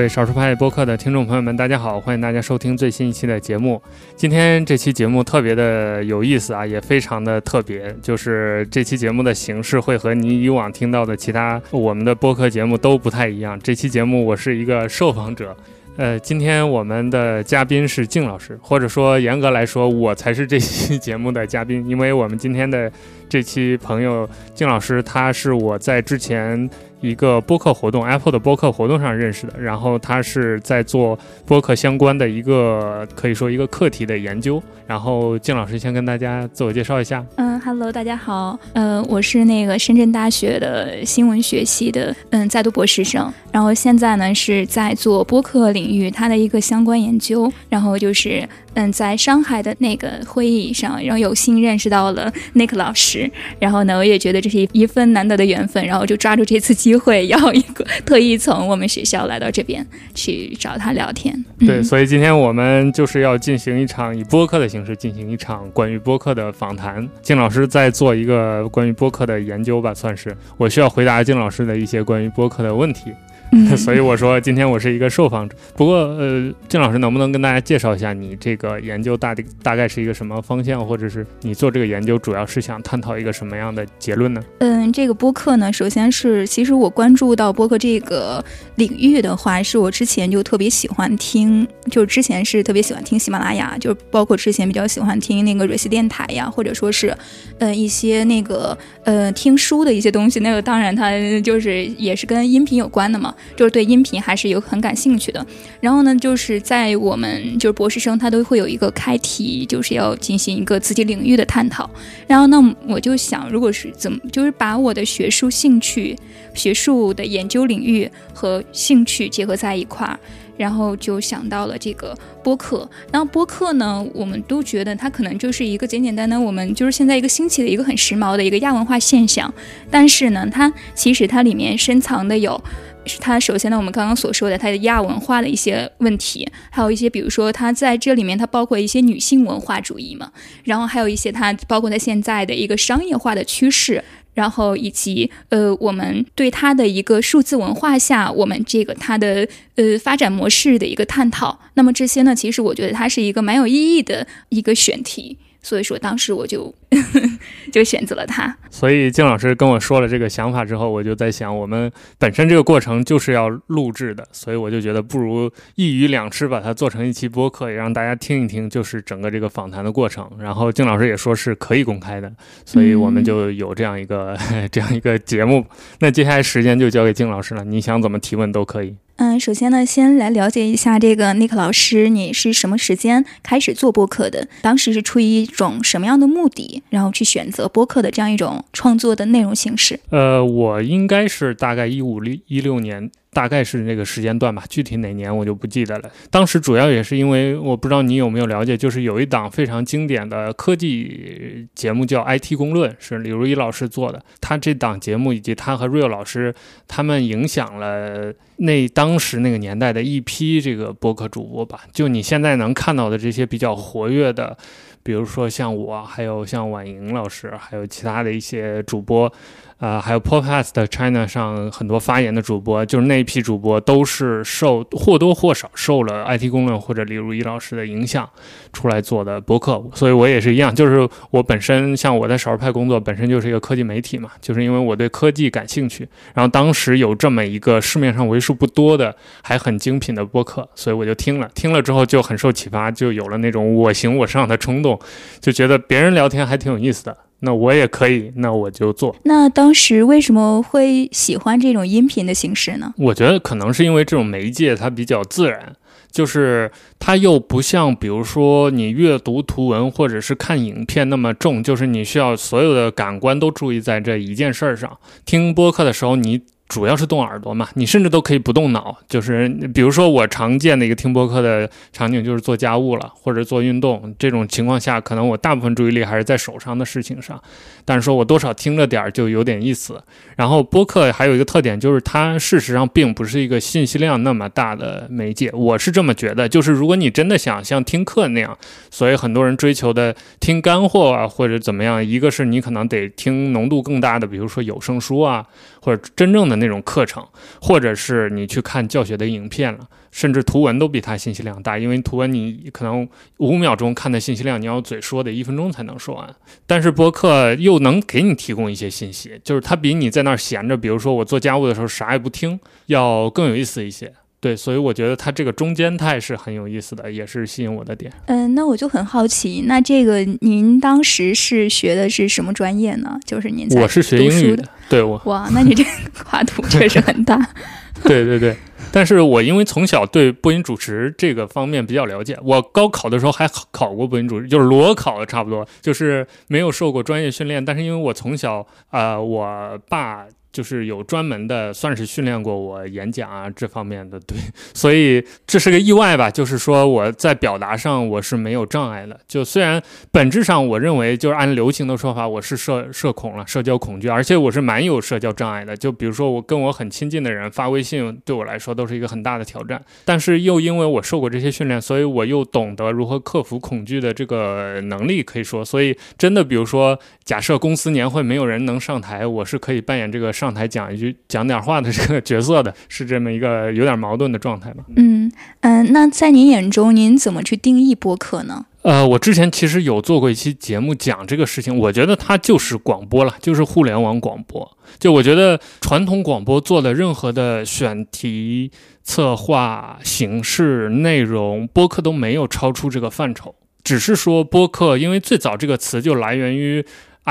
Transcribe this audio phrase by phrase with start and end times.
[0.00, 3.82] 各位少数派播客的听众朋友们，大家好，欢迎大家收听最新一期的节目。
[4.16, 13.60] 今天这期节目特别的有意思啊，也非常的特别，就是这期节目的形式会和你以往听到的其他我们的播客节目都不太一样。
[13.60, 15.54] 这期节目我是一个受访者。
[15.98, 22.90] 呃，今天我们的嘉宾是静老师，或者说严格来说，我才是这期节目的嘉宾，因为我们今天的
[23.28, 26.70] 这期朋友静老师，他是我在之前。
[27.00, 34.62] 一个播客活动，Apple 的播客活动上认识的，然后他是在做播客相关的一个可以说一个课题的研究。
[34.86, 37.24] 然后静老师先跟大家自我介绍一下。
[37.36, 48.48] 嗯，Hello，大家好，呃，我是那个深圳大学的新闻学系的，嗯，在读博士生，然后现在呢是在做播客领域它的一个相关研究，然后就是。
[48.74, 61.44] 嗯，在上海的那个会议上，然后有幸认识到了 Nick 老师，然后呢，我也觉得这是一份难得的缘分，然后就抓住这次机会， 要一个特意从我们学校来到这边去找他聊天。
[61.58, 67.06] 对，所以今天我们就是要进行一场以播客的形式进行一场关于播客的访谈。
[67.22, 73.12] 金老师在做一个关于播客的研究吧，算是我需要回答金老师的一些关于播客的问题。
[73.76, 75.56] 所以我说今天我是一个受访者。
[75.76, 84.42] 不过，呃，郑老师能不能跟大家介绍一下你这个研究大大概是一个什么方向，或者是你做这个研究主要是想探讨一个什么样的结论呢？
[84.58, 88.44] 嗯，这个播客呢，首先是其实我关注到播客这个
[88.76, 97.16] 领域的话，是我之前就特别喜欢听，就是之前是特别喜欢听喜马拉雅，就包括之前比较喜欢听那个瑞思电台呀，或者说是，
[97.58, 100.40] 呃，一些那个呃听书的一些东西。
[100.40, 101.10] 那个当然它
[101.40, 103.34] 就是也是跟音频有关的嘛。
[103.56, 105.44] 就是对音频还是有很感兴趣的，
[105.80, 111.88] 然后呢，就是在我们就是博士生，他都会有一个开题，就是要进行一个自己领域的探讨。
[112.26, 116.16] 然后那我就想，如果是怎么，就是把我的学术兴趣、
[116.54, 120.18] 学术的研究领域和兴趣结合在一块儿，
[120.56, 122.88] 然后就想到了这个播客。
[123.12, 129.52] 然后播客呢，我们都觉得它可能就是一个简简单单，我们就是现在一个兴起的一个很时髦的一个亚文化现象。
[129.90, 132.62] 但是呢，它其实它里面深藏的有。
[133.06, 140.30] 是它首先呢，我们刚刚所说的它的亚文化的一些问题，还有一些比如说它在这里面它包括一些女性文化主义嘛，
[140.64, 151.58] 然后还有一些它包括它现在的一个商业化的趋势，然后以及呃我们对它的一个数字文化下我们这个它的呃发展模式的一个探讨。
[151.74, 155.38] 那么这些呢，其实我觉得它是一个蛮有意义的一个选题。
[155.62, 156.74] 所以说，当时我就
[157.72, 158.56] 就选择了他。
[158.70, 170.28] 所以，金老师跟我说了这个想法之后，我就在想，我们本身这个过程就是要录制的，所以我就觉得不如一鱼两吃，把它做成一期播客，也让大家听一听，就是整个这个访谈的过程。
[170.38, 172.32] 然后，金老师也说是可以公开的，
[172.64, 174.36] 所以我们就有这样一个
[174.72, 175.66] 这样一个节目。
[175.98, 178.96] 那接下来时间就交给金老师了，你想怎么提问都可以。
[179.20, 184.48] 嗯，首先呢，先来了解一下这个 Nick 老师，你是什么时间开始做播客的？
[184.62, 190.00] 当时是出于一种什么样的目的，然后去选择播客的这样一种创作的内容形式？
[190.08, 193.10] 呃，我应该是大概一五一六年。
[193.32, 196.10] 大概是那个时间段吧，具体哪年我就不记得了。
[196.30, 204.20] 当时主要也是因为我不知道你有没有了解，就是有一档非常经典的科技节目叫《IT 公论》，是李如一老师做的。
[204.40, 206.52] 他这档节目以及他和 Real 老师，
[206.88, 211.82] 他们影响了那当时那个年代的一批这个播客主播吧。
[211.92, 214.56] 就你现在能看到的这些比较活跃的，
[215.04, 219.32] 比如说像我，还有像婉莹老师，还有其他的一些主播。
[219.80, 228.28] 啊，还有 Podcast China 上很多发言的主播，就是那一批主播都是受或多或少受了 IT 公论或者李如一老师的影响
[228.74, 245.00] 出来做的博客，所以我也是一样，就是我本身像我在少儿派工作，本身就是一个科技媒体嘛，就是因为我对科技感兴趣，然后当时有这么一个市面上为数不多的还很精品的播客，所以我就听了，听了之后就很受启发，就有了那种我行我上的冲动，
[245.40, 247.16] 就觉得别人聊天还挺有意思的。
[247.40, 249.14] 那我也可以，那我就做。
[249.24, 252.94] 那当时为什么会喜欢这种音频的形式呢？
[252.96, 255.74] 我觉得可能是因为这种媒介它比较自然，
[256.10, 264.98] 就是它又不像比如说你阅读图文或者是看影片那么重，就是你需要所有的感官都注意在这一件事儿上。
[265.24, 266.42] 听播客的时候，你。
[266.70, 277.42] 主要是动耳朵嘛，你甚至都可以不动脑，就是比如说我常见的一个听播客的场景就是做家务了，或者做运动这种情况下，可能我大部分注意力还是在手上的事情上，
[277.84, 280.00] 但是说我多少听着点儿就有点意思。
[280.36, 286.48] 然后播客还有一个特点就是它事实上并不是一个信息量那么大的媒介，我是这么觉得。
[286.48, 288.56] 就是如果你真的想像听课那样，
[288.92, 295.44] 所以很多人追求的听干货啊或者怎么样，一个是你可能得听浓度更大的，比如说有声书啊，
[295.82, 296.59] 或者真正的。
[296.60, 297.26] 那种课程，
[297.60, 299.80] 或者是你去看教学的影片了，
[300.12, 303.08] 甚至图文都比它信息量大，因为图文你可能
[303.38, 306.32] 五秒钟看的信息量，你要嘴说的一分钟才能说完。
[306.66, 314.12] 但是播客又能给你提供一些信息，就是它比你在那儿闲着，比如说我做家务的时候啥也不听，要更有意思一些。
[314.40, 318.10] 对，所以我觉得它这个中间态是很有意思的，也是吸引我的点。
[318.24, 323.20] 嗯，那我就很好奇，那这个您当时是学的是什么专业呢？
[323.26, 325.20] 就是您我是学英语的，对我。
[325.26, 325.90] 哇，那你这个
[326.24, 327.38] 跨度确实很大。
[328.02, 328.56] 对对对，
[328.90, 340.24] 但是我因为从小对播音主持这个方面比较了解，我高考的时候还考过播音主持，就是裸考的差不多，就是没有受过专业训练，但是因为我从小啊，我爸。
[340.52, 344.36] 就是有专门的，算是训练过我演讲啊这方面的，对，
[344.74, 346.28] 所以这是个意外吧。
[346.28, 349.18] 就是说我在表达上我是没有障碍的。
[349.28, 349.80] 就虽然
[350.10, 355.76] 本质上我认为，就是按流行的说法，我是社社恐了，社交恐惧，而且我是蛮有社交障碍的。
[355.76, 359.80] 就比如说我跟我很亲近的人发微信，对我来说都是一个很大的挑战。
[360.04, 370.32] 但是又因为我受过这些训练，所以我又懂得如何克服恐惧的这个能力，可以说，所以真的，比如说假设公司年会没有人能上台，我是可以扮演这个。
[370.40, 374.82] 上台讲一句、讲点话的这个角色的，是这么一个有点矛盾的状态吧？
[374.96, 378.64] 嗯嗯，那在您眼中，您怎么去定义播客呢？
[378.80, 384.78] 呃，我之前其实有做过一期节目讲这个事情，我觉得它就是广播了，就是互联网广播。
[384.98, 388.70] 就我觉得传统广播做的任何的选题、
[389.02, 393.54] 策划、形式、内容，播客都没有超出这个范畴。
[393.84, 396.82] 只是说播客，因为最早这个词就来源于。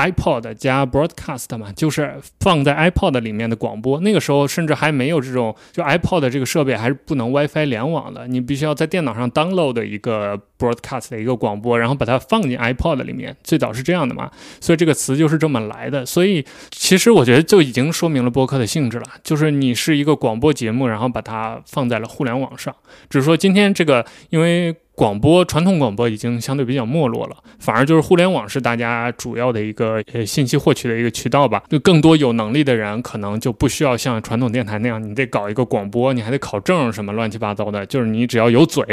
[0.08, 4.00] iPod 加 broadcast 嘛，就是放在 iPod 里面的广播。
[4.00, 13.36] 那个时候甚至还没有这种，就 iPod 这个设备还是不能 WiFi 联网的，你必须要在电脑上 download 一个 broadcast 的一个广播，然后把它放进 iPod 里面。
[13.42, 14.30] 最早是这样的嘛，
[14.60, 16.04] 所以这个词就是这么来的。
[16.06, 22.74] 所以其实我觉得就已经说明了播客的性质了，就是你是一个广播节目，然后把它放在了互联网上。
[23.08, 24.74] 只是说今天这个因为。
[24.94, 31.62] 广播传统广播已经相对比较没落了，反而就是互联网是大家主要的一个呃信息获取的一个渠道吧。
[31.70, 37.86] 就更多有能力的人可能就不需要像传统电台那样，你得搞一个广播，你还得考证什么乱七八糟的。
[37.86, 38.84] 就是你只要有嘴，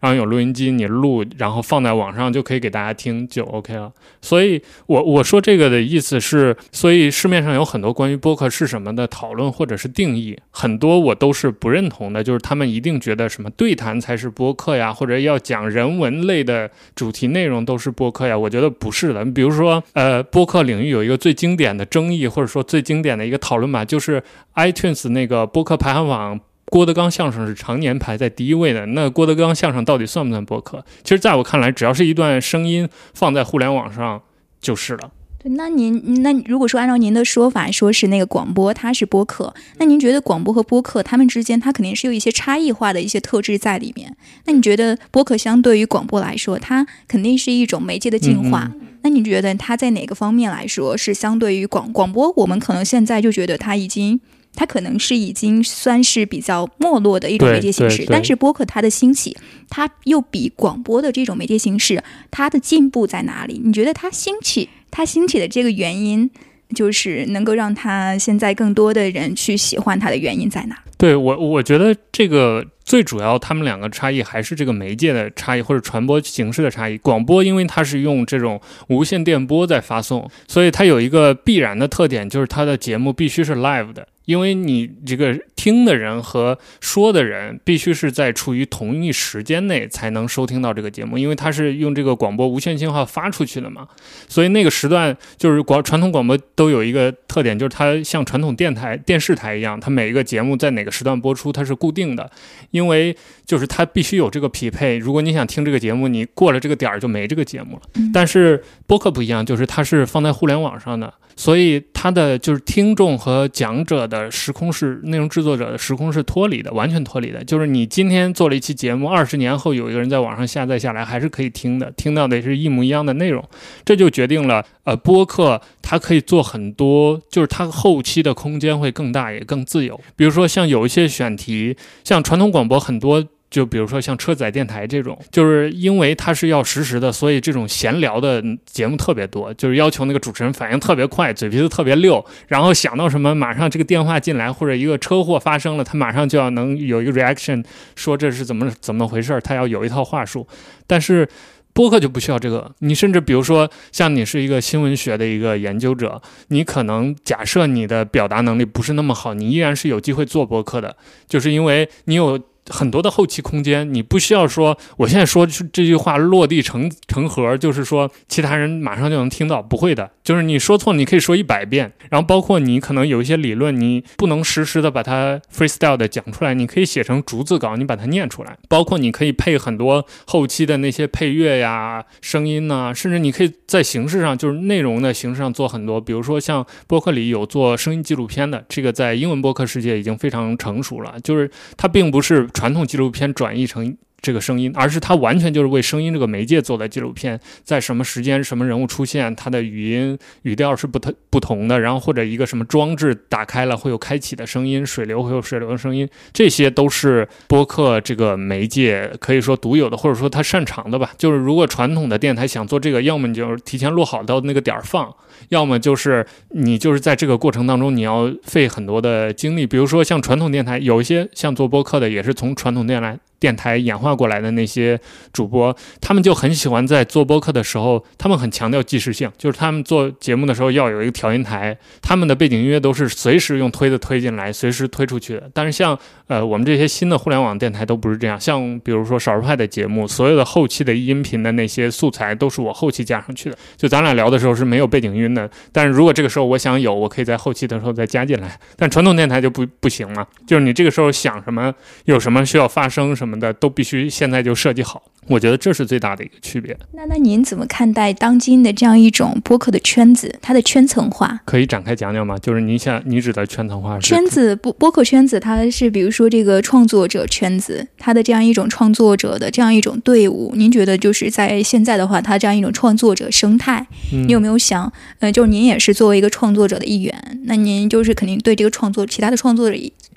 [0.00, 3.90] 然后有录音机，你录，然后放在网上就可以给大家听，就 OK 了。
[4.20, 12.22] 所以，我 我说这个的意思是，所以市面上有很多关于播客是什么的讨论或者是定义，很多我都是不认同的。
[12.22, 15.53] 就是他们一定觉得什么对谈才是播客呀，或者要讲。
[15.54, 18.36] 讲人文类的主题内容都是播客呀？
[18.36, 19.24] 我觉得不是的。
[19.26, 24.20] 比如说，呃，播客领域有一个最经典的争议，或者说最经典的一个讨论吧，就是
[24.56, 28.84] iTunes 那个播客排行榜，郭德纲相声是常年排在第一位的。
[28.86, 30.84] 那郭德纲相声到底算不算播客？
[31.04, 34.20] 其实，在我看来，只要是一段声音放在互联网上
[34.60, 35.12] 就是了。
[35.46, 44.16] 那您，那如果说按照您的说法，说是那个广播它是播客，那您觉得广播和播客它们之间，它肯定是有一些差异化的一些特质在里面。
[44.46, 48.72] 那你觉得播客相对于广播来说，它肯定是一种媒介的进化？
[49.02, 52.32] 那你觉得它在哪个方面来说是相对于广广播？
[52.36, 54.20] 我们可能现在就觉得它已经。
[54.56, 59.36] 它可能是已经算是比较没落的一种媒介形式，但是播客它的兴起，
[59.68, 63.60] 它又比广播的这种媒介形式，它的进步在哪里？
[63.64, 66.30] 你觉得它兴起，它兴起的这个原因，
[66.72, 70.78] 就是能够让它现在更多的人去喜欢它的原因在哪？
[70.96, 76.98] 对我，我觉得这个最主要，他们两个差异还是这个媒介的差异或者传播形式的差异。
[76.98, 84.06] 广播因为它是用这种无线电波在发送，所以它有一个必然的特点，就是它的节目必须是 live 的。
[84.26, 93.86] 因为你这个听的人和说的人必须是在处于同一时间内才能收听到这个节目，因为它是用这个广播无线信号发出去的嘛，
[94.26, 102.30] 所以那个时段就是广传统广播都有一个特点，就是它像传统电台、电视台一样，它每一个节目在哪个时段播出它是固定的，
[102.74, 103.16] 因为
[103.46, 104.98] 就是它必须有这个匹配。
[104.98, 107.82] 如果你想听这个节目，你过了这个点儿就没这个节目了。
[108.12, 111.14] 但是播客不一样，就是它是放在互联网上的。
[111.36, 117.42] 所以它的就是听众和讲者的时空是内容制作者的时空是脱离的，完全脱离的。
[117.44, 123.44] 就是你今天做了一期节目，二十年后有一个人在网上下载下来，还是可以听的，听到的也是一模一样的内容。
[123.84, 130.00] 这就决定了，呃，播客它可以做很多，就是它后期的空间会更大，也更自由。
[130.16, 133.26] 比如说像有一些选题，像传统广播很多。
[133.50, 147.64] 就比如说像车载电台这种，就是因为它是要实时的，所以这种闲聊的节目特别多，就是要求那个主持人反应特别快，嘴皮子特别溜，然后想到什么马上这个电话进来或者一个车祸发生了，他马上就要能有一个 reaction，
[147.94, 150.44] 说这是怎么怎么回事儿，他要有一套话术。
[150.88, 151.28] 但是
[151.74, 152.74] 播客就不需要这个。
[152.78, 160.96] 你甚至比如说，像你是一个新闻学的一个研究者，你可能假设你的表达能力不是那么好，你依然是有机会做播客的，
[161.28, 162.40] 就是因为你有。
[162.70, 170.10] 很多的后期空间，你不需要说，我现在说这句话落地成成盒，就是说其他人马上就能听到，不会的。
[170.22, 171.92] 就是你说错，你可以说一百遍。
[172.08, 178.56] 然后包括你可能有一些理论，你不能实时的把它 freestyle 的讲出来，你可以写成逐字稿，你把它念出来。
[178.66, 186.00] 包括你可以配很多后期的那些配乐呀、声音呐，甚至你可以在形式上，就是内容的形式上做很多。
[186.00, 191.14] 比如说像播客里有做声音纪录片的，这个在英文播客世界已经非常成熟了。
[191.22, 192.48] 就是它并不是。
[192.54, 193.94] 传统纪录片转译成。
[194.24, 211.12] 这个声音，而是它完全就是为声音这个媒介做的纪录片，在什么时间、什么人物出现，它的语音语调是不同不同的，然后或者一个什么装置打开了会有开启的声音，水流会有水流的声音，这些都是播客这个媒介可以说独有的，或者说它擅长的吧。
[211.18, 215.14] 就是如果传统的电台想做这个，要么你就提前录好到那个点儿放，
[215.48, 219.66] 要么就是你就是在这个过程当中你要费很多的精力。
[219.66, 223.18] 比如说像传统电台，有一些像做播客的，也是从传统电台。
[223.40, 224.98] 电台演化过来的那些
[225.30, 235.50] 主播，他们就很喜欢在做播客的时候，他们很强调即时性，就是他们做节目的时候要有一个调音台，他们的背景音乐都是随时用推的推进来，随时推出去的。
[235.52, 245.50] 但是像呃我们这些新的互联网电台都不是这样，像比如说少数派的节目，所有的后期的音频的那些素材都是我后期加上去的，就咱俩聊的时候是没有背景音乐云的。
[245.70, 248.58] 但是如果这个时候我想有，我可以在后期的时候再加进来。
[248.76, 251.74] 但传统电台就不不行了，就是你这个时候想什么，
[252.06, 253.34] 有什么需要发生什么。
[253.34, 256.76] 的都必须现在就设计好，我觉得这是最大的一个区别。
[256.92, 261.40] 那那您怎么看待当今的这样一种播客的圈子，它的圈层化？
[261.44, 262.38] 可以展开讲讲吗？
[262.38, 279.76] 就是您想你指的圈层化是，圈子播播客圈子，它是比如说这个创作者圈子，它的这样一种创作者的这样一种队伍，您觉得就是在现在的话，它这样一种创作者生态，你有没有想，呃，就是您也是作为一个创作者的一员，那您就是肯定对这个创作其他的创作者。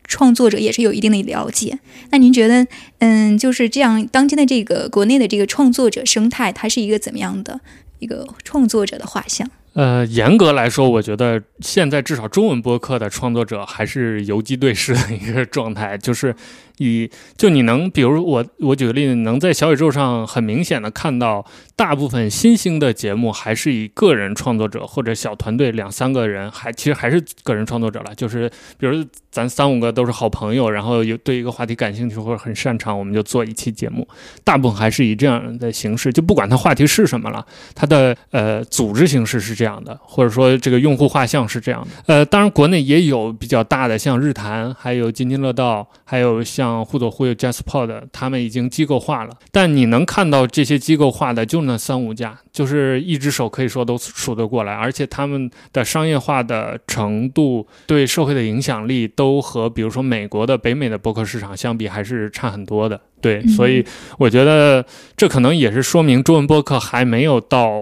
[0.09, 1.77] 创作者也是有一定的了解，
[2.11, 2.65] 那您觉得，
[2.99, 7.59] 嗯，就是这样，当今的这个国内的这个创作者生态，它是一个怎么样的
[7.99, 9.45] 一个创作者的画像？
[9.73, 16.33] 呃，严格来说，我觉得现在至少中文播客的创作者还是游击队式的一个状态，就是。
[16.77, 28.13] 以就你能，比如我我举个例子，能在小宇宙上很明显的看到，大部分新兴的节目还是以个人创作者或者小团队两三个人，还其实还是个人创作者了。
[28.15, 34.07] 就是比如咱三五个都是好朋友，然后有对一个话题感兴趣或者很擅长，我们就做一期节目。
[34.43, 37.43] 大部分还是以这样的形式，就不管它话题是什么了，
[37.73, 41.87] 它的呃组织形式是这样的，或者说这个用户画像是这样的。
[42.05, 46.66] 呃，当然国内也有比较大的，像日坛，还有津津乐道，还有像。
[46.67, 62.99] 像互左互右、JustPod，他们已经机构化了，但你能看到这些机构化的就那三五家，就是一只手可以说都数得过来，而且他们的商业化的程度、对社会的影响力，都和比如说美国的北美的博客市场相比，还是差很多的。
[63.21, 63.83] 对，所以
[64.19, 67.81] 我觉得这可能也是说明中文播客还没有到。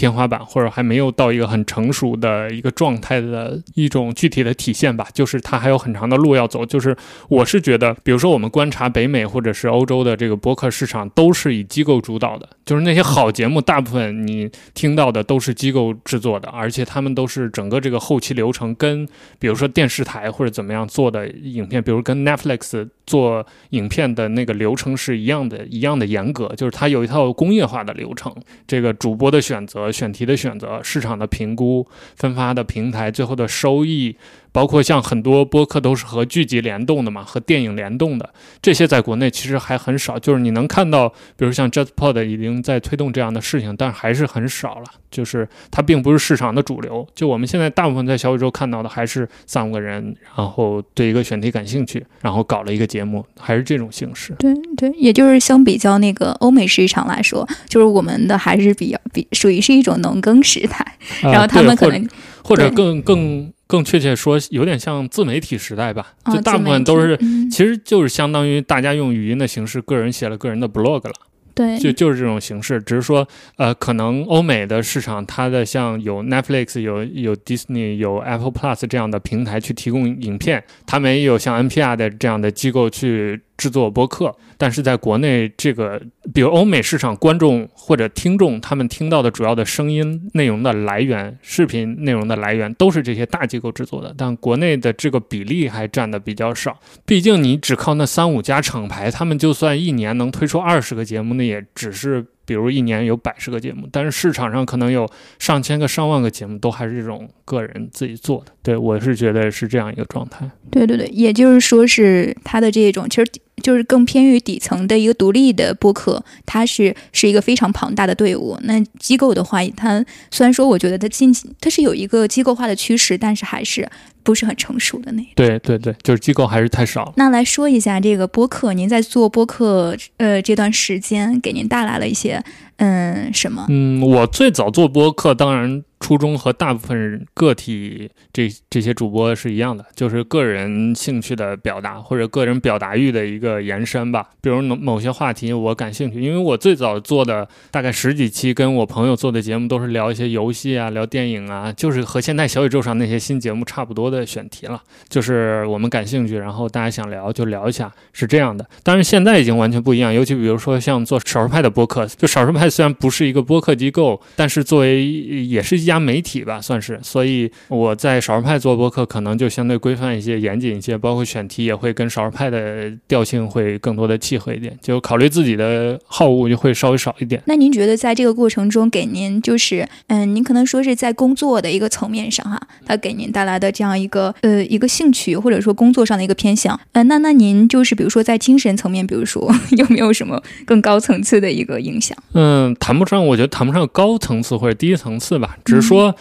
[0.00, 6.64] 天花板或者还没有到一个很成熟的一个状态的一种具体的体现吧，就是它还有很长的路要走。
[6.64, 6.96] 就是
[7.28, 19.04] 我是觉得，比如说我们观察北美或者是欧洲的这个博客市场，都是以机构主导的，就是那些好节目，大部分你听到的都是机构制作的，而且他们都是整个这个后期流程跟
[19.40, 22.88] 比如说电视台或者怎么样做的影片，比如跟 Netflix。
[23.10, 28.32] 做影片的那个流程是一样的，一样的严格，就是它有一套工业化的流程。
[28.68, 31.84] 这个主播的选择、选题的选择、市场的评估、
[32.14, 34.16] 分发的平台、最后的收益。
[34.52, 38.30] 包括像很多播客都是和剧集联动的嘛，和电影联动的，
[38.60, 40.18] 这些在国内其实还很少。
[40.18, 44.84] 就是你能看到，比如像 JustPod 已经在推动这样的事情，但还是很少了。
[45.10, 47.06] 就是它并不是市场的主流。
[47.14, 54.34] 就我们现在大部分在小宇宙看到的，还是三五个人，然后对一个选题感兴趣，然后搞了一个节目，还是这种形式。
[54.38, 62.08] 对对，也就是相比较那个欧美市场来说，就是我们的还是比较比属于是一种农耕时代，然后他们可能
[62.42, 63.52] 或者更更。
[63.70, 67.16] 更确切说，有点像自媒体时代吧，就大部分都是，
[67.48, 71.14] 其实就是相当于大家用语音的形式，个人写了个人的 blog 了，
[71.54, 83.40] 对，就就是这种形式，只是说，呃，可能欧美的市场，它的像有 Netflix、有有 Disney、有 Apple Plus 这样的平台去提供影片，他们也有像 NPR 的这样的机构去。
[83.60, 86.00] 制作播客，但是在国内，这个
[86.32, 94.14] 比如欧美市场观众或者听众，他们听到的主要的声音内容的来源、视频内容的来源，都是这些大机构制作的。
[94.16, 96.80] 但国内的这个比例还占的比较少。
[97.04, 102.24] 毕竟你只靠那三五家厂牌，他们就算一年能推出二十个节目，那也只是。
[102.50, 108.50] 比如一年有百十个节目，但是市场上可能有上千个、上万个节目，都还是这种个人自己做的。
[108.60, 110.50] 对我是觉得是这样一个状态。
[110.68, 113.30] 对对对，也就是说是他的这种，其实
[113.62, 118.58] 就是更偏于底层的一个独立的播客，它是是一个非常庞大的队伍。
[118.64, 123.88] 那机构的话，它虽然说我觉得它近它是有一个机构化的趋势，但是还是
[124.22, 125.22] 不是很成熟的那。
[125.34, 127.12] 对对对，就是机构还是太少。
[127.16, 132.42] 那来说一下这个播客，您在做播客呃这段时间，给您带来了一些
[132.80, 133.64] 嗯什么？
[133.68, 135.84] 嗯，我最早做播客，当然。
[136.00, 144.30] 初衷和大部分个体这这些主播是一样的，就是个人兴趣的表达或者个人表达欲的一个延伸吧。
[144.40, 154.80] 比如某某些话题我感兴趣，因为我最早做的大概十几期跟我朋友做的节目都是聊一些游戏啊、聊电影啊，就是和现在小宇宙上那些新节目差不多的选题了。
[155.10, 158.66] 就是我们感兴趣，然后大家想聊就聊一下，是这样的。
[158.82, 165.90] 但是现在已经完全不一样，尤其比如说像做少数派的播客，就少数派虽然不是一个播客机构，但是作为也是一。
[165.90, 177.42] 家媒体吧，算是，所以我在少数派做播客，可能就相对规范一些、严谨一些，包括选题也会跟少数派的调性会更多的契合一点，就考虑自己的好恶就会稍微少一点。
[177.46, 192.16] 那您觉得在这个过程中，给您就是，嗯，您可能说是在工作的一个层面上哈，它给您带来的这样一个呃一个兴趣，或者说工作上的一个偏向，呃，那那您就是比如说在精神层面，比如说 有没有什么更高层次的一个影响？
[192.34, 195.82] 嗯，谈不上，我觉得谈不上高层次或者低层次吧，只是。
[195.82, 196.14] 说，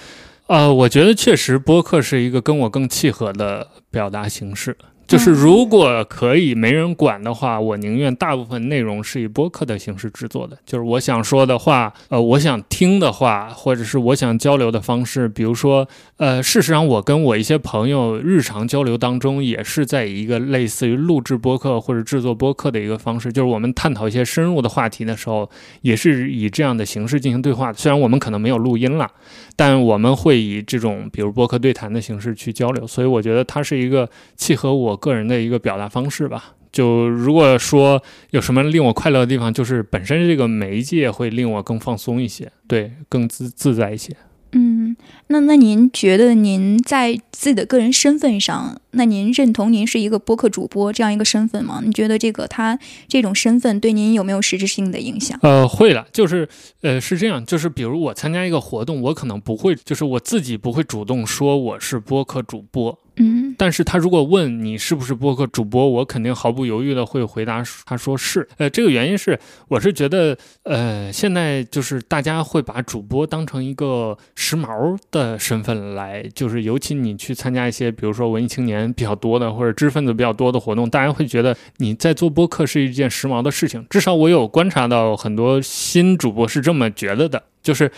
[0.47, 4.75] 呃，我觉得确实播客是一个跟我更契合的表达形式。
[5.09, 10.55] 就是如果可以没人管的话，我宁愿大部分内容是以播客的形式制作的。
[10.67, 15.27] 就是我想说的话，呃，我想听的话，或者是我想交流的方式。
[15.27, 23.33] 比如说，呃，事实上，我跟我一些朋友日常交流当中，也是在一个类似于录制播客或者制作播客的一个方式。
[23.33, 25.49] 就是我们探讨一些深入的话题的时候，
[25.81, 27.73] 也是以这样的形式进行对话。
[27.73, 29.09] 虽然我们可能没有录音了，
[29.55, 32.85] 但我们会以这种比如播客对谈的形式去交流。
[32.85, 34.98] 所以我觉得它是一个契合我。
[34.99, 36.53] 个人的一个表达方式吧。
[36.71, 44.15] 就如果说有什么令我快乐的地方，就是本身这个媒介会令我更放松一些，对，更自自在一些。
[44.51, 44.95] 嗯，
[45.31, 51.81] 那那您觉得您在自己的个人身份上，那您认同您是一个播客主播这样一个身份吗？
[51.85, 55.37] 你觉得这个他这种身份对您有没有实质性的影响？
[55.43, 56.49] 呃，会了，就是
[56.81, 62.97] 呃是这样，就是比如我参加一个活动，我可能不会，就是我自己不会主动说我是播客主播。
[63.21, 68.47] 嗯，但是他如果问你是不是播客主播，我肯定毫不犹豫的会回答，他说是。
[68.57, 69.37] 呃，这个原因是，
[69.67, 83.85] 我是觉得，呃，现在就是大家会把主播当成一个时髦的的身份来，就是尤其你去参加一些，比如说文艺青年比较多的或者知识分子比较多的活动，大家会觉得你在做播客是一件时髦的事情。
[83.89, 87.43] 至少我有观察到很多新主播是这么觉得的。
[87.61, 87.91] 就是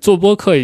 [0.00, 0.54] 做播客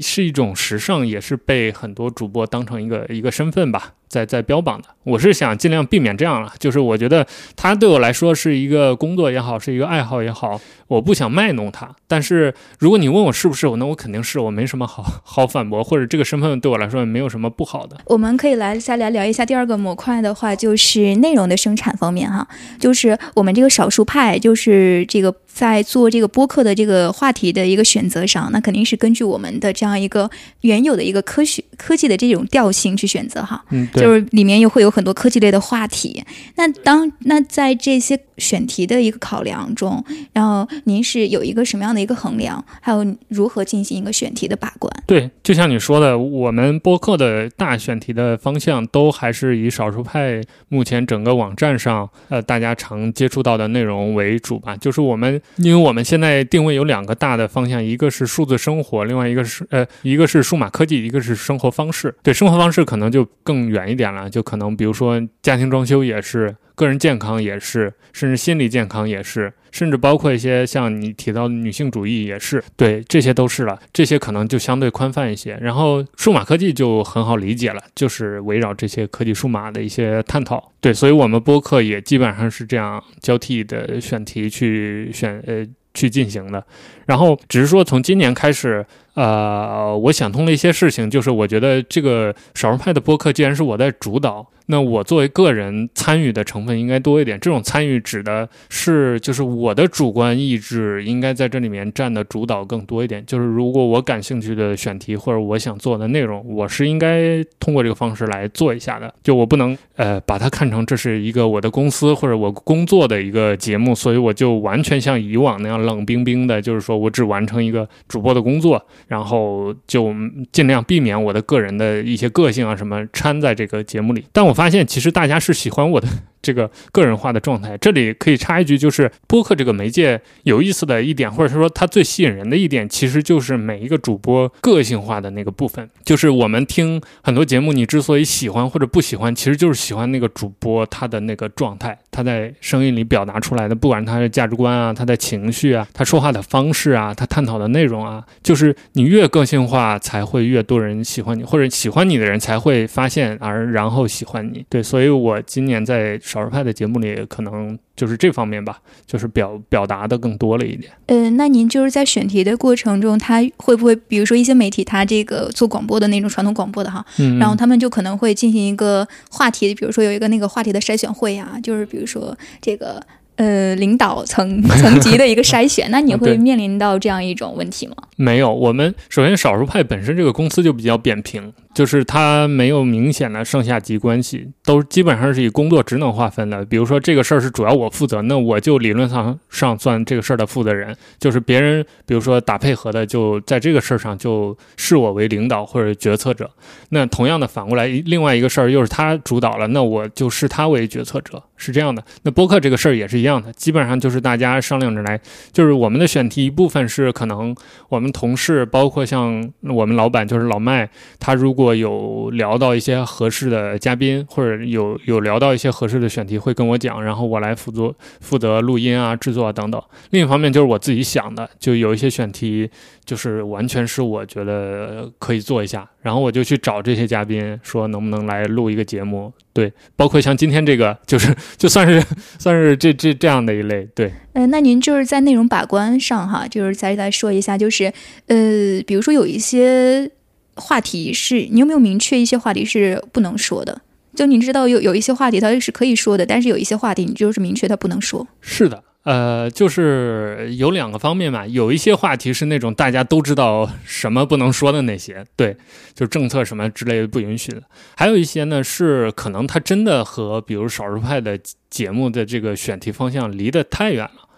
[0.00, 3.92] 是一种时尚，也是被很多主播当成一个一个身份吧。
[4.06, 6.52] 在在标榜的，我是想尽量避免这样了。
[6.60, 11.90] 就是我觉得它对我来说是一个工作也好，是一个爱好也好，我不想卖弄它。
[12.06, 17.96] 但是如果你问我是不是，那我肯定是，我没什么好 好反驳，或者这个身份对我来说也没有什么不好的。
[18.06, 22.46] 我们可以来再来聊一下第二个模块的话，就是内容的生产方面哈，
[22.78, 30.28] 就是我们这个少数派，就是这个在做这个播客的这个话题的一个选择上，那肯定是根据我们的这样一个
[30.62, 33.64] 原有的一个科学科技的这种调性去选择哈。
[33.70, 34.02] 嗯，对。
[34.02, 36.24] 就是里面又会有很多科技类的话题，
[36.56, 44.92] 那当那在这些选题的一个考量中，然后您是有一个什么样的一个衡量，还有如何进行一个选题的把关？
[45.06, 54.76] 对，就像你说的，我们播客的大选题的方向都还是以少数派目前整个网站上呃大家常接触到的内容为主吧。
[54.76, 62.14] 就是我们，因为我们现在定位有两个大的方向，一个是数字生活，另外一个是呃一个是数码科技，一个是生活方式。
[62.22, 63.94] 对，生活方式可能就更远一。
[63.94, 73.78] 点了，就可能比如说家庭装修也是，个人健康也是，甚至心理健康也是，甚至包括一些像你提到的女性主义也是，对，这些都是了。
[73.92, 75.56] 这些可能就相对宽泛一些。
[75.60, 80.72] 然后数码科技就很好理解了，就是围绕这些科技数码的一些探讨。
[80.80, 86.64] 对，所以我们播客也基本上是这样交替的选题去选呃去进行的。
[87.06, 88.84] 然后只是说从今年开始。
[89.14, 94.44] 呃，我想通了一些事情，就是我觉得这个少数派的播客既然是我在主导。
[94.66, 103.22] 那我作为个人参与的成分应该多一点，这种参与指的是就是我的主观意志应该在这里面占的主导更多一点。
[103.26, 109.14] 就是如果我感兴趣的选题或者我想做的内容，我是应该通过这个方式来做一下的。
[109.22, 120.14] 就我不能呃把它看成这是一个我的公司或者我工作的一个节目，所以我就完全像以往那样冷冰冰的，就是说我只完成一个主播的工作，然后就
[120.52, 124.24] 尽量避免我的个人的一些个性啊什么掺在这个节目里。
[124.32, 124.53] 但我。
[124.54, 126.08] 发现其实大家是喜欢我的。
[126.44, 135.88] 这个个人化的状态，这里可以插一句，就是播客这个媒介有意思的一点，或者是说它最吸引人的一点，其实就是每一个主播个性化的那个部分。
[136.04, 154.62] 就是我们听很多节目，你之所以喜欢或者不喜欢，其实就是喜欢那个主播他的那个状态，他在声音里表达出来的，不管他的价值观啊，他的情绪啊，他说话的方式啊，他探讨的内容啊，就是你越个性化，才会越多人喜欢你，或者喜欢你的人才会发现而然后喜欢你。
[154.68, 156.20] 对，所以我今年在。
[156.34, 160.92] 少数派的节目里，可能就是这方面吧，就是表表达的更多了一点。
[161.06, 167.06] 嗯，那您就是在选题的过程中，他会不会，比如说一些媒体，他这个做广播的那种传统广播的哈，
[167.38, 173.00] 然后他们就可能会进行一个话题，比如说有一个那个话题的筛选会啊，就是比如说这个。
[173.36, 177.96] 呃，领导层 层级的一个筛选，那你会面临到这样一种问题吗？
[178.14, 186.64] 没有，我们首先少数派本身这个公司就比较扁平，就是它没有明显的上下级关系，都基本上是以工作职能划分的。
[186.66, 196.48] 比如说这个事儿是主要我负责，那我就理论上上算这个事儿的负责人，就是别人比如说打配合的，就在这个事儿上就视我为领导或者决策者。
[196.90, 202.04] 那同样的反过来，另外一个事儿又是他主导了，那我就视他为决策者，是这样的。
[202.22, 203.14] 那播客这个事儿也是。
[203.14, 205.18] 一样的，基本上就是大家商量着来，
[205.52, 207.54] 就是我们的选题一部分是可能
[207.88, 219.82] 我们同事，包括像我们老板就是老麦，他如果如果有聊到一些合适的嘉宾，或者有有聊到一些合适的选题，会跟我讲，然后我来负责负责录音啊、制作啊等等。
[220.10, 222.68] 另一方面就是我自己想的，就有一些选题。
[223.06, 229.30] 就是完全是我觉得可以做一下，然后我就去找这些嘉宾，说能不能来录一个节目。
[229.52, 232.02] 对，包括像今天这个，就是 就算是
[232.38, 233.86] 算是这这这样的一类。
[233.94, 237.92] 对，呃，那您就是在内容把关上哈，就是再再说一下，就是
[238.28, 240.10] 呃，比如说有一些
[240.56, 243.80] 话题是你有没有明确一些话题是不能说的？
[244.14, 248.26] 就你知道有有一些话题它是可以说的，但是有一些话题你就是明确它不能说。
[248.40, 248.82] 是的。
[249.02, 255.54] 呃，就是有两个方面嘛，有一些话题是那种大家都知道什么不能说的那些， 对，
[255.92, 257.62] 就政策什么之类的不允许的。
[257.96, 261.38] 还有一些呢，是可能它真的和比如少数派的
[261.68, 264.28] 节目的这个选题方向离得太远了，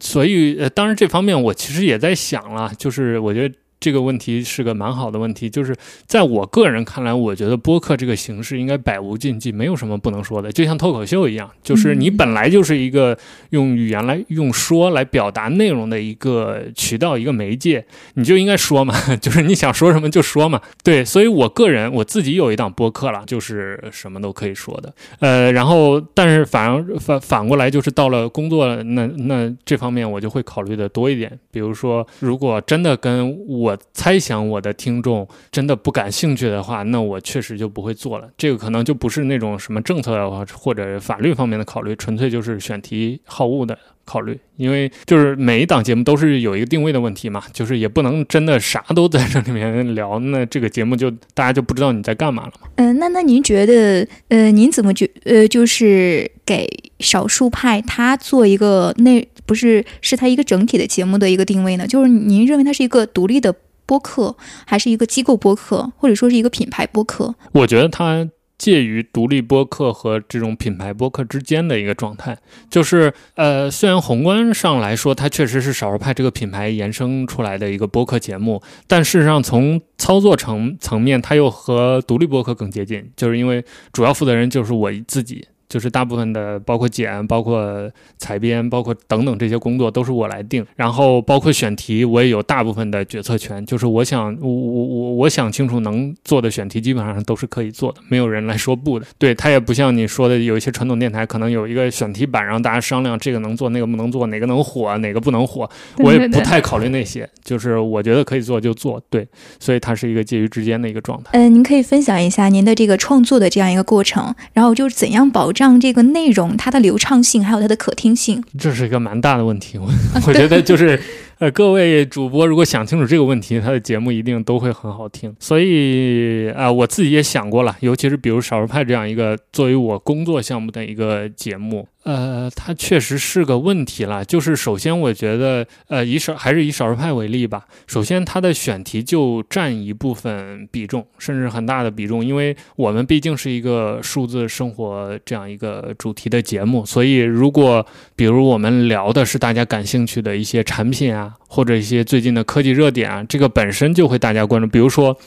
[0.00, 3.54] 所以呃，当然这方面我其实也在想了，就是我觉得。
[3.78, 13.16] 这个问题是个蛮好的问题，就是在我个人看来，我觉得播客这个形式应该百无禁忌，没有什么不能说的，就像脱口秀一样，就是你本来就是一个
[13.50, 17.84] 用语言来用说来表达内容的一个渠道、一个媒介，
[18.14, 20.60] 你就应该说嘛， 就是你想说什么就说嘛。
[20.82, 24.92] 对，所以我个人我自己有一档播客了，就是什么都可以说的。
[25.20, 31.38] 呃，然后但是反而反反过来，就是到了工作那那这方面，我就会考虑的多一点。
[31.50, 38.28] 比如说，如果真的跟我我猜想我的听众真的不感兴趣的话，那我确实就不会做了。
[38.38, 44.38] 这个可能就不是那种什么政策或者法律方面的考虑，纯粹就是选题好恶的考虑。
[44.56, 52.68] 因为就是每一档节目都是有一个定位的问题嘛，就是也不能真的啥都在这里面聊，那这个节目就大家就不知道你在干嘛了嘛。
[52.76, 56.66] 嗯，那那您觉得，呃，您怎么觉呃，就是给
[57.00, 59.26] 少数派他做一个内？
[59.46, 61.86] 不是，是它一个整体的节目的一个定位呢？
[61.86, 63.54] 就是您认为它是一个独立的
[63.86, 67.34] 播客，还是一个机构播客，或者说是一个品牌播客？
[67.52, 68.28] 我觉得它
[68.58, 72.36] 介于独立播客和这种品牌播客之间的一个状态。
[72.68, 85.46] 就是，呃，虽然宏观上来说，它确实是少数派这个品牌延伸出来的一个播客节目，但事实上从操作层层面，它又和独立播客更接近，就是因为主要负责人就是我自己。
[85.68, 93.64] 就是大部分的，包括剪、包括采编、包括等等这些工作都是我来定，然后包括选题，我也有大部分的决策权。
[93.66, 99.06] 就是我想，我我我我想清楚能做的选题，基本上都是可以做的，没有人来说不的。
[99.18, 105.68] 对他也不像你说的，有一些传统电台可能有一个选题板，让大家商量这个能做，那个不能做，哪个能火，哪个不能火。
[105.98, 109.02] 我也不太考虑那些，就是我觉得可以做就做。
[109.10, 109.26] 对，
[109.58, 111.30] 所以它是一个介于之间的一个状态。
[111.32, 115.52] 嗯，您可以分享一下您的这个创作的这样一个过程，然后就是怎样保。
[115.56, 119.78] 让这个内容它的流畅性还有它的可听性，这是一个蛮大的问题。
[119.78, 119.88] 我
[120.26, 121.00] 我觉得就是
[121.38, 125.34] 呃，各位主播如果想清楚这个问题，他的节目一定都会很好听。
[125.40, 134.24] 所以啊、我自己也想过了，尤其是比如少数派这样一个作为我工作项目的一个节目，呃，它确实是个问题了。
[134.24, 137.66] 就是首先，我觉得，呃，以少还是以少数派为例吧。
[137.88, 154.68] 首先，它的选题就占一部分比重，甚至很大的比重，因为我们毕竟是一个数字生活这样一个主题的节目，所以如果比如我们聊的是大家感兴趣的一些产品啊，或者一些最近的科技热点啊，这个本身就会大家关注。
[154.68, 155.18] 比如说，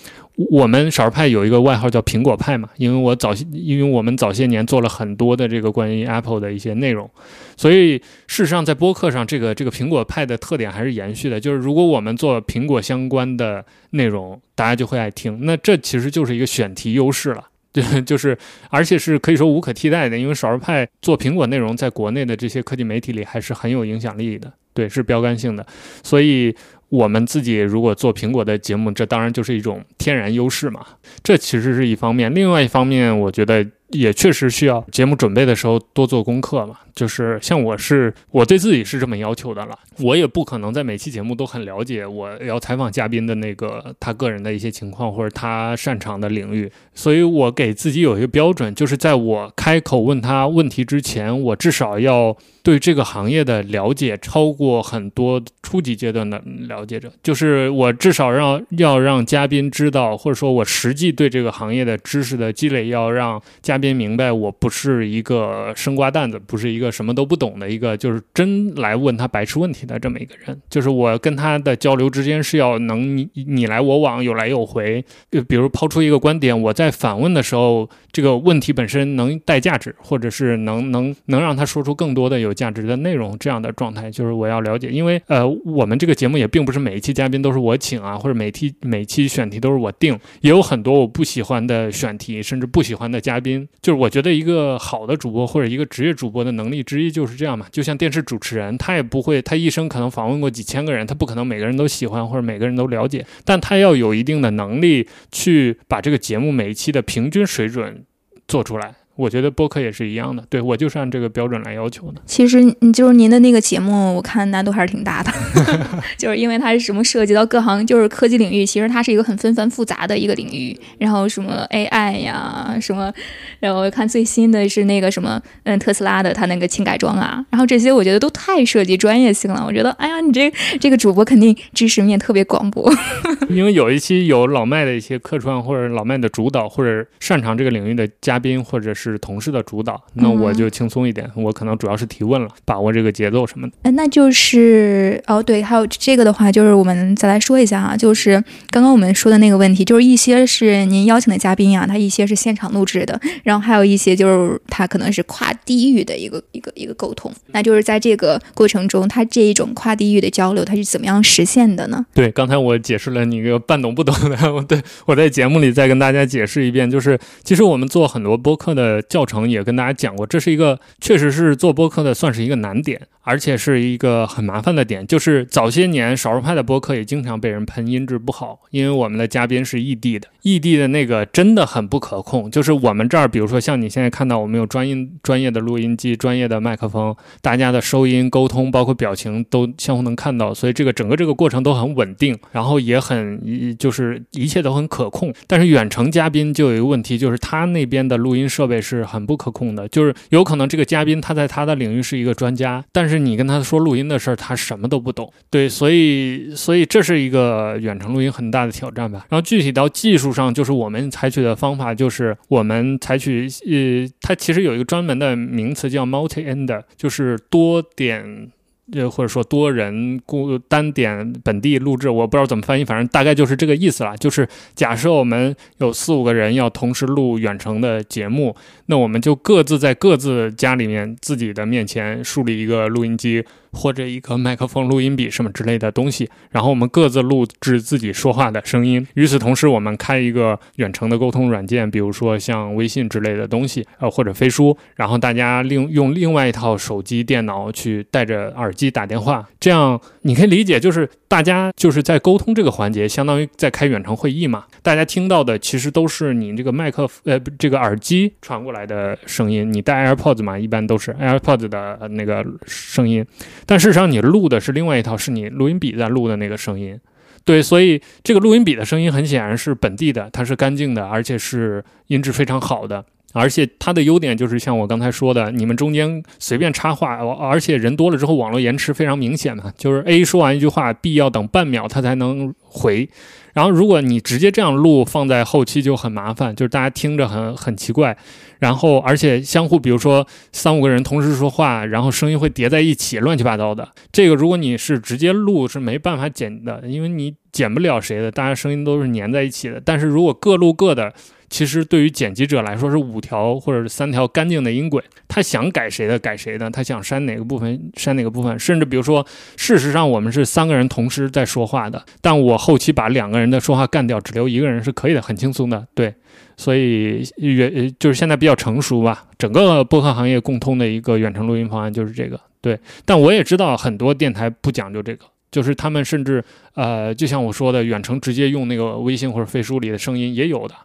[0.49, 7.09] 我们少数派有一个外号叫苹果派嘛，因为我早些，因为我们早些年做了很多的这个关于 Apple 的一些内容，
[7.57, 17.45] 所以事实上在播客上，这个这个苹果派的特点还是延续的，就是如果我们做苹果相关的内容，大家就会爱听，那这其实就是一个选题优势了。
[17.71, 18.35] 对，就是，
[18.71, 25.63] 而且是可以说无可替代的，因为少数派做苹果内容，在国内的这些科技媒体里还是很有影响力的，对，是标杆性的。
[26.01, 26.55] 所以
[26.89, 30.85] 我们自己如果做苹果的节目，这当然就是一种天然优势嘛。
[31.23, 36.77] 这其实是一方面，另外一方面，我觉得也确实需要节目准备的时候多做功课嘛。
[36.95, 52.35] 就是像我是我对自己是这么要求的了，我也不可能在每期节目都很了解我要采访嘉宾的那个他个人的一些情况或者他擅长的领域，所以我给自己有一个标准，就是在我开口问他问题之前，我至少要
[52.69, 70.55] 对这个行业的了解超过很多初级阶段的了解者，就是我至少让要让嘉宾知道，或者说我实际对这个行业的知识的积累，要让嘉宾明白，我不是一个生瓜蛋子，不是一个什么都不懂的一个，就是真来问他白痴问题的这么一个人。
[70.69, 75.03] 就是我跟他的交流之间是要能你你来我往，有来有回。
[75.31, 84.89] 就比如抛出一个观点，我在反问的时候，这个问题本身能带价值，或者是能能能让他说出更多的有价值的内容，这样的状态就是我要了解。
[84.89, 93.65] 因为呃，我们这个节目也并不是每一期嘉宾都是我请啊，或者每期每期选题都是我定，也有很多我不喜欢的选题，甚至不喜欢的嘉宾。
[93.81, 108.03] 就是我觉得一个好的主播或者一个职业主播的能力之一就是这样嘛，就像电视主持人，他也不会，他一生可能访问过几千个人，他不可能每个人都喜欢或者每个人都了解，但他要有一定的能力去把这个节目每一期的平均水准
[108.47, 108.95] 做出来。
[109.19, 112.21] 我觉得播客也是一样的，对我就是按这个标准来要求的。
[112.25, 115.29] 其实你就是您的那个节目，我看难度还是挺大的
[116.17, 120.77] 就是因为它是什么涉及到各行，就是科技领域，其实它是一个很纷繁复杂的一个领域。
[120.97, 123.11] 然后什么 AI 呀，什么，
[123.59, 129.63] 然后我看最新的是那个什么，嗯，特斯拉的它那个轻改装啊，然后这些我觉得都太涉及专业性了。
[129.67, 132.89] 我觉得，哎呀，你这这个主播肯定知识面特别广博。
[133.49, 143.73] 因为有一期有老麦的一些客串，或者老麦的主导，或者擅长这个领域的嘉宾，或者是同事的主导，那我就轻松一点，我可能主要是提问了，把握这个节奏什么的。
[143.83, 148.33] 哎，那就是哦，对，还有这个的话，就是我们再来说一下啊，就是
[148.69, 157.31] 刚刚我们说的那个问题，就是一些是您邀请的嘉宾啊，他一些是现场录制的，然后还有一些就是他可能是跨地域的一个一个一个沟通。
[157.47, 162.05] 那就是在这个过程中，他这一种跨地域的交流，他是怎么样实现的呢？
[162.13, 195.33] 对，刚才我解释了你一个半懂不懂的，我对我在节目里再跟大家解释一遍，就是其实我们做很多播客的教程也跟大家讲过，这是一个确实是做播客的算是一个难点，而且是一个很麻烦的点，就是早些年少数派的播客也经常被人喷音质不好，因为我们的嘉宾是异地的，异地的那个真的很不可控，就是我们这儿，比如说像你现在看到我们有专音专业的录音机、专业的麦克风，大家的收音沟通包括表情都相互能看到，所以这个整个这个过程都很稳定，然后也很就是一切都很可控。
[195.47, 205.31] 但是远程嘉宾就有一个问题，就是他那边的录音设备是很不可控的，就是有可能这个嘉宾他在他的领域是一个专家，但是你跟他说录音的事儿，他什么都不懂。
[205.49, 209.25] 对，所以所以这是一个远程录音很大的挑战吧。
[209.29, 218.51] 然后具体到技术上，就是我们采取的方法就是我们采取呃，它其实有一个专门的名词叫 multi ender，就是多点。
[218.93, 224.15] 呃，或者说多人固单点本地录制，我不知道怎么翻译，反正大概就是这个意思啦。
[224.17, 228.55] 就是假设我们有四五个人要同时录远程的节目，
[228.87, 239.05] 那我们就各自在各自家里面自己的面前树立一个录音机或者一个麦克风、录音笔什么之类的东西，然后我们各自录制自己说话的声音。
[239.13, 248.73] 与此同时，我们开一个远程的沟通软件，比如说像微信之类的东西，呃，或者飞书，然后大家另用另外一套手机、电脑去带着耳。
[248.79, 254.63] 机打电话，这样你可以理解，就是大家就是在沟通这个环节，相当于在开远程会议嘛。
[254.81, 263.25] 大家听到的其实都是你这个麦克呃这个耳机传过来的声音，你戴 AirPods 嘛，一般都是 AirPods 的那个声音，
[263.65, 266.97] 但事实上你录的是另外一套，是你录音笔在录的那个声音。
[267.45, 273.03] 对，所以这个录音笔的声音很显然是本地的，它是干净的，而且是音质非常好的。
[273.33, 283.07] 而且它的优点就是像我刚才说的，你们中间随便插话，而且人多了之后网络延迟非常明显嘛，就是 A 说完一句话，B 要等半秒他才能回。
[283.53, 288.17] 然后如果你直接这样录，放在后期就很麻烦，就是大家听着很很奇怪。
[288.59, 293.87] 然后而且相互，比如说三五个人同时说话，然后声音会叠在一起，乱七八糟的。
[294.11, 299.81] 这个如果你是直接录是没办法剪的，因为你剪不了谁的，大家声音都是粘在一起的。
[299.83, 301.13] 但是如果各录各的。
[301.49, 309.25] 其实对于剪辑者来说是五条或者是三条干净的音轨，他想改谁的改谁的，他想删哪个部分删哪个部分，甚至比如说，
[309.57, 315.87] 事实上我们是三个人同时在说话的，但我后期把两个人的说话干掉，只留一个人是可以的，很轻松的。
[315.95, 316.13] 对，
[316.55, 322.39] 所以远就是现在比较成熟吧，整个播客行业共通的一个远程录音方案就是这个。
[322.61, 326.43] 对，但我也知道很多电台不讲究这个，就是他们甚至
[326.75, 330.75] 呃，就像我说的，远程直接用那个微信或者飞书里的声音也有的。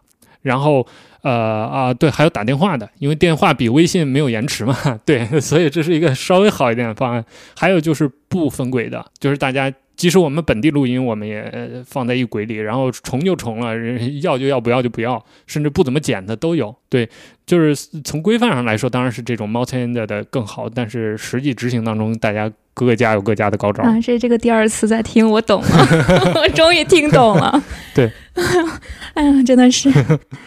[0.45, 0.85] 然后，
[1.23, 7.25] 呃啊，对，还有打电话的，因为电话比微信没有延迟嘛， 对，所以这是一个稍微好一点的方案。
[7.57, 13.75] 还有就是不分轨的，就是大家即使我们本地录音，我们也放在一轨里，然后重就重了，
[14.21, 16.75] 要就要，不要就不要，甚至不怎么剪的都有。
[16.89, 17.09] 对，
[17.45, 23.83] 就是从规范上来说，当然是这种 multi-end 的更好，但是实际执行当中，大家各家有各家的高招。
[23.83, 27.63] 啊，这这个第二次在听，我懂了， 我终于听懂了。
[27.93, 28.11] 对。
[29.13, 29.89] 哎呀，真的是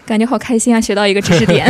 [0.05, 0.79] 感觉好开心啊！
[0.79, 1.67] 学到一个知识点。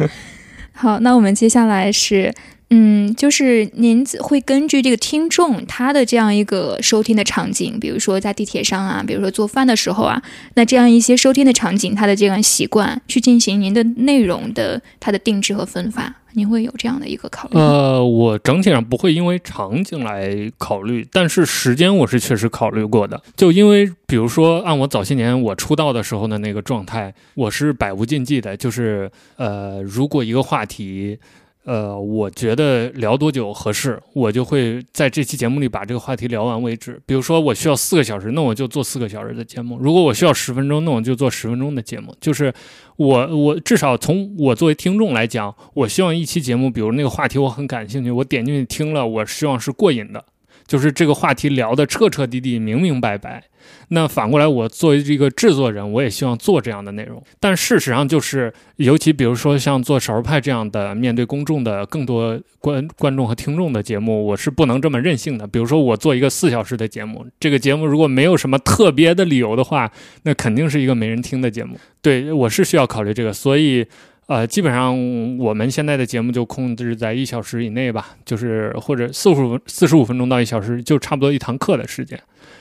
[0.74, 2.32] 好，那我们接下来是，
[2.70, 10.22] 嗯，就是您会根据这个听众他的这样一个收听的场景，比如说在地铁上啊，比如说做饭的时候啊，
[10.54, 16.14] 那这样一些收听的场景，他的这样习惯，去进行您的内容的它的定制和分发。
[16.34, 17.58] 您会有这样的一个考虑？
[17.58, 23.20] 呃，我整体上不会因为场景来考虑，但是时间我是确实考虑过的。
[23.34, 31.18] 就因为，比如说，按我早些年我出道的时候的那个状态，我是百无禁忌的，就是呃，如果一个话题。
[31.68, 36.98] 呃，我觉得聊多久合适，我就会在这期节目里把这个话题聊完为止。
[37.04, 42.16] 比如说，我需要四个小时，那我就做四个小时的节目；如果我需要十分钟，那我就做十分钟的节目。
[42.22, 42.50] 就是
[42.96, 50.24] 我，我至少从我作为听众来讲，我希望一期节目，比如那个话题我很感兴趣，我点进去听了，我希望是过瘾的，
[50.66, 53.44] 就是这个话题聊的彻彻底底、明明白白。
[53.88, 57.22] 那反过来，我作为这个制作人，我也希望做这样的内容。
[57.38, 65.46] 但事实上，就是尤其比如说像做少儿派这样的面对公众的更多观观众和听众的节目，我是不能这么任性的。
[65.46, 69.90] 比如说，我做一个四小时的节目，这个节目如果没有什么特别的理由的话，
[70.22, 71.76] 那肯定是一个没人听的节目。
[72.00, 73.86] 对我是需要考虑这个，所以
[74.28, 82.20] 呃，基本上我们现在的节目就控制在一小时以内吧，就是或者四十五四十五分钟到一小时，就差不多一堂课的时间。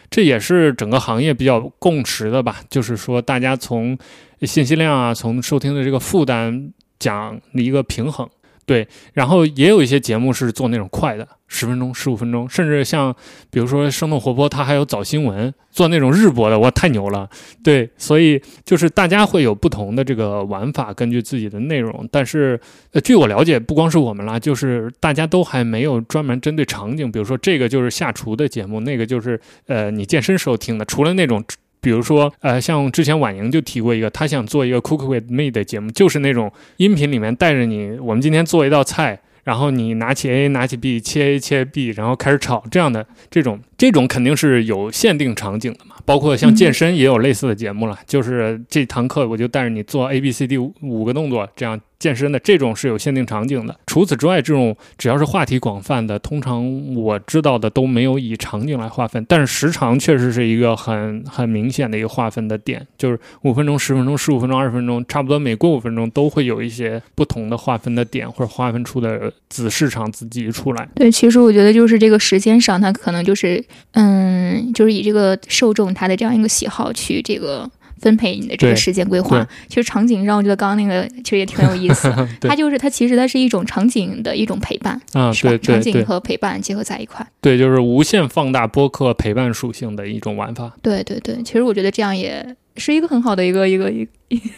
[0.10, 3.98] 这也是整个行业比较共识的吧，就是说大家从
[4.44, 8.30] 信息量啊，从收听的这个负担讲一个平衡。
[8.68, 13.16] 对，然后也有一些节目是做那种快的，十分钟、十五分钟，甚至像
[13.50, 17.30] 比如说生动活泼，它还有早新闻，做那种日播的，哇，太牛了。
[17.64, 22.06] 对，所以就是大家会有不同的这个玩法，根据自己的内容。
[22.12, 22.60] 但是，
[23.06, 31.42] 据我了解，不光是我们啦，就是大家都还没有专门针对场景，比如说这个就是下厨的节目，那个就是呃你健身时候听的，除了那种。
[31.88, 45.96] 比如说，呃，像之前婉莹就提过一个，她想做一个 Cook with Me 的节目，就是那种音频里面带着你，我们今天做一道菜，然后你拿起 A，拿起 B，切 A 切 B，然后开始炒，这样的这种，这种肯定是有限定场景的嘛。
[46.06, 51.80] 包括像健身也有类似的节目了，就是这堂课我就带着你做 A B C D 五个动作，这样。
[52.00, 59.26] 健身的这种是有限定场景的，除此之外，这种只要是话题广泛的，通常我知道的都没有以场景来划分。
[59.28, 70.88] 但是时长确实是一个很很明显的一个划分的点，就是五分钟、十分钟、十五分钟、二十分钟，差不多每过五分钟都会有一些不同的划分的点，或者划分出的子市场子集出来。
[70.94, 77.70] 对，其实我觉得就是这个时间上，它可能就是嗯，就是以这个受众他的这样一个喜好去这个。
[78.00, 82.14] 分配你的这个时间规划，其实场景让，我觉得刚刚那个其实也挺有意思。
[82.42, 85.58] 它就是它其实它是一种场景的一种陪伴啊，是吧？
[85.58, 90.72] 场景和陪伴结合在一块，对，就是无限放大播客陪伴属性的一种玩法。
[90.84, 94.08] 对对对，其实我觉得这样也是一个很好的一个一个一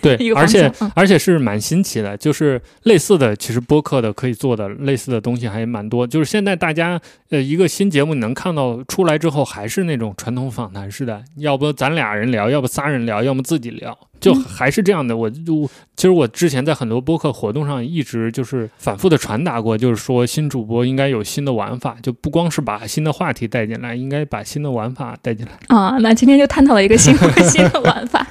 [0.02, 6.06] 对一，个而且嗯而且是蛮新奇的，就是类似的，其实播客的可以做的类似的东西还蛮多。
[6.06, 7.00] 就是现在大家
[7.30, 15.16] 呃一个新节目你能看到出来之后，还是那种传统访谈式的，要不咱俩人聊，要不仨人聊，要么自己聊，就嗯还是这样的。
[15.16, 25.52] 我就其实我之前在很多播客活动上一直就是反复的传达过，就是说新主播应该有新的玩法，就不光是把新的话题带进来，应该把新的玩法带进来。
[25.76, 27.16] 啊，那今天就探讨了一个新
[27.50, 28.26] 新的玩法。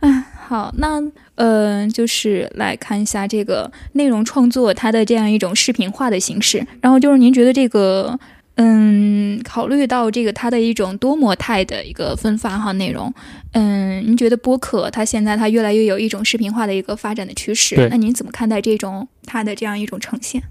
[0.00, 1.00] 嗯，好，那
[1.36, 6.64] 呃，就是来看一下这个内容创作它的这样一种视频化的形式。
[6.82, 8.18] 然后就是您觉得这个，
[8.56, 13.12] 嗯，考虑到这个它的一种多模态的一个分发哈内容，
[13.52, 20.42] 嗯，您觉得播客它现在它越来越有一种视频化的一个发展的趋势，那您怎么看待这种它的这样一种呈现？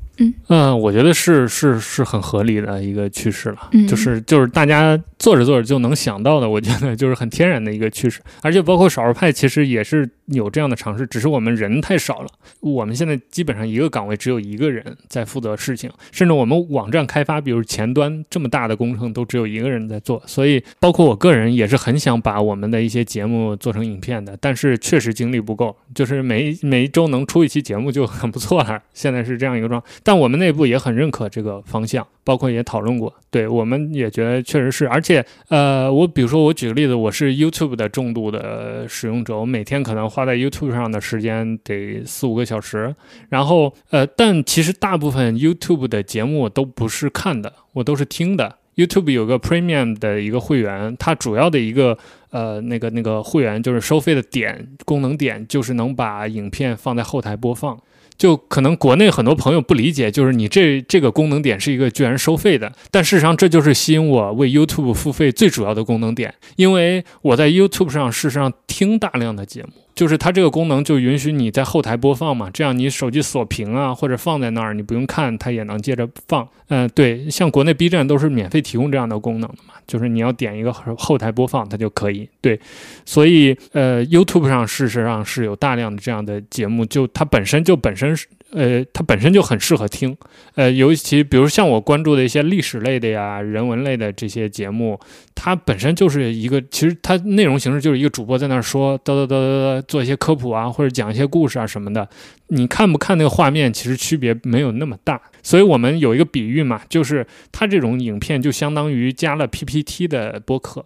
[0.47, 3.88] 嗯，我觉得是是是很合理的一个趋势了，嗯。
[3.88, 12.27] 就是就是大家做着做着就能想到的，我觉得就是很天然的一个趋势，而且包括少数派其实也是有这样的尝试，只是我们人太少了，
[12.59, 29.84] 我们现在基本上一个岗位只有一个人在负责事情，甚至我们网站开发，比如前端这么大的工程都只有一个人在做，所以包括我个人也是很想把我们的一些节目做成影片的，但是确实精力不够，就是每一每一周能出一期节目就很不错了，现在是这样一个状。
[30.03, 42.95] 但我们内部也很认可这个方向，包括也讨论过，对我们也觉得确实是，而且呃，我比如说我举个例子，我是 YouTube 的重度的使用者，我每天可能花在 YouTube 上的时间得四五个小时，
[43.30, 48.57] 然后呃，但其实大部分 YouTube 的节目都不是看的，我都是听的。
[48.76, 51.97] YouTube 有个 Premium 的一个会员，它主要的一个
[52.32, 57.80] 呃那个那个会员就是收费的点功能点，就是能把影片放在后台播放。
[58.15, 76.47] 就可能国内很多朋友不理解，就是你这这个功能点是一个居然收费的，但事实上这就是吸引我为 YouTube 付费最主要的功能点，因为我在 YouTube 上事实上听大量的节目，就是它这个功能就允许你在后台播放嘛，这样你手机锁屏啊或者放在那儿，你不用看它也能接着放。
[76.69, 82.27] 嗯、对，像国内 B 站都是免费提供这样的功能的嘛，就是你要点一个后台播放它就可以。
[82.41, 82.59] 对，
[83.05, 90.16] 所以呃，YouTube 上事实上是有大量的这样的节目，就它本身就本身是呃，它本身就很适合听。
[90.56, 94.99] 呃，尤其比如像我关注的一些历史类的呀、人文类的这些节目，
[95.34, 102.08] 它本身就是一个，其实它内容形式就是一个主播在那儿说嘚嘚嘚嘚嘚，做一些科普啊，或者讲一些故事啊什么的。
[102.47, 105.20] 你看不看那个画面，其实区别没有那么大。
[105.41, 110.86] 所以我们有一个比喻嘛，就是它这种影片就相当于加了 PPT 的播客。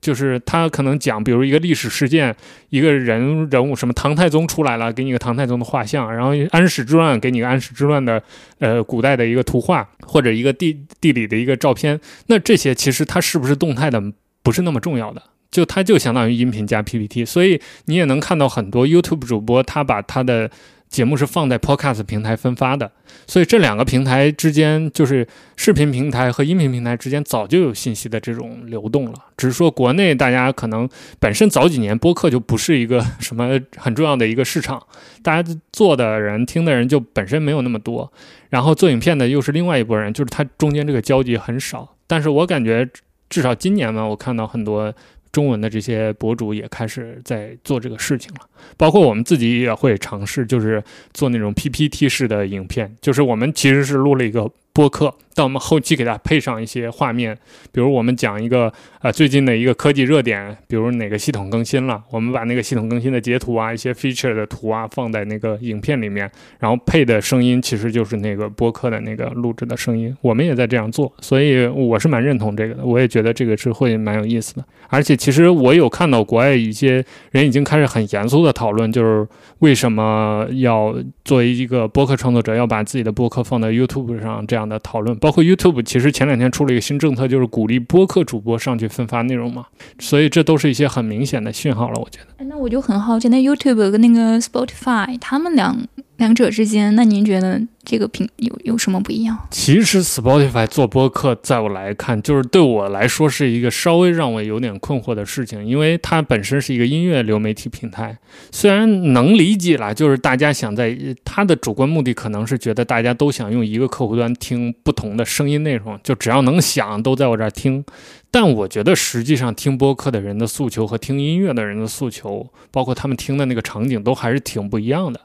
[0.00, 2.34] 就是他可能讲，比如一个历史事件，
[2.70, 8.22] 一个人人物什么唐太宗出来了，给你个唐太宗的画像，然后安史之乱给你个安史之乱的
[8.58, 14.02] 呃古代的一个图画或者一个地地理的一个照片，那这些其实它是不是动态的
[14.42, 20.50] 不是那么重要的，就它就相当于音频加 PPT，所以你也能看到很多 YouTube 主播他把他的
[20.88, 22.90] 节目是放在 Podcast 平台分发的，
[23.26, 25.26] 所以这两个平台之间，就是
[25.56, 29.14] 视频平台和音频平台之间早就有信息的这种流动了。
[29.36, 30.88] 只是说国内大家可能
[31.20, 34.82] 本身早几年播客就不是一个什么很重要的一个市场，
[35.22, 38.10] 大家做的人、听的人就本身没有那么多，
[38.48, 41.96] 然后做影片的又是另外一拨人，就是它中间这个交集很少。
[42.06, 42.88] 但是我感觉
[43.28, 44.92] 至少今年嘛，我看到很多。
[45.30, 50.82] 中文的这些博主也开始在做这个事情了，包括我们自己也会尝试，就是
[51.12, 57.36] 做那种 PPT 式的影片，就是我们其实是录了一个播客，但我们后期给它配上一些画面，
[57.72, 66.30] 比如我们讲一个呃最近的一个科技热点，比如哪个系统更新了，我们把那个系统更新的截图啊、一些 feature 的图啊放在那个影片里面，
[66.60, 79.28] 然后配的声音其实就是那个播客的那个录制的声音，我们也在这样做，所以我是蛮认同这个的，我也觉得这个是会蛮有意思的，而且其实我有看到国外一些人已经开始很严肃的的讨论，就是
[79.58, 80.94] 为什么要
[81.24, 89.66] 作为一个播客创作者要把自己的播客放在 YouTube 上这样的讨论，包括 YouTube 其实前两天出了一个新政策，就是鼓励播客主播上去分发内容嘛，
[89.98, 92.26] 所以这都是一些很明显的讯号了，我觉得。
[92.38, 95.76] 哎那我就很好奇，那 YouTube 跟那个 Spotify 他们俩
[96.18, 99.38] 两者之间，那您觉得这个平有有什么不一样？
[99.52, 108.18] 其实 Spotify 做播客，在我来看，就是对我来说是一个稍微让我有点困惑的事情，因为它本身是一个音乐流媒体平台，
[108.50, 117.84] 虽然能理解啦，就是大家想在它的主观目的可能是觉得大家都想用一个客户端听不同的声音内容，就只要能想都在我这儿听。
[118.32, 125.20] 但我觉得实际上听播客的人的诉求和听音乐的人的诉求，包括他们听的那个场景都还是挺不一样的。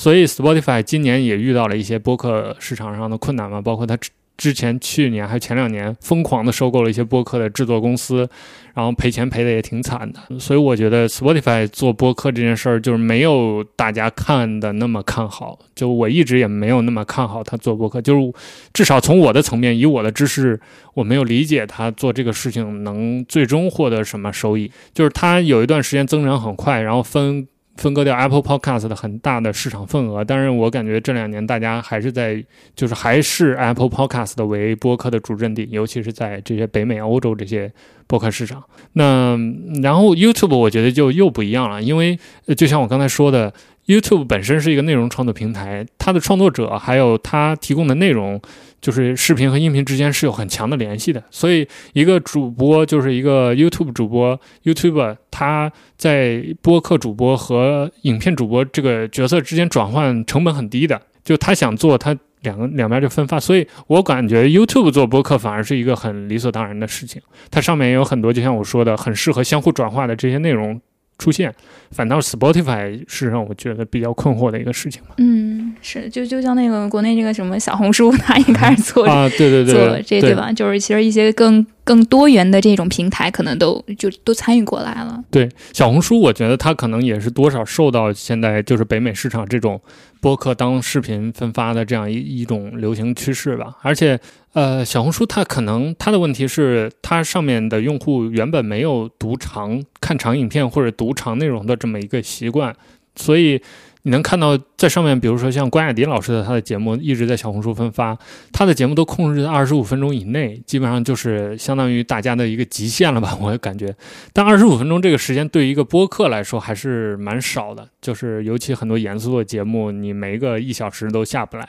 [0.00, 3.98] 所以 Spotify 今年也遇到了一些播客市场上的困难嘛，包括它
[4.38, 8.26] 之前去年还有前两年疯狂的收购了一些播客的制作公司，
[8.72, 10.38] 然后赔钱赔的也挺惨的。
[10.38, 18.32] 所以我觉得 Spotify 做播客这件事儿就是没有大家看的那么看好，就我一直也没有那么看好他做播客，就是
[18.72, 20.58] 至少从我的层面，以我的知识，
[20.94, 24.72] 我没有理解他做这个事情能最终获得什么收益。
[24.94, 27.46] 就是他有一段时间增长很快，然后分。
[27.76, 32.44] 分割掉 Apple Podcast 的很大的市场份额，但是我感觉这两年大家还是在，
[32.74, 37.72] 就是还是 Apple Podcast 为播客的主阵地，尤其是在这些北美、欧洲这些
[38.06, 38.62] 播客市场。
[38.92, 39.38] 那
[39.82, 42.18] 然后 YouTube 我觉得就又不一样了，因为
[42.56, 43.52] 就像我刚才说的。
[43.90, 48.40] YouTube 本身是一个内容创作平台，它的创作者还有它提供的内容，
[48.80, 51.20] 就是视频和音频之间是有很强的联系的。
[51.28, 61.02] 所以，一个主播就是一个 YouTube 主播，YouTube 他在播客主播和影片主播这个角色之间转换成本很低的。
[61.24, 63.40] 就他想做，他两个两边就分发。
[63.40, 67.20] 所以我感觉 YouTube 做播客反而是一个很理所当然的事情。
[67.50, 70.80] 它上面也有很多，就像我说的，很适合相互转化的这些内容。
[71.20, 71.54] 出现，
[71.90, 75.14] 反倒 Spotify 是让我觉得比较困惑的一个事情嘛。
[75.18, 80.50] 嗯，是，就就像那个国内这个什么小红书，它也开始做啊，对对对，做这对吧？
[80.50, 85.22] 就是其实一些更更多元的这种平台，可能都就都参与过来了。
[85.30, 89.78] 对，小红书，我觉得它可能也是多少受到现在就是北美市场这种
[90.20, 94.20] 播客当视频分发的这样一一种流行趋势吧，而且。
[94.52, 102.74] 呃，小红书它可能它的问题是，它上面的用户原本没有读长看长影片或者读长内容的这么一个习惯，
[103.14, 103.62] 所以
[104.02, 108.16] 你能看到在上面，比如说像关雅迪老师的他的节目一直在小红书分发，
[108.52, 113.36] 他的节目都控制在二十五分钟以内，基本上就是相当于大家的一个极限了吧？
[113.40, 113.94] 我感觉，
[114.32, 121.68] 但二十五分钟这个时间对于一个播客来说还是蛮少的，就是尤其很多严肃的节目，你没个一小时都下不来，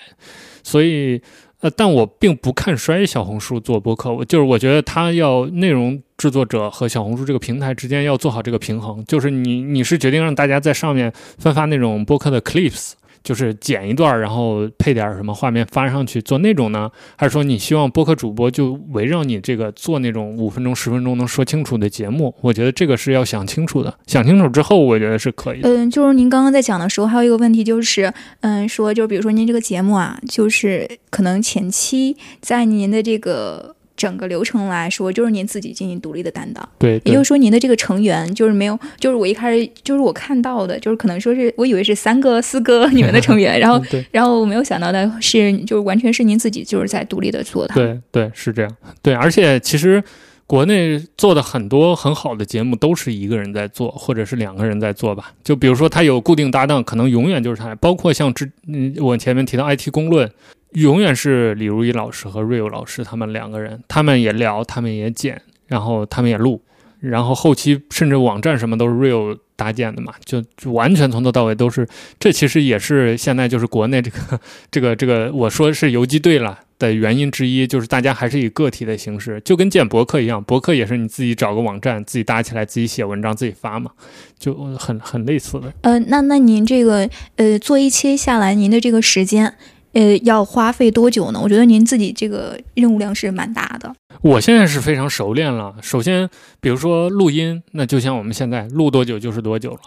[0.63, 1.21] 所以。
[1.61, 12.93] 呃，但我并不看衰小红书做播客，我就是我觉得它要内容制作者和小红书这个平台之间要做好这个平衡，就是你你是决定让大家在上面分发那种播客的 clips。
[13.23, 16.89] 就是剪一段，然后配点什么画面发上去做那种呢？
[17.15, 22.33] 还是说你希望播客主播就围绕你这个做那种五分钟、十分钟能说清楚的节目？
[22.41, 23.93] 我觉得这个是要想清楚的。
[24.07, 25.61] 想清楚之后，我觉得是可以。
[25.63, 33.75] 嗯，就是您刚刚在讲的时候，还有一个问题就是，嗯，说就是比如说您这个节目啊，就是可能前期在您的这个。
[33.95, 36.67] 整个流程来说，就是您自己进行独立的担当。
[36.79, 47.75] 对，也就是说，您的这个成员就是没有，就是我一开始就是我看到的，就是可能说是我以为是三个、四个你们的成员， 然后，然后我没有想到的是，就是完全是您自己就是在独立的做它。
[47.75, 48.75] 对对，是这样。
[49.01, 50.03] 对，而且其实
[50.47, 55.31] 国内做的很多很好的节目都是一个人在做，或者是两个人在做吧。
[55.43, 57.75] 就比如说他有固定搭档，可能永远就是他。
[57.75, 60.29] 包括像之嗯，我前面提到 IT 公论。
[60.73, 66.61] 永远是李如一老师和 Real 老师他们两个人，他们也聊，他们也剪，然后他们也录，
[66.99, 71.87] 然后后期甚至网站什么都是 Real 搭建的嘛，就完全从头到尾都是。
[72.19, 74.39] 这其实也是现在就是国内这个
[74.71, 83.91] 这个这个我说是游击队了的原因之一，就是大家还是以个体的形式，就跟建博客一样，博客也是你自己找个网站，自己搭起来，自己写文章，自己发嘛，
[84.39, 85.71] 就很很类似的。
[85.81, 89.53] 呃，那那您这个呃做一期下来，您的这个时间。
[89.93, 91.39] 呃，要花费多久呢？
[91.41, 93.93] 我觉得您自己这个任务量是蛮大的。
[94.21, 95.75] 我现在是非常熟练了。
[95.81, 96.29] 首先，
[96.59, 99.79] 比如说录音，那就像我们现在录多久就是多久了。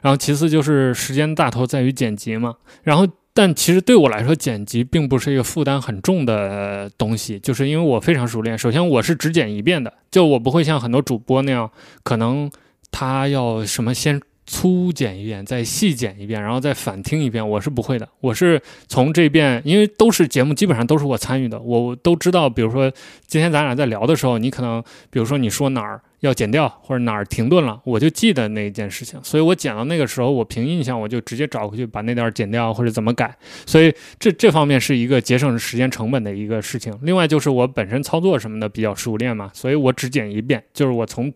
[0.00, 2.54] 然后，其次就是时间大头在于剪辑嘛。
[2.82, 8.58] 然后，但其实对我来说，剪辑并不是一个负担很重的东西，就是因为我非常熟练。
[8.58, 11.70] 首先，我是只剪一遍的，就我不会像很多主播那样，
[12.02, 12.50] 可能
[12.90, 14.20] 他要什么先。
[14.44, 18.08] 粗剪一遍，再细剪一遍，然后再反听一遍，我是不会的。
[18.20, 22.50] 我是从这遍，因为都是节目，基本上都是我参与的，我都知道。
[22.50, 22.90] 比如说
[23.26, 29.18] 今天咱俩在聊的时候，你可能，比如说你说哪儿要剪掉，或者哪儿停顿了，我就记得那一件事情。
[29.22, 33.34] 所以我剪到那个时候，我凭印象，我就直接找回去把那段剪掉，或者怎么改。
[33.64, 36.92] 所以这这方面是一个节省时间成本的一个事情。
[37.02, 41.32] 另外就是我本身操作什么的比较熟练嘛，所以我只剪一遍，就是我从。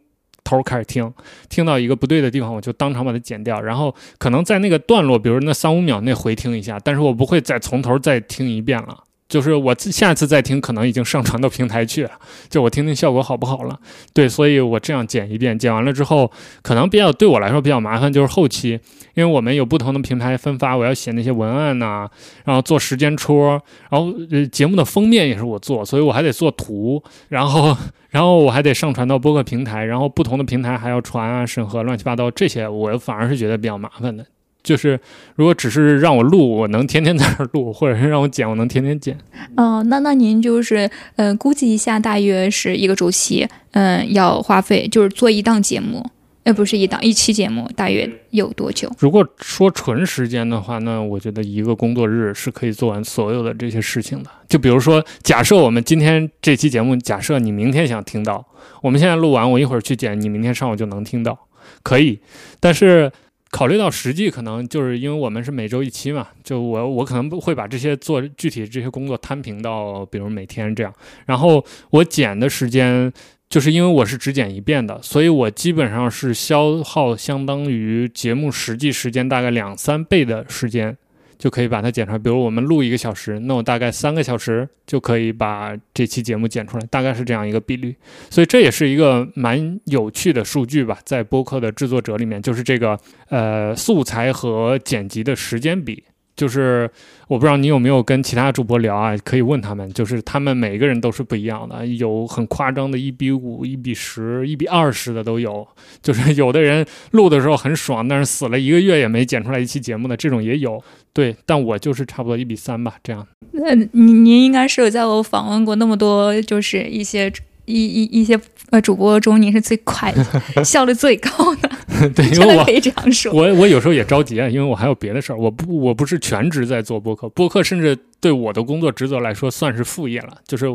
[0.47, 1.13] 头开始听，
[1.51, 9.03] 听到一个不对的地方，我就当场把它剪掉，然后可能在那个段落，比如那三五秒内回听一下，但是我不会再从头再听一遍了。
[9.29, 12.11] 就是我下次再听，可能已经上传到平台去了，
[12.49, 13.79] 就我听听效果好不好了。
[14.13, 16.31] 对，所以我这样剪一遍，剪完了之后，
[16.63, 18.79] 可能比较对我来说比较麻烦，就是后期，
[19.15, 22.09] 因为我们有不同的平台分发，我要写那些文案呐，
[22.45, 23.61] 然后做时间戳，
[23.91, 27.77] 然后呃节目的封面也是我做，所以我还得做图，然后，
[28.11, 34.25] 然后我还得上传到播客平台，然后不同的平台还要传啊、审核、乱七八糟这些，我反而是觉得比较麻烦的。
[34.67, 34.99] 就是
[35.37, 39.17] 如果只是让我录，我能天天在这儿录，或者是让我剪，我能天天剪。
[39.57, 46.05] 哦，那那您就是呃，估计一下，大约是一个周期，嗯，要花费就是做一档节目。
[46.43, 48.89] 呃，不是一档一期节目，大约有多久？
[49.01, 54.31] 如果说纯时间的话，那我觉得一个工作日是可以做完所有的这些事情的。
[54.49, 58.47] 就比如说，假设我们今天这期节目，假设你明天想听到，
[58.81, 61.37] 我们现在录完，我一会儿去剪，你明天上午就能听到，
[61.83, 62.21] 可以。
[62.61, 63.11] 但是
[63.51, 70.93] 考虑到实际，可能就是因为我们是每周一期嘛，就我我可能会把这些做具体这些工作摊平到，比如每天这样，
[71.27, 73.13] 然后我剪的时间。
[73.49, 80.99] 就是因为我是只剪一遍的，所以我基本上是消耗相当于节目实际时间大概两三倍的时间，
[81.39, 82.19] 就可以把它剪出来。
[82.19, 87.95] 比如我们录一个小时，那我大概三个小时就可以把这期节目剪出来，大概是这样一个比率。
[88.31, 96.03] 所以这也是一个蛮有趣的数据吧，在播客的制作者里面，就是这个呃素材和剪辑的时间比。
[96.37, 96.89] 就是
[97.29, 99.91] 我不知道你有没有跟其他主播聊啊，可以问他们。
[99.93, 105.67] 就是他们每个人都是不一样的，有很夸张的一比五、一比十、一比二十的都有。
[106.03, 110.83] 就是有的人录的时候很爽，但是死了一个月也没剪出来一期节目的这种也有。
[111.13, 113.27] 对，但我就是差不多一比三吧，这样。
[113.53, 117.33] 那您您应该是有在我访问过那么多，就是一些。
[117.69, 118.39] 一一一些
[118.71, 120.25] 呃主播中，您是最快的，
[120.63, 121.69] 效率最高的。
[122.15, 123.33] 对，因为我可以这样说。
[123.33, 125.37] 我我有时候也着急啊，因为我还有别的事儿。
[125.37, 130.39] 我不我不是全职在做播客，播客甚至对我的工作职责来说算是副业了。
[130.47, 130.67] 就是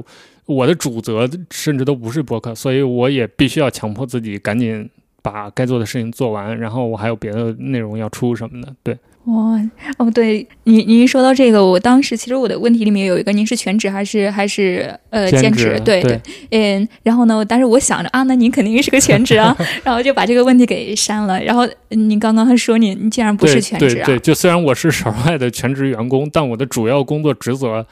[0.46, 4.90] 我的主责甚至都不是播客，所以我也必须要强迫自己赶紧
[5.22, 6.58] 把该做的事情做完。
[6.60, 8.98] 然后我还有别的内容要出什么的，对。
[9.26, 9.62] 哇
[9.98, 15.80] 哦，对您，您说到这个，我当时其实我的问题里面有一个，您是全职还是还是呃兼职？
[15.86, 16.20] 对对，
[16.50, 21.40] 嗯，然后呢，但是我想着啊，那您肯定是个全职啊， 然后就把这个问题给删了。
[21.44, 24.06] 然后您刚刚还说您您竟然不是全职啊？
[24.06, 27.86] 对对，就虽然我是 省外的全职员工，但我的主要工作职责。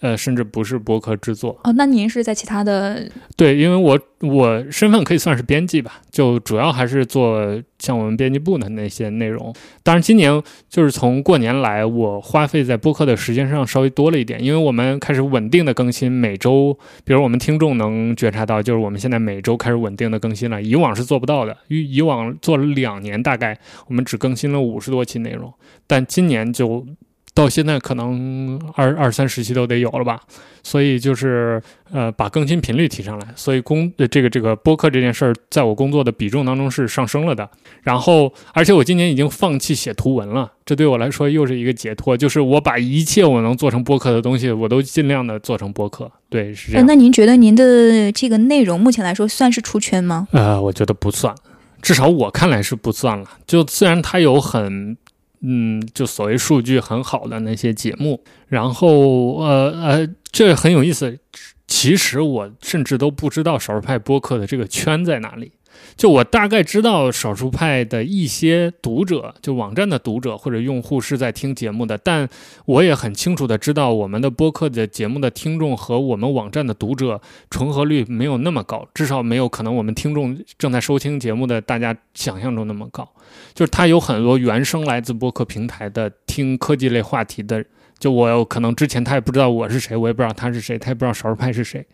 [0.00, 1.72] 呃，甚至不是播客制作哦。
[1.72, 3.08] 那您是在其他的？
[3.36, 9.54] 对，因为我我身份可以算是编辑吧，就主要还是做像我们编辑部的那些内容。
[9.82, 21.56] 当然，今年就是从过年来，我花费在播客的时间上稍微多了一点，因为我们开始稳定的更新，每周，比如我们听众能觉察到，就是我们现在每周开始稳定的更新了，以往是做不到的。
[21.68, 25.52] 以以往做了两年，大概我们只更新了五十多期内容，
[25.86, 26.86] 但今年就。
[27.36, 30.22] 到现在可能二二三十期都得有了吧，
[30.62, 31.62] 所以就是
[31.92, 37.46] 呃把更新频率提上来，所以工这个这个播客这件事儿在我工作的比重当中是上升了的。
[37.82, 46.10] 然后而且我今年已经放弃写图文了，这对我来说又是一个解脱，就是我把一切我能做成播客的东西，我都尽量的做成播客。
[46.30, 46.86] 对，是这样。
[46.86, 50.26] 那您觉得您的这个内容目前来说算是出圈吗？
[50.30, 51.34] 呃，我觉得不算，
[51.82, 53.28] 至少我看来是不算了。
[53.46, 54.96] 就虽然它有很。
[55.48, 61.16] 嗯，就所谓数据很好的那些节目，然后呃呃，这很有意思。
[61.68, 65.52] 其实我甚至都不知道少数派播客的这个圈在哪里。
[65.96, 72.28] 就我大概知道少数派的一些读者，就网站的读者或者用户是在听节目的，但
[72.66, 83.08] 我也很清楚的知道我们的播客的节目的听众和我们网站的读者重合率没有那么高，至少没有可能我们听众正在收听节目的大家想象中那么高。
[83.54, 87.64] 就是他有很多原生来自播客平台的听科技类话题的，
[87.98, 91.84] 就我可能之前他也不知道我是谁，我也不知道他是谁，他也不知道少数派是谁。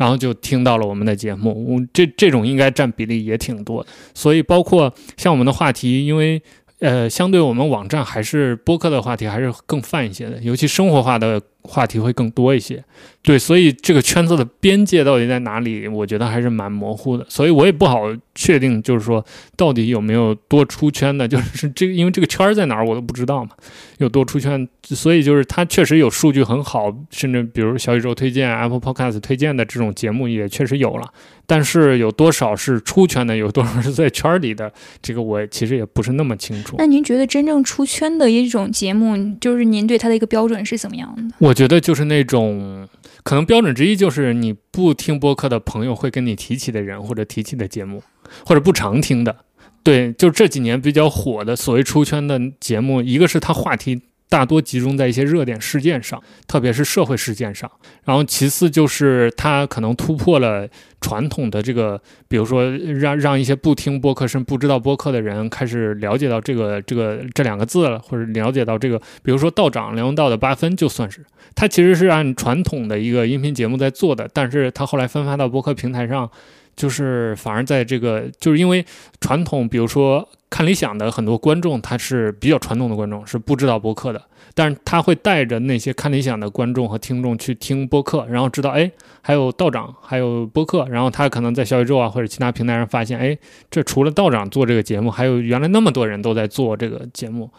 [0.00, 3.86] 然后就听到了我们的节目，这这种应该占比例也挺多。
[4.14, 6.40] 所以包括像我们的话题，因为
[6.78, 11.38] 呃，相对我们网站还是播客的话题还是更泛一些的，尤其生活化的。
[11.62, 12.82] 话题会更多一些，
[13.22, 15.86] 对，所以这个圈子的边界到底在哪里？
[15.86, 19.24] 我觉得还是蛮模糊的，所以我也不好确定，就是说
[19.56, 23.50] 到底有没有多出圈的， 就是这个，因为这个圈儿在哪儿我都不知道嘛，
[23.98, 31.06] 有多出圈，所以就是它确实有数据很好，甚至比如小宇宙推荐、Apple Podcast 推荐的这种节目也确实有了，
[31.46, 36.76] 但是有多少是出圈的，有多少是在圈里的，这个我其实也不是那么清楚。
[36.78, 41.22] 那您觉得真正出圈的一种节目，就是您对它的一个标准是怎么样的？
[41.38, 41.49] 我。
[41.50, 42.88] 我觉得就是那种
[43.24, 48.00] 可能标准之一，就是你不听播客的朋友会跟你提起的人，或者提起的节目，
[48.46, 49.36] 或者不常听的。
[49.82, 54.00] 对，就这几年比较火的所谓出圈的节目，一个是他话题。
[54.30, 57.70] 大多集中在一些热点事件上，特别是社会事件上。
[58.04, 60.66] 然后其次就是它可能突破了
[61.00, 71.26] 传统的这个，比如说让让一些不听播客、甚至不知道播客的人开始了解到这个这个这两个字了，或者了解到这个，比如说道长梁文道的八分就算是，
[71.56, 76.30] 它其实是按传统的一个音频节目在做的，但是它后来分发到播客平台上。
[76.76, 78.84] 就是反而在这个，就是因为
[79.20, 84.22] 传统，比如说看理想的很多观众，他是比较传统的观众，是不知道播客的，
[84.54, 88.90] 但是他会带着那些看理想的观众和听众去听播客，然后知道，哎，
[89.20, 93.36] 还有道长，还有播客，然后他可能在小宇宙啊或者其他平台上发现，哎，
[93.70, 97.50] 这除了道长做这个节目，还有原来那么多人都在做这个节目，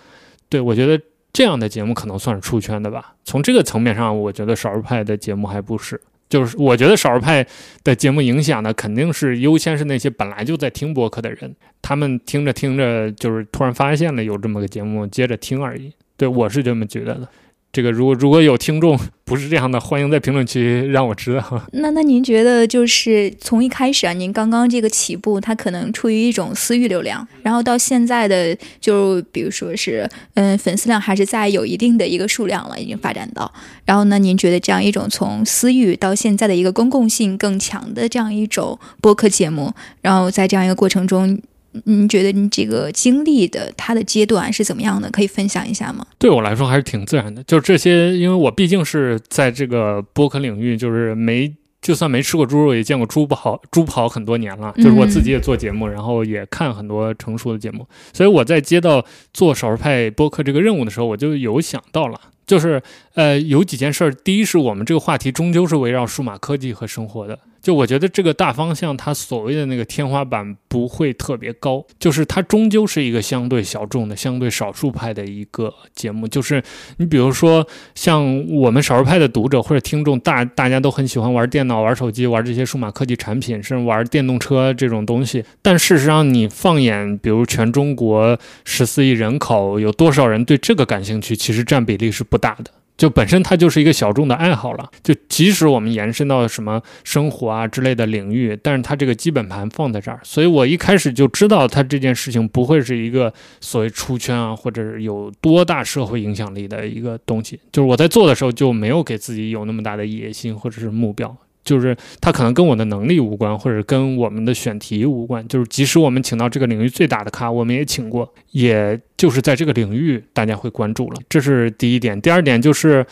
[0.50, 1.02] 对我觉得
[1.32, 3.14] 这样的节目可能算是出圈的吧。
[3.24, 6.02] 从这个层面上，我觉得少数派的节目还不是。
[6.32, 7.46] 就是我觉得少数派
[7.84, 15.92] 的节目影响呢肯定是优先是那些本来就在听播客的人，他们听着听着就是突然发现了有这么个节目，接着听而已。
[16.16, 17.28] 对我是这么觉得的。
[17.74, 21.62] 这个如果如果有听众 不是这样的，欢迎在评论区让我知道。
[21.72, 33.50] 那那您觉得就是从一开始啊，您刚刚这个起步，它可能出于一种私域流量，然后到现在的就比如说是嗯粉丝量还是在有一定的一个数量了，已经发展到。
[33.86, 41.42] 然后呢，您觉得这样一种从私域到现在的一个公共性更强的这样一种播客节目，然后在这样一个过程中。
[41.86, 45.10] 你觉得你这个经历的它的阶段是怎么样的？
[45.12, 46.06] 可以分享一下吗？
[46.18, 54.74] 对我来说还是挺自然的，就是这些，因为我毕竟是在这个播客领域，就是没就算没吃过猪肉，也见过猪跑猪跑很多年了。
[54.78, 59.04] 就是我自己也做节目，然后也看很多成熟的节目，所以我在接到
[59.34, 62.20] 做少数派播客这个任务的时候，我就有想到了。
[62.48, 62.82] 就是
[63.14, 64.14] 呃，有几件事儿。
[64.14, 67.40] 第一是我们这个话题终究是围绕数码科技和生活的。
[67.62, 76.28] 就我觉得这个大方向，它所谓的那个天花板不会特别高，就是它终究是一个相对小众的、相对少数派的一个节目。
[76.28, 76.62] 就是
[76.98, 85.44] 你比如说，像我们少数派的读者或者听众，大大家都很喜欢玩电脑、玩手机、玩这些数码科技产品，甚至玩电动车这种东西。
[85.62, 91.36] 但事实上，你放眼比如全中国十四亿人口，有多少人对这个感兴趣？
[91.36, 92.72] 其实占比例是不大的。
[93.02, 107.60] 就本身它就是一个小众的爱好了，就即使我们延伸到什么生活啊之类的领域，但是它这个基本盘放在这儿，所以我一开始就知道它这件事情不会是一个所谓出圈啊，或者是有多大社会影响力的一个东西。
[107.72, 111.36] 就是我在做的时候就没有给自己有那么大的野心或者是目标。
[111.64, 115.48] 就是它可能跟我的能力无关，或者跟我们的选题无关。
[115.48, 121.20] 就是即使我们请到这个领域最大的咖，我们也请过，也就是在这个领域大家会关注了。
[121.30, 122.20] 这是第一点。
[122.20, 123.06] 第二点就是，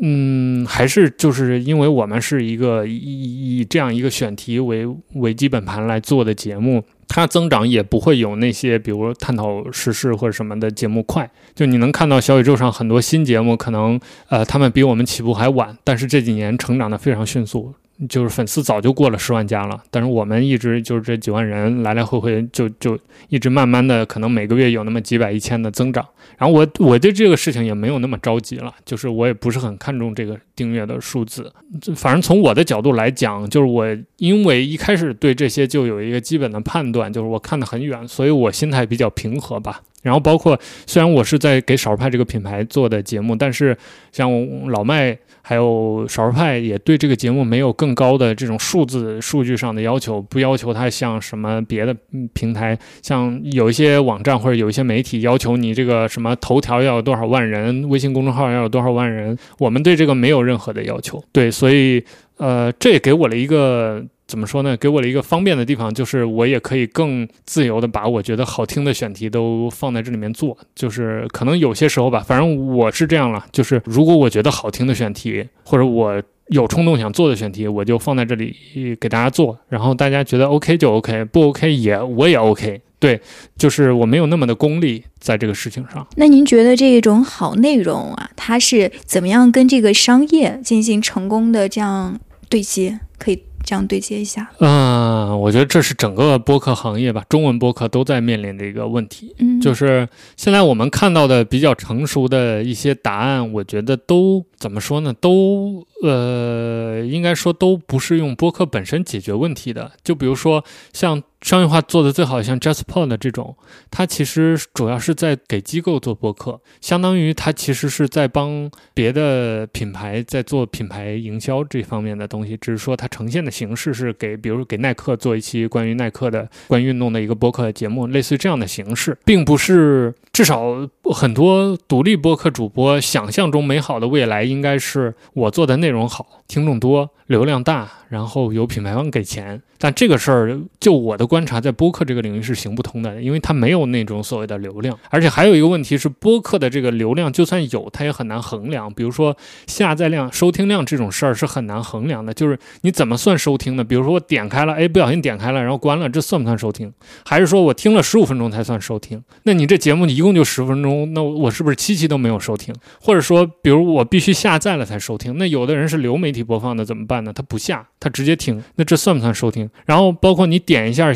[0.00, 11.30] 嗯，还是就是因为我们是一个以以这样一个选题为为基本盘来做的节目，它增长也不会有那些比如探讨时事或者什么的节目快。
[11.54, 17.74] 就你能看到小宇宙上很多新节目，可能呃他们比我们起步还晚，但是这几年成长的非常迅速。
[18.08, 26.04] 就是粉丝早就过了十万加了，但是我们一直就是这几万人来来回回就就一直慢慢的，可能每个月有那么几百一千的增长。
[26.36, 31.52] 然后我我对这个事情也没有那么着急了，就是我也不是很看重这个订阅的数字。
[31.94, 33.86] 反正从我的角度来讲，就是我
[34.16, 39.80] 因为一开始对这些就有一个基本的判断，就是我看得很远，所以我心态比较平和吧。
[40.02, 43.76] 然后包括虽然我是在给少数派这个品牌做的节目，但是
[44.10, 44.28] 像
[44.68, 45.16] 老麦。
[45.42, 51.94] 还有少数派也对这个节目没有更高的这种数字数据上的要求，不要求它像什么别的
[52.32, 61.22] 平台，像有一些网站或者有一些媒体要求你这个什么头条要有多少万人，微信公众号要有多少万人，我们对这个没有任何的要求。
[61.32, 62.04] 对，所以
[62.36, 64.04] 呃，这也给我了一个。
[64.26, 64.74] 怎么说呢？
[64.76, 70.56] 给我了一个方便的地方，就是我也可以更自由的把我觉得好听的选题都放在这里面做。
[70.74, 73.44] 就是可能有些时候吧，反正我是这样了。
[73.52, 78.56] 就是如果我觉得好听的选题，或者我有冲动想做的选题，我就放在这里
[78.98, 79.58] 给大家做。
[79.68, 82.80] 然后大家觉得 OK 就 OK，不 OK 也我也 OK。
[82.98, 83.20] 对，
[83.58, 86.06] 就是我没有那么的功利在这个事情上。
[86.16, 92.18] 那您觉得这种好内容啊，它是怎么样跟这个商业进行成功的这样
[92.48, 93.00] 对接？
[93.18, 93.42] 可以。
[93.64, 105.12] 这样对接一下，嗯，我觉得这是整个播客行业吧，中文播客都在面临的一个问题，嗯，就是现在我们看到的比较成熟的一些答案，我觉得都怎么说呢？
[105.12, 111.20] 都呃，应该说都不是用播客本身解决问题的，就比如说像。
[111.42, 113.56] 商业化做的最好，像 JustPod 这种，
[113.90, 136.41] 它其实主要是在给机构做播客，相当于它其实是在帮别的品牌在做品牌营销这方面的东西，只是说它呈现的形式是给，比如给耐克做一期关于耐克的关于运动的一个播客节目，类似于这样的形式，并不是至少很多独立播客主播想象中美好的未来应该是我做的内容好。
[136.52, 139.62] 听众多、流量大，然后有品牌方给钱。
[139.78, 144.96] 但这个事儿，就我的观察，在播客这个领域是行不通的，因为它没有那种所谓的流量。
[145.08, 148.92] 而且还有一个问题是，播客的这个流量就算有，它也很难衡量。
[148.92, 149.34] 比如说
[149.66, 152.34] 下载量、收听量这种事儿是很难衡量的。
[152.34, 153.82] 就是你怎么算收听呢？
[153.82, 156.92] 比如说我点开了，哎，不小心点开了，然后关了，这算不算收听？
[157.24, 159.20] 还是说我听了十五分钟才算收听？
[159.44, 162.72] 那你这节目你一共就十分钟，那我是不是七期都没有收听？
[163.00, 165.38] 或者说，比如我必须下载了才收听？
[165.38, 167.32] 那有的人是流媒体播放的，怎么办呢？
[167.32, 169.68] 他不下，他直接听，那这算不算收听？
[169.86, 171.12] 然后包括你点一下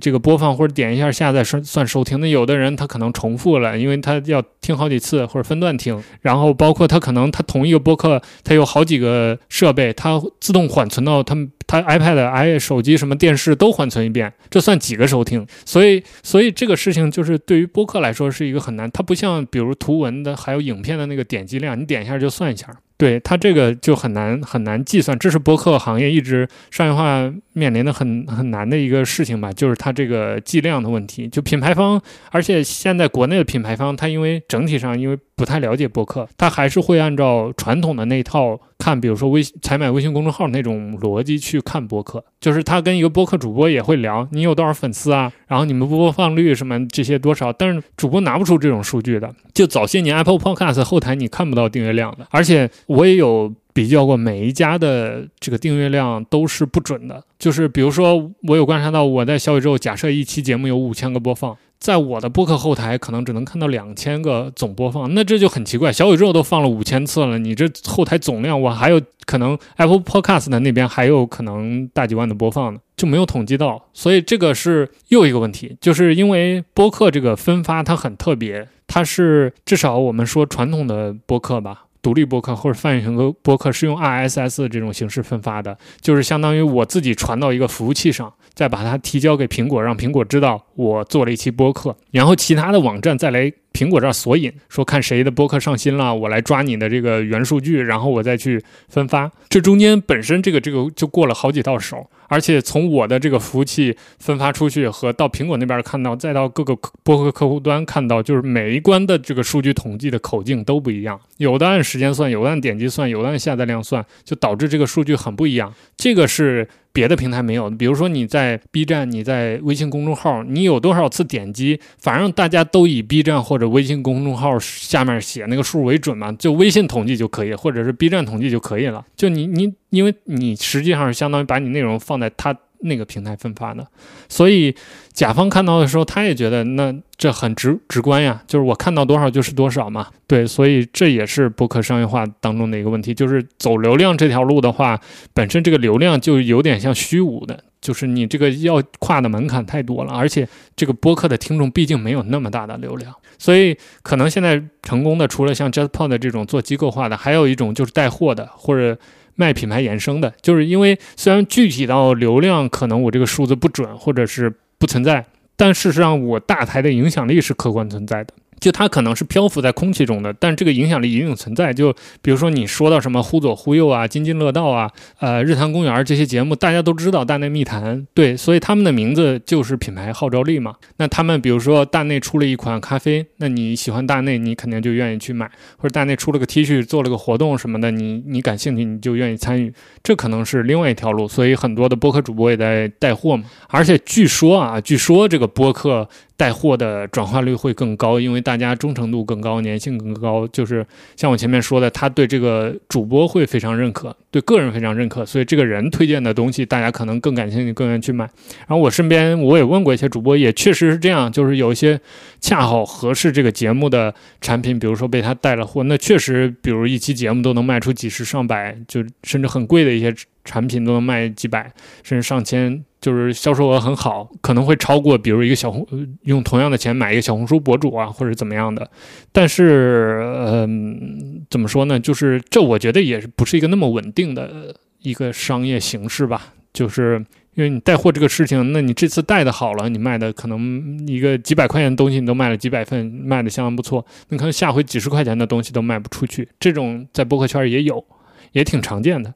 [0.00, 6.02] 这个播放或者点一下下载算算收听，那有的人他可能重复了，因为他要听好几次或者分段听。
[6.20, 15.46] 然后包括他可能他同一个播客他有好几个设备，他自动缓存到他们他 iPad、i 手机什么电视都缓存一遍，这算几个收听？
[15.64, 22.68] 所以所以这个事情就是对于播客来说是一个很难，它不像比如图文的还有影片的那个点击量，你点一下就算一下。
[22.96, 31.28] 对它这个就很难很难计算，这是播客行业一直商业化面临的很很难的一个事情吧，就是它这个计量的问题。
[31.28, 49.32] 就品牌方，而且现在国内的品牌方，它因为整体上因为不太了解播客，它还是会按照传统的那套看，比如说微采买微信公众号那种逻辑去看播客，就是他跟一个播客主播也会聊，你有多少粉丝啊，然后你们播放率什么这些多少，但是主播拿不出这种数据的。
[49.54, 52.68] 就早些年 Apple Podcast 后台你看不到订阅量的，而且。
[52.86, 57.22] 我也有比较过，每一家的这个订阅量都是不准的。
[57.38, 65.92] 就是比如说，我有观察到，我在小宇宙假设一期节目有五千个播放，在我的播客后台可能只能看到两千个总播放，那这就很奇怪。
[65.92, 73.84] 小宇宙都放了五千次了，你这后台总量，我还有可能 Apple Podcast 的那边还有可能大几万的播放呢，就没有统计到。
[73.92, 81.86] 所以这个是又一个问题，就是因为播客这个分发它很特别，它是至少我们说传统的播客吧。
[82.00, 93.52] 独立播客或者泛用型播客是用 RSS 这种形式分发的，就是相当于我自己传到一个服务器上，再把它提交给苹果，让苹果知道我做了一期播客，然后其他的网站再来。
[93.72, 99.32] 苹果这儿索引说看谁的播客上新了，我来抓你的这个原数据，然后我再去分发。
[99.48, 115.70] 这中间本身这个这个就过了好几道手，而且从我的这个服务器分发出去和到苹果那边看到，再到各个播客客户端看到，就是每一关的这个数据统计的口径都不一样，有的按时间算，有的按点击算，有的按下载量算，就导致这个数据很不一样。
[115.98, 116.66] 这个是。
[116.94, 129.02] 别的平台没有，比如说你在 B 站，你在微信公众号，你有多少次点击，反正大家都以 B 站或者微信公众号下面写那个数为准嘛，就微信统计就可以，或者是 B 站统计就可以了。
[129.16, 132.52] 就你你，因为你实际上是相当于把你内容放在他。
[132.84, 133.86] 那个平台分发的，
[134.28, 134.74] 所以
[135.12, 140.08] 甲方看到的时候，他也觉得那这很直直观呀，就是我看到多少就是多少嘛。
[140.26, 145.00] 对，所以这也是博客商业化当中的一个问题，就是走流量这条路的话，
[145.32, 158.98] 本身这个流量就有点像虚无的，就是你这个要跨的门槛太多了，而且这个播客的听众毕竟没有那么大的流量，所以可能现在成功的除了像 JustPod 这种做机构化的，还有一种就是带货的或者。
[159.34, 165.24] 卖品牌衍生的，就是因为虽然具体到流量可能我这个数字不准，或者是不存在，
[165.56, 168.34] 但事实上我大台的影响力是客观存在的。
[168.62, 171.74] 就它可能是漂浮在空气中的，但这个影响力一定存在。
[171.74, 171.92] 就
[172.22, 174.88] 比如说你说到什么忽左忽右啊、津津乐道啊、
[175.18, 180.76] 呃日坛公园这些节目，大家都知道大内密谈，对，所以他们的名字就是品牌号召力嘛。
[180.98, 189.74] 那他们比如说大内出了一款咖啡，那你喜欢大内，你肯定就愿意去买；或者大内出了个 T 恤，做了个活动什么的，你你感兴趣，你就愿意参与。
[190.04, 191.26] 这可能是另外一条路。
[191.26, 193.44] 所以很多的播客主播也在带货嘛。
[193.68, 196.08] 而且据说啊，据说这个播客。
[196.42, 200.44] 带货的转化率会更高，因为大家忠诚度更高，粘性更高。
[200.48, 200.84] 就是
[201.14, 208.24] 像我前面说的，他对这个主播会非常认可，对个人非常认可，所以这个人推荐的东西，大家可能更感兴趣，更愿意去买。
[208.66, 212.00] 然后我身边我也问过一些主播，也确实是这样，就是有一些
[212.40, 220.12] 恰好合适这个节目的产品，比如说被他带了货，那确实，比如一期节目都能卖出几十上百，就甚至很贵的一些
[220.44, 221.72] 产品都能卖几百，
[222.02, 222.84] 甚至上千。
[223.00, 225.84] 就是销售额很好，可能会超过，比如一个小红
[226.22, 228.88] 用同样的钱买一个小红书博主啊，或者怎么样的。
[229.32, 231.98] 但是，嗯，怎么说呢？
[231.98, 236.54] 就是这，我觉得也不是一个那么稳定的一个商业形式吧。
[236.72, 237.18] 就是
[237.54, 244.06] 因为你带货这个事情，那你这次带的好了，你卖的可能一个几百块钱的东西，你都卖了几百份，卖的相当不错。
[244.28, 248.04] 你可能下回几十块钱的东西都卖不出去，这种在博客圈也有，
[248.52, 249.34] 也挺常见的。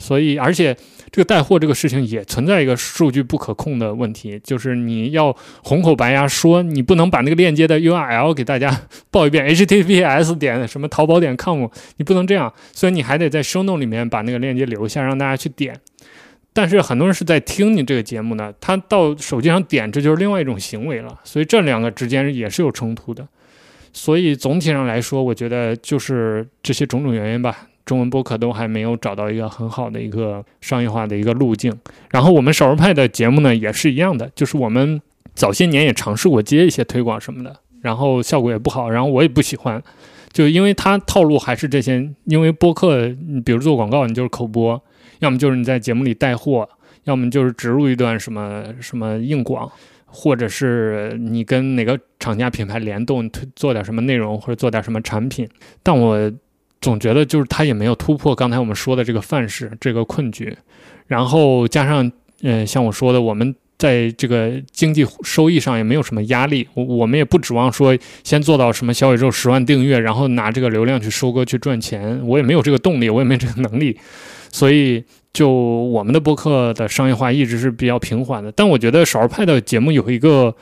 [0.00, 0.76] 所以而且。
[1.12, 15.76] 这个带货这个事情也存在一个数据不可控的问题，就是你要红口白牙说，你不能把那个链接的 URL 给大家报一遍，https 点什么淘宝点 com，你不能这样，所以你还得在 show note 里面把那个链接留下，让大家去点。
[16.52, 23.26] 但是很多人是在听你这个节目呢，他到手机上点，这就是另外一种行为了，所以这两个之间也是有冲突的。
[23.92, 27.66] 所以总体上来说，我觉得就是这些种种原因吧。
[27.90, 31.76] 中文播客都还没有找到一个很好的一个商业化的一个路径。
[32.12, 35.02] 然后我们少数派的节目呢也是一样的，就是我们
[35.34, 39.82] 早些年也尝试过接一些推广什么的，然后效果也不好，然后我也不喜欢，
[40.32, 42.08] 就因为它套路还是这些。
[42.26, 44.80] 因为播客，你比如做广告，你就是口播，
[45.18, 46.68] 要么就是你在节目里带货，
[47.02, 49.68] 要么就是植入一段什么什么硬广，
[50.06, 55.48] 或者是你跟哪个厂家品牌联动，推做点什么内容或者做点什么产品。
[55.82, 56.32] 但我。
[56.80, 60.56] 总觉得就是他也没有突破刚才我们说的这个范式这个困局，
[61.06, 62.10] 然后加上
[62.42, 73.98] 嗯，像我说的，我们在这个经济收益上也没有什么压力，我我们也不指望说先做到什么小宇宙十万订阅，然后拿这个流量去收割去赚钱，我也没有这个动力，我也没这个能力，
[74.50, 78.50] 所以就我们的播客的商业化一直是比较平缓的。
[78.52, 80.54] 但我觉得少儿派的节目有一个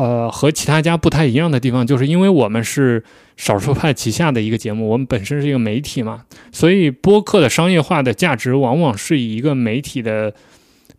[0.00, 3.04] 呃和其他家不太一样的地方，就是因为我们是。
[3.40, 10.30] 少数派旗下的一个节目，我们本身是一个媒体嘛，所以播客的商业化的价值往往是以一个媒体的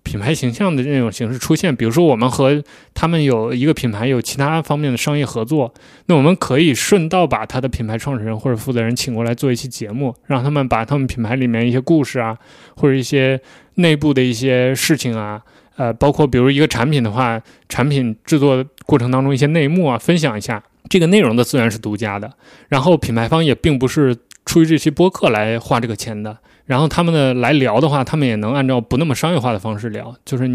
[0.02, 1.76] 品牌形象的那种形式出现。
[1.76, 2.64] 比如说，我们和
[2.96, 5.72] 他们有一个品牌有其他方面的商业合作，
[6.08, 12.36] 那我们可以顺道把他的品牌创始人或者负责人请过来做一期节目，让他们把他们品牌里面一些故事啊，
[12.76, 13.40] 或者一些
[13.76, 15.40] 内部的一些事情啊，
[15.82, 20.62] 呃，包括比如一个产品的话，产品制作过程当中一些内幕啊，分享一下。
[20.88, 22.32] 这个内容的资源是独家的，
[22.68, 24.16] 然后品牌方也并不是
[24.46, 26.38] 出于这期播客来花这个钱的。
[26.66, 30.46] 然后他们的来聊的话，他们也能按照不那么商业化的方式聊，就是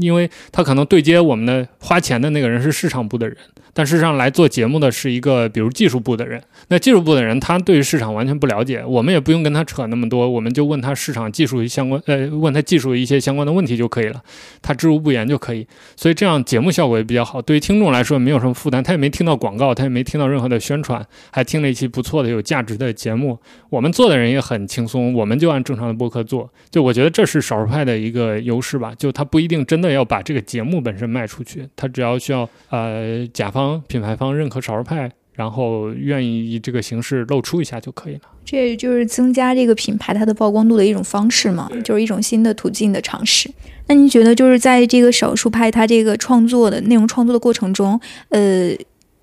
[0.00, 3.36] 因为他可能对接我们的花钱的那个人是市场部的人。
[3.72, 6.42] 但事实上，来做节目的是一个，比如技术部的人。
[6.68, 14.20] 那技术部的人，他对于市场完全不了解，我们也不用跟他扯那么多，我们就问他市场技术相关，呃，问他技术一些相关的问题就可以了，
[14.60, 15.64] 他知无不言就可以。
[15.94, 23.38] 所以这样节目效果也比较好，对于听众来说没有什么负担，他也没听到广告，他也没听到任何的宣传，还听了一期不错的、有价值的节目。
[23.70, 26.50] 我们做的人也很轻松，我们就按正常的播客做。
[26.70, 33.60] 就我觉得这是少数派的一个优势吧，就他不一定真的要把这个节目本身卖出去，他只要需要呃甲方。
[33.60, 38.20] 方品牌方认可少数派，然后愿意以这个形式露出一下就可以了。
[38.42, 43.50] 这就是增加这个品牌它的曝光度的一种方式嘛，就是一种新的途径的尝试。
[43.86, 48.74] 那您觉得就是在这个少数派它这个创作的内容创作的过程中，呃，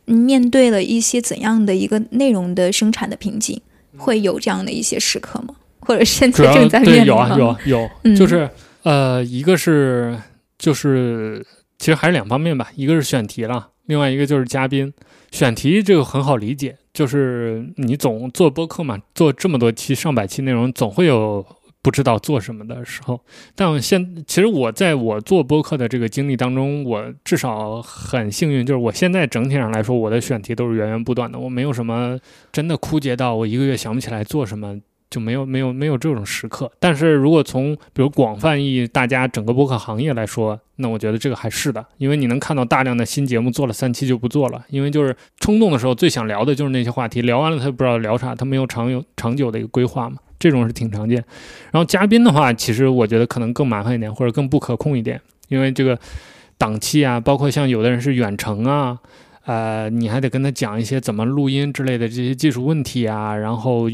[0.06, 3.60] 面对了一些怎样的一个内容的生产的瓶颈？
[3.98, 5.56] 会有这样的一些时刻吗？
[5.88, 7.06] 或者现在正在面临？
[7.06, 7.58] 有啊，有
[8.04, 8.48] 有，就是
[8.84, 10.16] 呃，一个是
[10.58, 11.44] 就是
[11.80, 13.70] 其实还是两方面吧，一个是选题了。
[13.86, 14.94] 另外一个就是嘉宾
[15.32, 21.46] 选题，这个很好理解，就是你总做播客嘛，做这么多期上百期内容，总会有
[21.82, 23.22] 不知道做什么的时候。
[23.56, 32.20] 但现其实我在我做播客的这个经历当中，我至少很幸运，就是我现在整体上来说，我的选题都是源源不断的，我没有什么
[32.52, 34.78] 真的枯竭到我一个月想不起来做什么。
[35.10, 51.24] 就没有没有没有这种时刻，但是如果从比如广泛意义大家整个播客行业来说，那我觉得这个还是的，因为你能看到大量的新节目做了三期就不做了，因为就是冲动的时候最想聊的就是那些话题，聊完了他不知道聊啥，他没有长有长久的一个规划嘛，这种是挺常见。
[51.72, 55.98] 然后嘉宾的话，其实我觉得可能更麻烦一点，或者更不可控一点，因为这个
[56.58, 59.00] 档期啊，包括像有的人是远程啊，
[59.46, 63.90] 呃，你还得跟他讲一些怎么录音之类的这些技术问题啊，然后。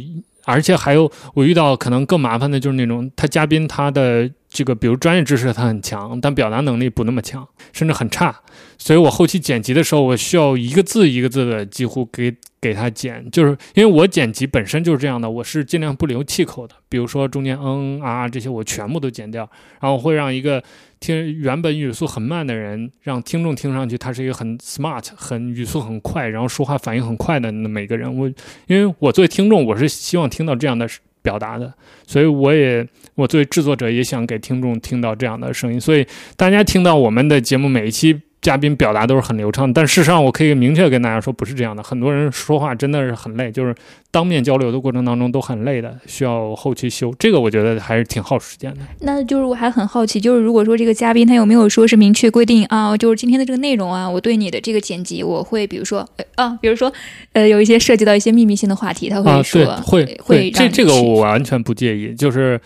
[0.46, 8.36] 而且还有，我遇到可能更麻烦的就是那种他嘉宾他的这个，比如专业知识他很强，但表达能力不那么强，甚至很差。
[8.78, 19.50] 所以我后期剪辑的时候，我需要一个字一个字的几乎给给他剪，就是因为我剪辑本身就是这样的，我是尽量不留气口的，比如说中间嗯啊这些我全部都剪掉，
[19.82, 20.64] 然后会让一个。
[21.00, 28.08] 听原本语速很慢的人，让听众听上去他是一个很 smart、很语速很快，然后说话反应很快的那么一个人。
[28.18, 28.26] 我
[28.68, 30.88] 因为我作为听众，我是希望听到这样的
[31.22, 31.74] 表达的，
[32.08, 35.78] 所以我也我作为制作者也想给听众听到这样的声音。
[35.78, 36.08] 所以
[36.38, 38.22] 大家听到我们的节目每一期。
[38.44, 41.82] 嘉宾表达都是很流畅，但事实上我可以明确跟大家说，不是这样的。
[41.82, 43.74] 很多人说话真的是很累，就是
[44.12, 47.16] 当面交流的过程当中都很累的，需要后期修。
[47.18, 48.82] 这个我觉得还是挺耗时间的。
[49.00, 56.92] 那就是我还很好奇，就是如果说这个嘉宾他有没有说是明确规定啊，就是今天的这个内容啊，我对你的这个剪辑，我会比如说啊，比如说
[57.32, 62.60] 呃，有一些涉及到一些秘密性的话题，他会说会会这这个我完全不介意，就是。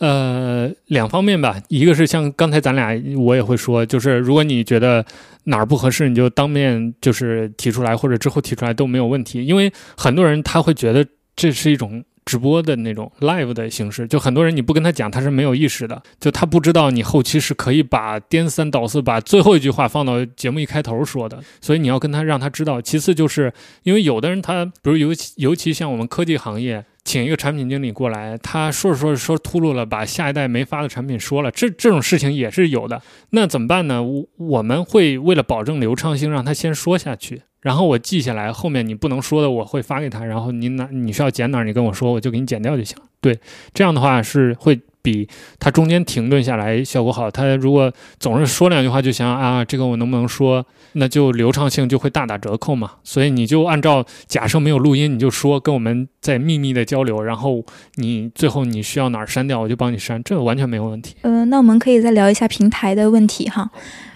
[0.00, 5.04] 呃，两方面吧，一个是像刚才咱俩我也会说，就是如果你觉得
[5.44, 12.04] 哪儿不合适，你就当面就是提出来，或者之后提出来都没有问题，因为很多人他会觉得这是一种。
[12.26, 22.80] 直播的那种 live 的形式，就很多人你不跟他讲，他是没有意识的，就他不知道你后期是可以把颠三倒四，把最后一句话放到节目一开头说的，所以你要跟他让他知道。
[22.80, 33.00] 其次就是因为有的人他，比如尤其尤其像我们科技行业，请一个产品经理过来，他说着说着说秃噜了，把下一代没发的产品说了，这这种事情也是有的。
[33.30, 34.02] 那怎么办呢？
[34.02, 37.42] 我我们会为了保证流畅性，让他先说下去。
[37.60, 43.04] 然后我记下来，后面你不能说的我会发给他，然后你哪你需要剪哪，你跟我说，我就给你剪掉就行了。
[43.20, 43.38] 对，
[43.74, 45.28] 这样的话是会比
[45.58, 47.30] 他中间停顿下来效果好。
[47.30, 52.92] 他如果总是说两句话就想啊，这个我能不能说，那就流畅性就会大打折扣嘛。
[53.04, 61.14] 所以你就按照假设没有录音，你就说跟我们在秘密的交流，然后你最后你需要哪儿删掉，我就帮你删，这个完全没有问题。
[61.22, 63.70] 呃，那我们可以再聊一下平台的问题哈。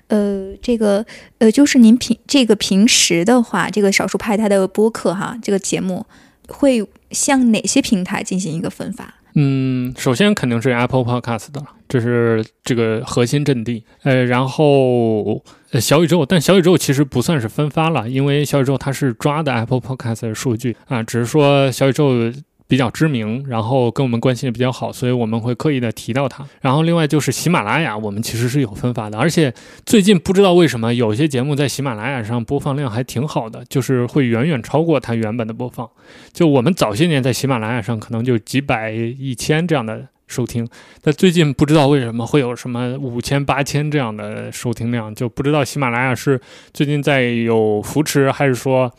[0.09, 1.05] 呃，这个
[1.39, 6.05] 呃，就是您平这个平时的话，这个少数派它的播客哈，这个节目
[6.47, 9.15] 会向哪些平台进行一个分发？
[9.35, 13.85] 嗯，首先肯定是 Apple Podcast 的，这是这个核心阵地。
[14.03, 22.33] 呃，然后呃小宇宙，但小宇宙其实不算是分发了，因为小宇宙它是抓的 Apple Podcast 的数据啊，只是说小宇宙。
[22.75, 26.45] 比较知名，然后跟我们关系也比较好，所以我们会刻意的提到它。
[26.61, 29.55] 然后另外就是喜马拉雅，我们其实是有分发的，而且
[29.87, 35.89] 最近不知道为什么有些节目在喜马拉雅上播放量还挺好的，就是会远远超过它原本的播放。
[36.33, 40.69] 就我们早些年在喜马拉雅上可能就几百、一千这样的收听，
[41.01, 46.41] 但最近不知道为什么会有什么五千、八千这样的收听量，就不知道喜马拉雅是
[46.73, 48.93] 最近在有扶持，还是说。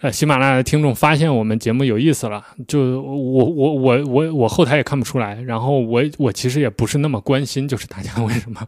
[0.00, 8.66] 呃，喜马拉雅的听众发现我们节目有意思了，就我我我我我后台也看不出来，然后我我其实也不是那么关心，就是大家 为什么，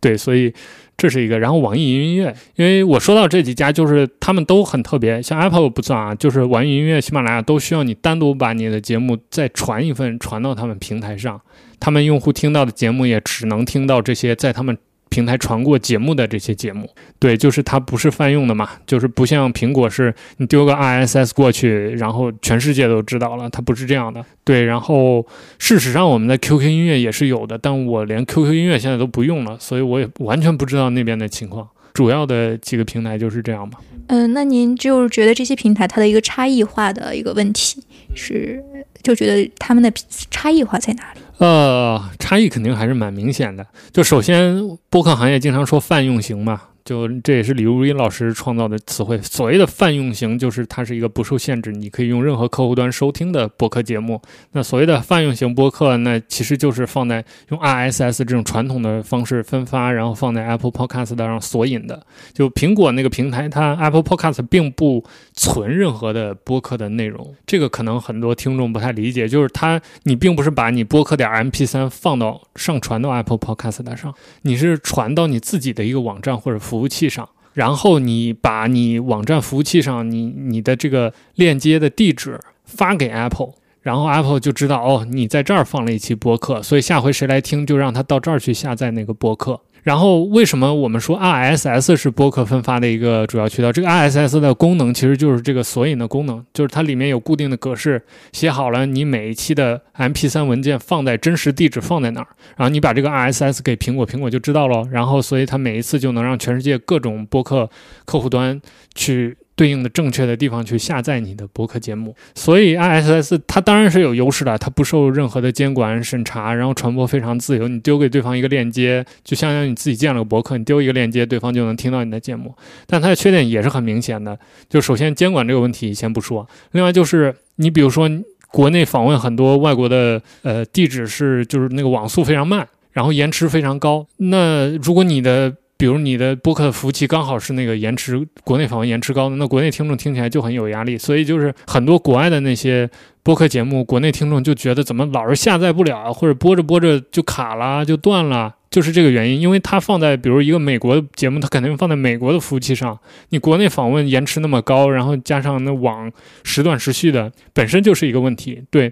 [0.00, 0.52] 对，所以
[0.96, 1.38] 这是一个。
[1.38, 11.40] 然后网易云音乐，因为我说到这几家，就是他们都很特别，像 Apple 不算啊，就是网易云音乐、喜马拉雅都需要你单独把你的节目再传一份传到他们平台上，
[11.78, 14.76] 他们用户听到的节目也只能听到这些在他们。
[15.14, 16.90] 平台传过节目的这些节目，
[17.20, 24.24] 对，就是它不是泛用的嘛，就是不像苹果是你丢个 RSS 过去，然后全世界都知道了，它不是这样的。
[24.42, 25.24] 对，然后
[25.60, 31.68] 事实上我们的 QQ 音乐也是有的，但我连 QQ 音乐现在都不用了，所以我也完全不知道那边的情况。
[31.92, 33.78] 主要的几个平台就是这样嘛。
[34.08, 37.80] 嗯，那您就是觉得这些平台它的一个差异化的一个问题
[38.16, 38.60] 是，
[39.00, 39.92] 就觉得他们的
[40.28, 41.20] 差异化在哪里？
[41.38, 43.66] 呃，差异肯定还是蛮明显的。
[43.92, 44.56] 就首先，
[44.88, 46.62] 播客行业经常说泛用型嘛。
[46.84, 49.18] 就这也是李如一老师创造的词汇。
[49.22, 54.20] 所谓的泛用型，就是它是一个不受限制，你可以用任何客户端收听的播客节目。
[54.52, 62.06] 那所谓的泛用型播客，那其实就是放在用 RSS 这种传统的方式分发，然后放在 Apple Podcast 上索引的。
[62.34, 65.02] 就苹果那个平台，它 Apple Podcast 并不
[65.34, 67.34] 存任何的播客的内容。
[67.46, 74.12] 这个可能很多听众不太理解，就是它你并不是把你播客点 MP3 放到上传到 Apple Podcast 上，
[74.42, 76.54] 你是传到你自己的一个网站或者。
[76.64, 83.50] 服务器上，然后你把你网站服务器上你你的这个链接的地址发给 Apple，
[83.82, 89.60] 然后 Apple 就知道哦，你在这儿放了一期播客，所以下回谁来听就让他到这儿去下载那个播客。
[89.84, 93.70] 然后为什么我们说 RSS 是播客分发的一个主要渠道？
[93.70, 107.68] 这个 RSS 的功能其实就是这个索引的功能，就是它里面有固定的格式，写好了你每一期的 MP3 文件放在真实地址放在哪儿，然后你把这个 RSS 给苹果，苹果就知道了，然后所以它每一次就能让全世界各种播客
[108.06, 108.60] 客户端
[108.94, 109.36] 去。
[109.56, 117.68] 对应的正确的地方去下载你的博客节目，所以 RSS 它当然是有优势的，它不受任何的监管审查，然后传播非常自由。
[117.68, 122.54] 你丢给对方一个链接，就相当于你自己建了个博客，你丢一个链接，对方就能听到你的节目。
[122.86, 124.36] 但它的缺点也是很明显的，
[124.68, 128.10] 就首先监管这个问题先不说，另外就是你比如说
[128.48, 140.96] 国内访问很多外国的呃地址是就是那个网速非常慢，然后延迟非常高，那如果你的比如你的播客的服务器刚好是那个延迟，国内访问延迟高的，那国内听众听起来就很有压力。
[140.96, 142.88] 所以就是很多国外的那些
[143.22, 149.38] 播客节目，国内听众就觉得怎么老是下载不了，或者播着播着就卡了、就断了，就是这个原因。
[149.38, 156.10] 因为它放在比如一个美国的节目，它肯定放在美国的服务器上，你国内访问延迟那么高，然后加上那网
[156.44, 158.62] 时断时续的，本身就是一个问题。
[158.70, 158.90] 对。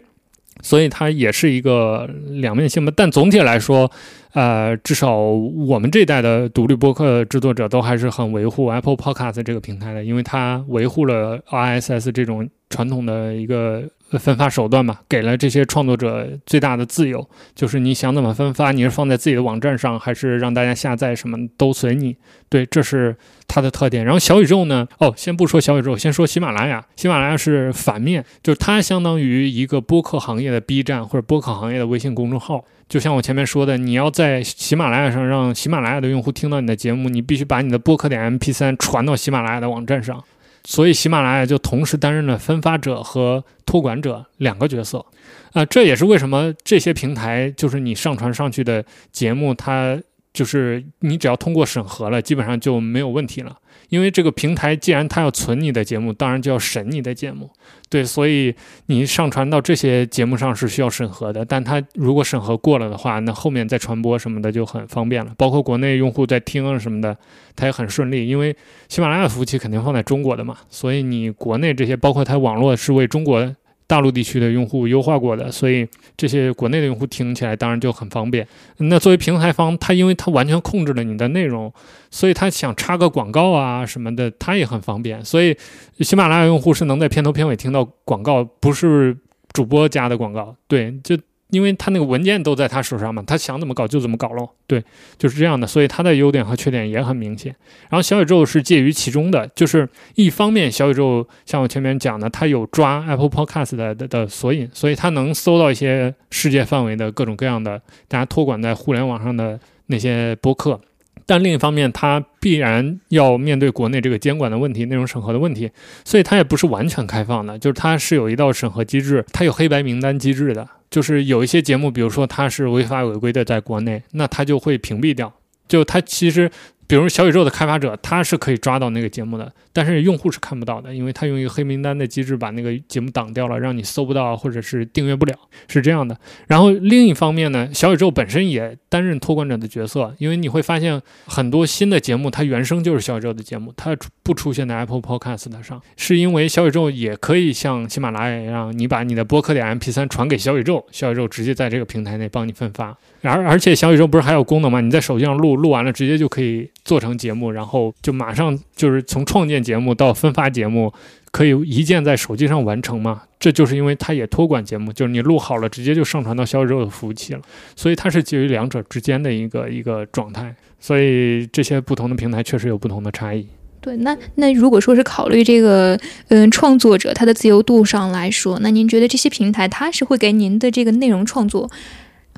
[0.60, 3.90] 所以它也是一个两面性吧，但总体来说，
[4.32, 13.82] 呃，至少我们这代的独立播客制作者都还是很维护 Apple Podcast 这个平台的，因为它维护了 RSS 这种传统的一个
[14.18, 22.16] 分发手段嘛，给了这些创作者最大的自由，就是你想怎么分发，你是放在自己的网站上，还是让大家下载，什么都随你。
[22.48, 23.16] 对，这是
[23.48, 24.04] 它的特点。
[24.04, 24.86] 然后小宇宙呢？
[24.98, 26.84] 哦，先不说小宇宙，先说喜马拉雅。
[26.96, 32.64] 喜马拉雅是反面，就是它相当于一个播客行业的 B 站或者播客行业的微信公众号。
[32.88, 40.22] 就像我前面说的，你要在喜马拉雅上让喜马拉雅的用户听到你的节目，你必须把你的播客点 MP3 传到喜马拉雅的网站上。
[40.64, 45.04] 所以喜马拉雅就同时担任了分发者和托管者两个角色。
[45.52, 50.00] 啊，这也是为什么这些平台就是你上传上去的节目，它
[50.32, 53.58] 就是你只要通过审核了，基本上就没有问题了。
[53.92, 57.50] 因为这个平台既然它要存你的节目，当然就要审你的节目，
[57.90, 58.54] 对，所以
[58.86, 61.44] 你上传到这些节目上是需要审核的。
[61.44, 65.34] 但它如果审核过了的话，那后面再传播什么的就很方便了。
[65.36, 67.14] 包括国内用户在听啊什么的，
[67.54, 68.26] 它也很顺利。
[68.26, 68.56] 因为
[68.88, 73.54] 喜马拉雅服务器肯定放在中国的嘛，所以你国内这些，包括它网络是为中国。
[73.92, 75.86] 大陆地区的用户优化过的，所以
[76.16, 78.48] 这些国内的用户听起来当然就很方便。
[78.78, 81.70] 那作为平台方，他因为他完全控制了你的内容，
[82.10, 85.22] 所以他想插个广告啊什么的，他也很方便。
[85.22, 85.54] 所以
[86.00, 89.14] 喜马拉雅用户是能在片头片尾听到广告，不是
[89.52, 90.56] 主播加的广告。
[90.66, 91.18] 对，就。
[91.52, 94.48] 因为他那个文件都在他手上嘛，他想怎么搞就怎么搞喽。
[94.66, 94.82] 对，
[95.18, 97.54] 就是这样的，所以它的优点和缺点也很明显。
[97.90, 110.80] 然后小宇宙是介于其中的，就是一方面小宇宙像我前面讲的，它有抓 Apple Podcast 的的索引，所以它能搜到一些世界范围的各种各样的大家托管在互联网上的那些播客。
[111.24, 115.70] 但另一方面，它必然要面对国内这个监管的问题、内容审核的问题，
[116.04, 120.68] 所以它也不是完全开放的，就是它是有一道审核机制，它有黑白名单机制的。
[120.90, 125.32] 就是有一些节目，比如说它是违法违规的，在国内，那它就会屏蔽掉。
[125.68, 126.50] 就它其实。
[126.86, 135.34] 比如小宇宙的开发者，他是可以抓到那个节目的，但是用户是看不到的，因为他用一个黑名单的机制把那个节目挡掉了，让你搜不到或者是订阅不了，
[135.68, 136.14] 是这样的。
[136.48, 152.94] 然后另一方面呢，小宇宙本身也担任托管者的角色，因为你会发现很多新的节目，它原生就是小宇宙的节目，它不出现在 Apple Podcast 上，是因为小宇宙也可以像喜马拉雅一样，你把你的播客点 MP3 传给小宇宙，小宇宙直接在这个平台内帮你分发。
[153.22, 154.80] 而而且小宇宙不是还有功能吗？
[154.80, 156.68] 你在手机上录，录完了直接就可以。
[156.84, 160.92] 做成节目，然后就马上就是从创建节目到分发节目，
[161.30, 163.22] 可以一键在手机上完成嘛？
[163.38, 167.40] 这就是因为它也托管节目，就是你录好了，直接就上传到小宇宙的服务器了，
[167.74, 170.54] 所以它是介于两者之间的一个一个状态。
[170.78, 173.46] 所以这些不同的平台确实有不同的差异。
[173.80, 175.98] 对，那那如果说是考虑这个
[176.28, 181.68] 嗯创作者他的自由度上来说，那您觉得这些平台它是会给您的这个内容创作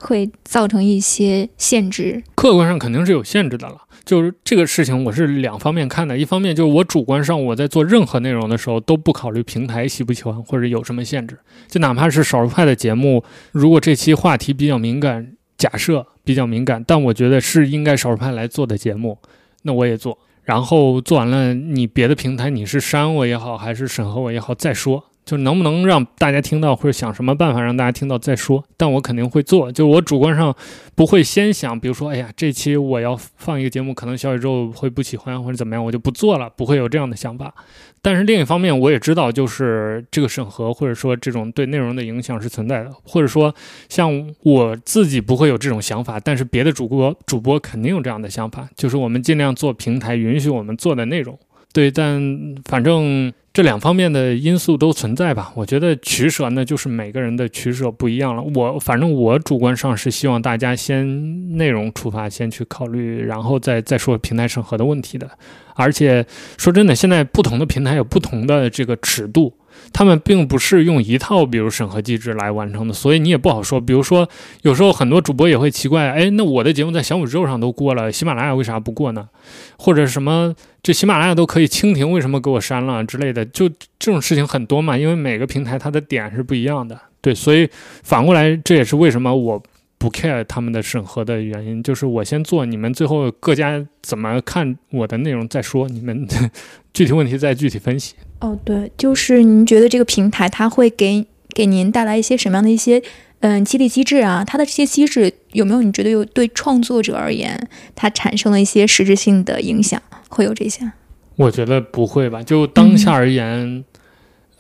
[0.01, 2.23] 会造成一些限制？
[2.35, 3.77] 客观上肯定是有限制的了。
[4.05, 6.19] 就是这个事情，我是两方面看的。
[6.19, 11.39] 一方面就是我主观上我在做任何内容的时候，都不考虑平台喜不喜欢或者有什么限制。
[11.69, 19.19] 就哪怕是少数派的节目，如果这期话题比较敏感，假设比较敏感，但我觉得是应该少数派来做的节目，
[19.63, 20.19] 那我也做。
[20.43, 25.03] 然后做完了，你别的平台你是删我也好，还是审核我也好，再说。
[25.25, 28.63] 就能不能让大家听到，或者想什么办法让大家听到再说。
[28.77, 30.55] 但我肯定会做，就我主观上
[30.95, 37.55] 不会先想，比如说，哎呀，这期我要放一个节目，可能小宇宙会不喜欢或者怎么样，我就不做了，不会有这样的想法。
[38.03, 43.55] 但是另一方面，我也知道，就是这个审核或者说这种对内容的影响是存在的，或者说
[43.89, 51.39] 像我自己不会有这种想法，但是别的主播主播肯定有这样的想法，就是我们尽量做平台允许我们做的内容。
[51.73, 52.21] 对，但
[52.67, 53.33] 反正。
[53.55, 55.53] 这两方面的因素都存在吧？
[55.55, 58.43] 我觉得取舍呢，就是每个人的取舍不一样了。
[58.43, 65.31] 我反正我主观上是希望大家先内容出发，先去考虑，然后再再说平台审核的问题的。
[65.77, 66.27] 而且
[66.59, 69.55] 说真的，现在不同的平台有不同的这个尺度。
[69.93, 73.81] 他们并不是用一套比如审核机制来完成的，所以你也不好说。
[73.81, 74.29] 比如说，
[74.63, 79.29] 有时候很多主播也会奇怪，哎，那我的节目在小宇宙上都过了，喜马拉雅为啥不过呢？
[79.77, 83.45] 或者什么，就喜马拉雅都可以蜻蜓，为什么给我删了之类的？
[83.47, 86.97] 就这种事情很多嘛，因为每个平台它的点是不一样的。
[87.21, 87.69] 对，所以
[88.05, 89.61] 反过来，这也是为什么我。
[89.97, 96.29] 不 care 他们的审核的原因，就是我先做，你们最后各家怎么看我的内容再说，你们
[96.93, 98.15] 具体问题再具体分析。
[98.41, 101.25] 哦，对，就是您觉得这个平台它会给
[101.55, 103.03] 给您带来一些什么样的一些
[103.41, 104.45] 嗯激励机制啊？
[104.45, 107.59] 它的这些机制有没有你觉得有对创作者而言
[107.95, 110.03] 它产生了一些实质性的影响？
[110.35, 110.93] 会有这些？
[111.37, 113.85] 我觉得不会吧，就当下而言。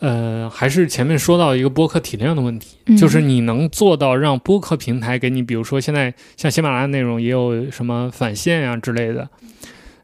[0.00, 9.30] 呃，还是前面说到一个播客体量的问题，就是你能做到让播客平台给你，比如说现在像喜马拉雅内容也有什么返现呀之类的，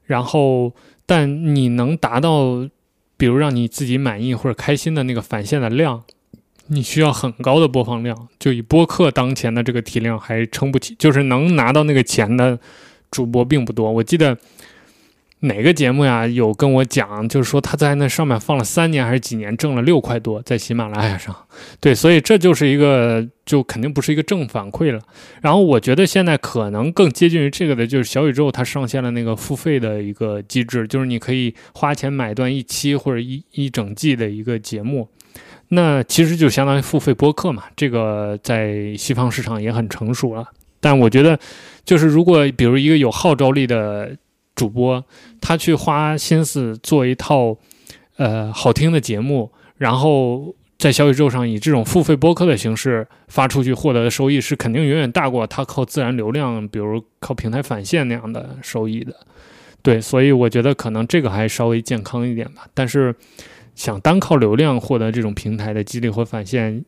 [0.07, 0.73] 然后
[1.05, 2.67] 但你能达到，
[3.19, 6.03] 比如让你自己满意或者开心的那个返现的量，
[6.69, 12.59] 你需要很高的播放量，就以播客当前的这个体量还撑不起，就是能拿到那个钱的
[13.11, 13.93] 主播并不多。
[13.93, 14.39] 我记得
[15.41, 21.35] 哪个节目呀有跟我讲，就是说他在那上面放了三年还是几年，挣了六块多，在喜马拉雅上。
[21.81, 25.01] 对，所以这就是一个就肯定不是一个正反馈了。
[25.41, 35.09] 然后我觉得现在可能更接近于这个的，就是小宇宙它上线了那个付费的一个机制，就是你可以花钱买断一期或者一 一整季的一个节目。
[35.69, 40.45] 那其实就相当于付费播客嘛，这个在西方市场也很成熟了。
[40.81, 41.39] 但我觉得，
[41.85, 44.17] 就是如果比如一个有号召力的
[44.55, 45.05] 主播，
[45.41, 47.57] 他去花心思做一套
[48.17, 59.15] 呃好听的节目，然后在小宇宙上以这种付费播客的形式发出去，获得的收益是肯定远远大过他靠自然流量，比如靠平台返现那样的收益的。
[59.83, 62.67] 对，所以我觉得可能这个还稍微健康一点吧。
[62.75, 63.15] 但是。
[63.77, 66.85] 想单靠流量获得这种平台的激励和返现，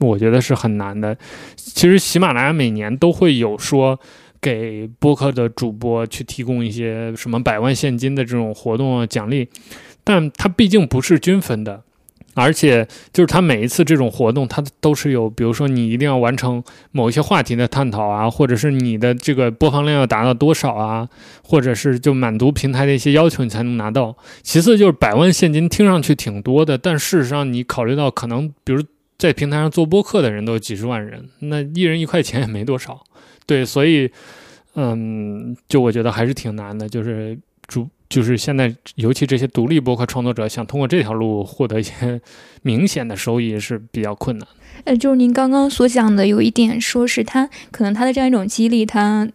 [0.00, 1.16] 我觉得是很难的。
[1.54, 4.00] 其实喜马拉雅每年都会有说
[4.42, 9.48] 给播客的主播去提供一些什么百万现金的这种活动啊奖励，
[10.04, 11.84] 但它毕竟不是均分的。
[12.34, 21.06] 而且，就是他每一次这种活动，它都是有，比如说你一定要完成某一些话题的探讨啊，或者是你的这个播放量要达到多少啊，
[21.44, 24.16] 或者是就满足平台的一些要求，你才能拿到。
[24.42, 28.82] 其次就是百万现金，听上去挺多的，但事实上你考虑到可能，比如
[29.18, 33.04] 在平台上做播客的人都有几十万人，那一人一块钱也没多少。
[33.46, 34.10] 对，所以，
[34.74, 37.88] 嗯，就我觉得还是挺难的，就是主。
[38.08, 42.20] 就是现在，尤其这些独立博客创作者想通过这条路获得一些
[42.60, 44.46] 明显的收益是比较困难。
[44.84, 49.26] 呃，就是您刚刚所讲的有一点，说是他可能他的这样一种激励，它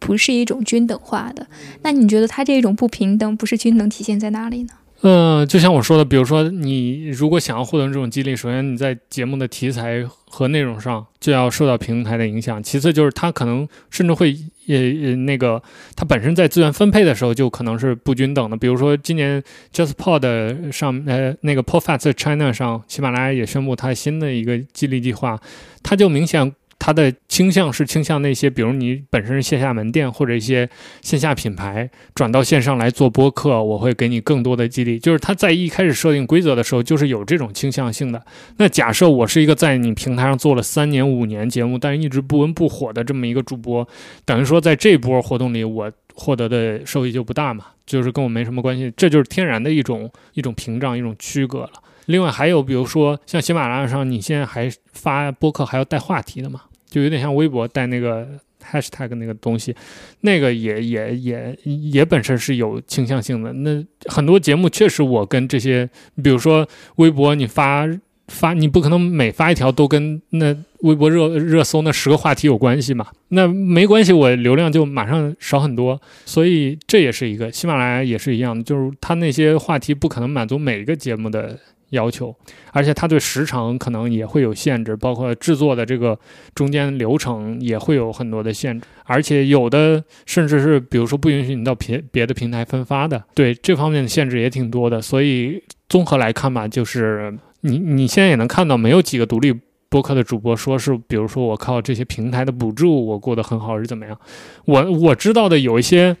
[0.00, 1.46] 不是一种均等化的。
[1.82, 4.70] 那你觉得他这种不平等，不是均等体现在哪里呢？
[5.02, 14.34] 嗯，就像我说的，比如说你如果想要获得这种激励，首先你在节目的题材和内容上就要受到平台的影响，其次就是它可能甚至会
[14.66, 15.62] 呃呃那个
[15.94, 18.56] 它本身在资源分配的时候就可能是不均等的。
[18.56, 19.42] 比如说今年
[19.74, 25.38] JustPod 上呃那个 Podfast China 上，喜马拉雅也宣布它新的一个激励计划，
[25.82, 26.54] 它就明显。
[26.84, 30.68] 它的倾向是倾向那些，比如你本身是线下门店或者一些
[31.00, 34.98] 线下品牌转到线上来做播客，我会给你更多的激励。
[34.98, 38.22] 就是它在一开始设定规则的时候，就是有这种倾向性的。
[38.58, 43.88] 那假设我是一个在你平台上做了三年五年节目，但是一直不温不火的这么一个主播，
[44.26, 48.92] 等于说在这波活动里，我获得的收益就不大嘛，就是跟我没什么关系。
[48.94, 51.70] 这就是天然的一种一种屏障，一种区隔了。
[52.04, 56.60] 另外还有，比如说像喜马拉雅上，你现在还发播客还要带话题的嘛？
[56.88, 58.26] 就有点像微博带那个
[58.62, 59.74] hashtag 那个东西，
[60.20, 63.52] 那个也也也也本身是有倾向性的。
[63.52, 65.88] 那很多节目确实，我跟这些，
[66.22, 66.66] 比如说
[66.96, 67.86] 微博，你发
[68.28, 73.08] 发，你不可能每发一条都跟那微博热热搜那十个话题有关系嘛？
[73.28, 76.00] 那没关系，我流量就马上少很多。
[76.24, 81.58] 所以这也是一个，喜马拉雅也是一样的，就是它那些话题不可能满足每一个节目的。
[81.90, 82.34] 要求，
[82.72, 86.18] 而且它对时长可能也会有限制，包括制作的这个
[86.54, 95.00] 中间流程也会有很多的限制，而且有的甚至是比如说不允许你到别别的平台分发的，对这方面的限制也挺多的。
[95.00, 99.54] 所以综合来看吧，就是你你现在也能看到，没有几个独立
[99.88, 104.18] 播客的主播说是，比如说我靠这些平台的补助，我过得很好是怎么样？
[104.64, 106.16] 我我知道的有一些。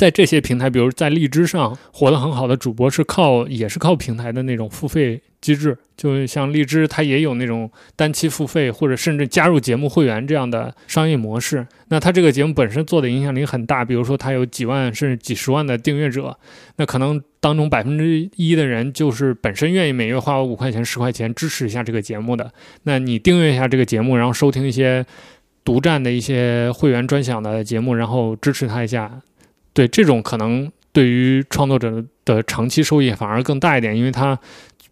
[0.00, 11.66] 在这些平台，比如在荔枝上活得很好的主播，是靠也是靠平台的那种付费机制，就像荔枝，它也有那种单期付费或者甚至加入节目会员这样的商业模式。
[11.88, 16.34] 那它这个节目本身做的影响力很大，比如说它有几万甚至几十万的订阅者，
[16.76, 22.50] 那可能当中百分之一的人就是本身愿意每月花五块钱十块钱支持一下这个节目的。
[22.84, 25.04] 那你订阅一下这个节目，然后收听一些
[25.62, 29.20] 独占的一些会员专享的节目，然后支持他一下。
[29.80, 34.38] 对这种可能，对于创作者的长期收益反而更大一点，因为他，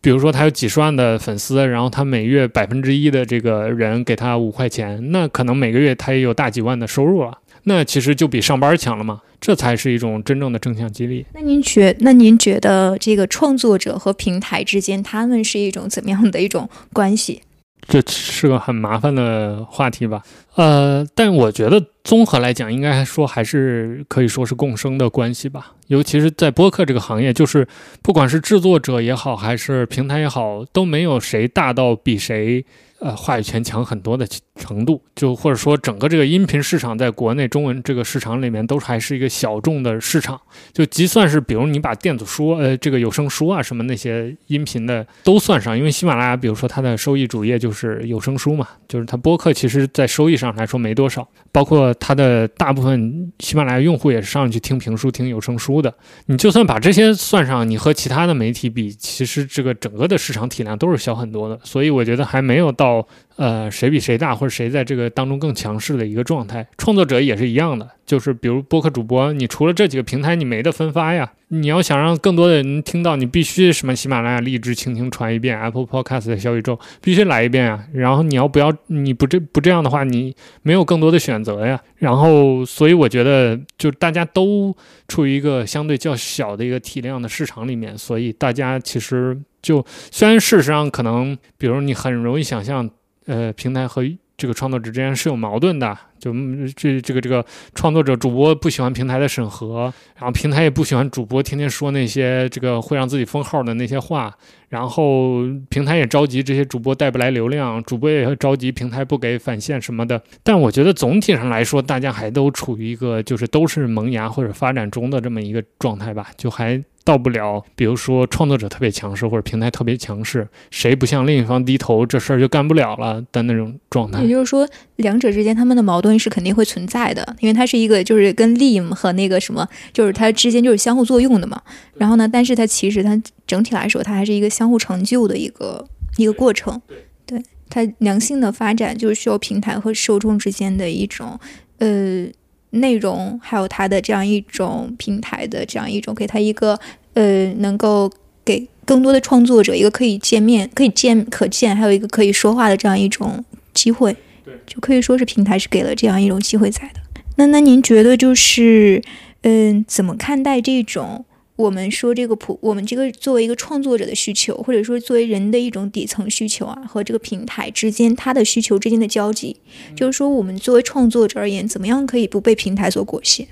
[0.01, 11.27] 比如说他有几十万的粉丝，然后他每月百分之一的这个人给他五块钱，那可能每个月他也有大几万的收入了，那其实就比上班强了嘛，这才是一种真正的正向激励。
[11.35, 17.43] 那您觉，那您觉得这个创作者和平台之间，他们是一种怎么样的一种关系？
[17.87, 20.23] 这是个很麻烦的话题吧？
[20.57, 25.73] 呃，但我觉得综合来讲，应该说还是可以说是共生的关系吧。
[25.87, 27.67] 尤其是在播客这个行业，就是
[28.03, 32.65] 不管是制作者也好，还是平台也好，都没有谁大到比谁。
[33.01, 34.27] 呃，话语权强很多的
[34.57, 40.41] 程度，就或者说整个这个音频市场在国内中文这个市场里面，都还是一个小众的市场。
[40.73, 51.25] 就即算是比如你把电子书、呃这个有声书啊什么那些音频的都算上，因为喜马拉雅，比如说它的收益主业就是有声书嘛，就是它播客其实在收益上来说没多少。
[51.53, 55.95] 包括它的大部分喜马拉雅用户也是上去听评书、听有声书的。
[56.27, 61.57] 你就算把这些算上，你和其他的媒体比，其实这个整个的市场体量都是小很多的。
[61.63, 62.88] 所以我觉得还没有到。
[62.89, 63.07] 到
[63.37, 67.89] 呃，谁比谁大，或者谁在这个当中更强势的一个状态，创作者也是一样的。
[68.05, 71.31] 就是比如播客主播，你除了这几个平台，你没得分发呀。
[71.49, 77.85] 你要想让更多的人听到，你必须什么喜马拉雅、荔枝、蜻蜓传一遍，Apple Podcast 的小宇宙必须来一遍啊。
[77.93, 81.81] 然后你要不要你不这不这样的话，你没有更多的选择呀。
[81.97, 84.75] 然后所以我觉得，就大家都
[85.07, 89.39] 处于一个相对较小的一个体量的市场里面，所以大家其实。
[89.61, 92.89] 就虽然事实上可能，比如你很容易想象，
[93.27, 94.03] 呃，平台和
[94.37, 95.97] 这个创作者之间是有矛盾的。
[96.19, 96.35] 就
[96.75, 97.45] 这这个这个
[97.77, 104.37] 创作者主播不喜欢平台的审核，然后平台也不喜欢主播天天说那些这个会让自己封号的那些话，
[104.69, 110.21] 然后平台也着急这些主播带不来流量，主播也着急平台不给返现什么的。
[110.43, 116.83] 但我觉得总体上来说，大家还都处于一个就是都是萌芽或者发展中的这么一个状态吧，就还。
[117.09, 124.23] 到不了，比如说创作者特别强势或者平台特别强势，谁不向另一方低头，这事儿就干不了了的那种状态。
[124.23, 131.63] 也就是说，两者之间他们的矛盾是肯定会存在的，因为它是一个就是跟 Lim 和那个什么，就是它之间就是相互作用的嘛。
[131.95, 136.79] 然后呢，但是它其实它整体来说，它还是一个相互成就的一个一个过程。
[137.25, 141.41] 对它良性的发展，就是需要平台和受众之间的一种
[141.79, 142.27] 呃。
[142.71, 146.79] 内容还有它的这样一种平台的这样一种给它一个
[147.15, 148.11] 呃能够
[148.45, 153.45] 给更多的创作者一个可以见面可以见可见还有一个可以说话的这样一种
[153.75, 157.01] 机会，对，就可以说是平台是给了这样一种机会在的。
[157.37, 159.03] 那那您觉得就是
[159.43, 161.25] 嗯怎么看待这种？
[161.57, 169.57] 我们说这个普，我们这个作为一个创作者的需求，或者说作为人的一种底层需求啊，和这个平台之间它的需求之间的交集，
[169.97, 173.49] 就是说我们作为创作者而言，怎么样可以不被平台所裹挟？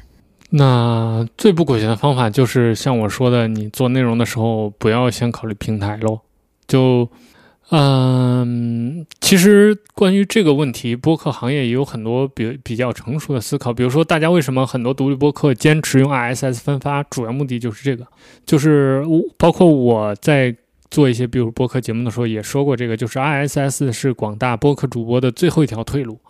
[0.56, 6.20] 那最不裹挟的方法就是像我说的，你做内容的时候不要先考虑平台喽，
[6.66, 7.08] 就。
[7.70, 13.72] 嗯，其实关于这个问题，播客行业也有很多比比较成熟的思考。
[13.72, 17.02] 比如说，大家为什么很多独立播客坚持用 RSS 分发？
[17.02, 18.06] 主要目的就是这个，
[18.46, 19.04] 就是
[19.36, 20.54] 包括我在
[20.92, 26.20] 做一些比如播客节目的时候也说过这个，就是 RSS 是广大播客主播的最后一条退路。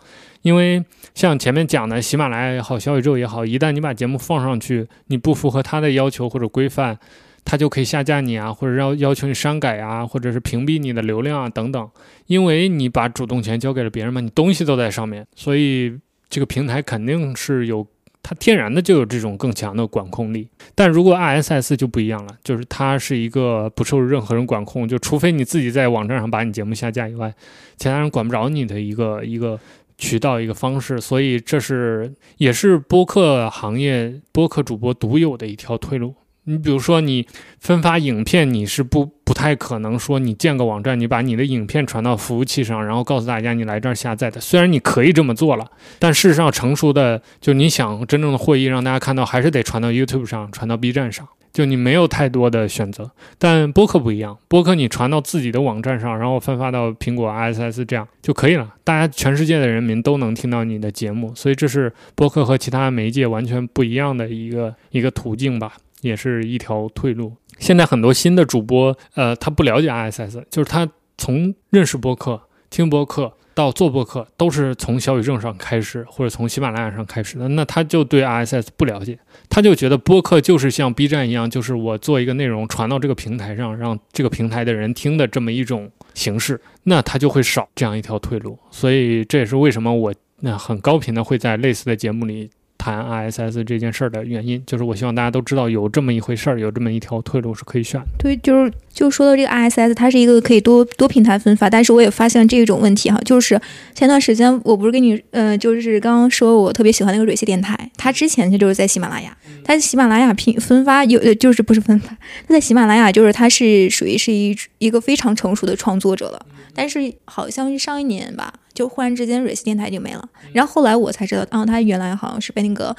[0.47, 0.81] 因为
[1.13, 6.97] 像前面讲的，喜马拉雅也好，小宇宙也好，一旦你把节目放上去，你不符合他的要求或者规范。
[7.45, 11.91] 他就可以下架你啊，或者要要求你删改啊，或者是屏蔽你的流量啊等等，
[12.27, 15.93] 因为你把主动权交给了别人嘛，你东西都在上面，所以
[16.29, 17.85] 这个平台肯定是有
[18.21, 20.49] 它天然的就有这种更强的管控力。
[20.75, 27.33] 但如果 RSS 就不一样了，就是它是一个不受任何人管控，就除非你自己在网站上把你节目下架以外，
[27.77, 29.57] 其他人管不着你的一个一个
[29.99, 31.01] 渠道一个方式。
[31.01, 36.15] 所以这是也是播客行业播客主播独有的一条退路。
[36.49, 37.27] 你比如说，你
[37.59, 44.41] 分发影片，你是不不太可能说你建个网站，你把你的影片传到服务器上，然后告诉大家你来这儿下载的。
[44.41, 45.69] 虽然你可以这么做了，
[45.99, 51.27] 但事实上成熟的就你想真正的会议让大家看到，还是得传到 YouTube 上，传到 B 站上。
[51.57, 53.11] 就你没有太多的选择。
[53.39, 61.35] 但播客不一样，播客你传到自己的网站上，然后分发到苹果 i s s 这样就可以了，大家全世界的人民都能听到你的节目。
[61.35, 65.73] 所以这是播客和其他媒介完全不一样的一个一个途径吧。
[66.03, 67.33] 也是一条退路。
[67.59, 77.49] 现在很多新的主播，呃，他不了解 i s s，就是他从认识播客、听播客到做播客，都是从小宇宙上开始，或者从喜马拉雅上开始的。
[77.49, 79.19] 那他就对 RSS 不了解，
[79.49, 86.61] 他就觉得播客就是像 B 站一样，就是我做一个内容传到这个平台上，让这个平台的人听的这么一种形式。
[86.83, 88.59] 那他就会少这样一条退路。
[88.71, 92.51] 所以这也是为什么我那很高频的会在类似的节目里。
[92.87, 98.07] 谈 RSS 这件事儿的原因，就是我希望大家都知道有这么一回事儿，有这么一条退路是可以选的。
[98.17, 103.61] 对，就是就说到这个 RSS，它是一个可以多多平台分发，但是我也发现这种问题哈，就是
[103.93, 118.55] 前段时间我不是跟你，呃，就是刚刚说我特别喜欢那个瑞希电台，它之前就是在喜马拉雅，它喜马拉雅平分发有，就是不是分发，它在喜马拉雅就是它是属于是一一个非常成熟的创作者了，但是好像是上一年吧。
[118.77, 120.23] 就忽然之间瑞思电台就没了。
[120.53, 122.95] 然后后来我才知道，哦，他原来好像是被那个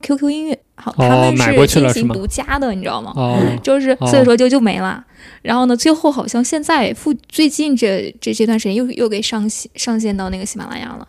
[0.00, 3.12] QQ 音乐，好，他们是进行独家的，你知道吗？
[3.16, 5.04] 哦，就是所以说就就没了。
[5.42, 11.06] 然后呢，最后好像现在复最近这这这段时间又又给上线上线到那个喜马拉雅了。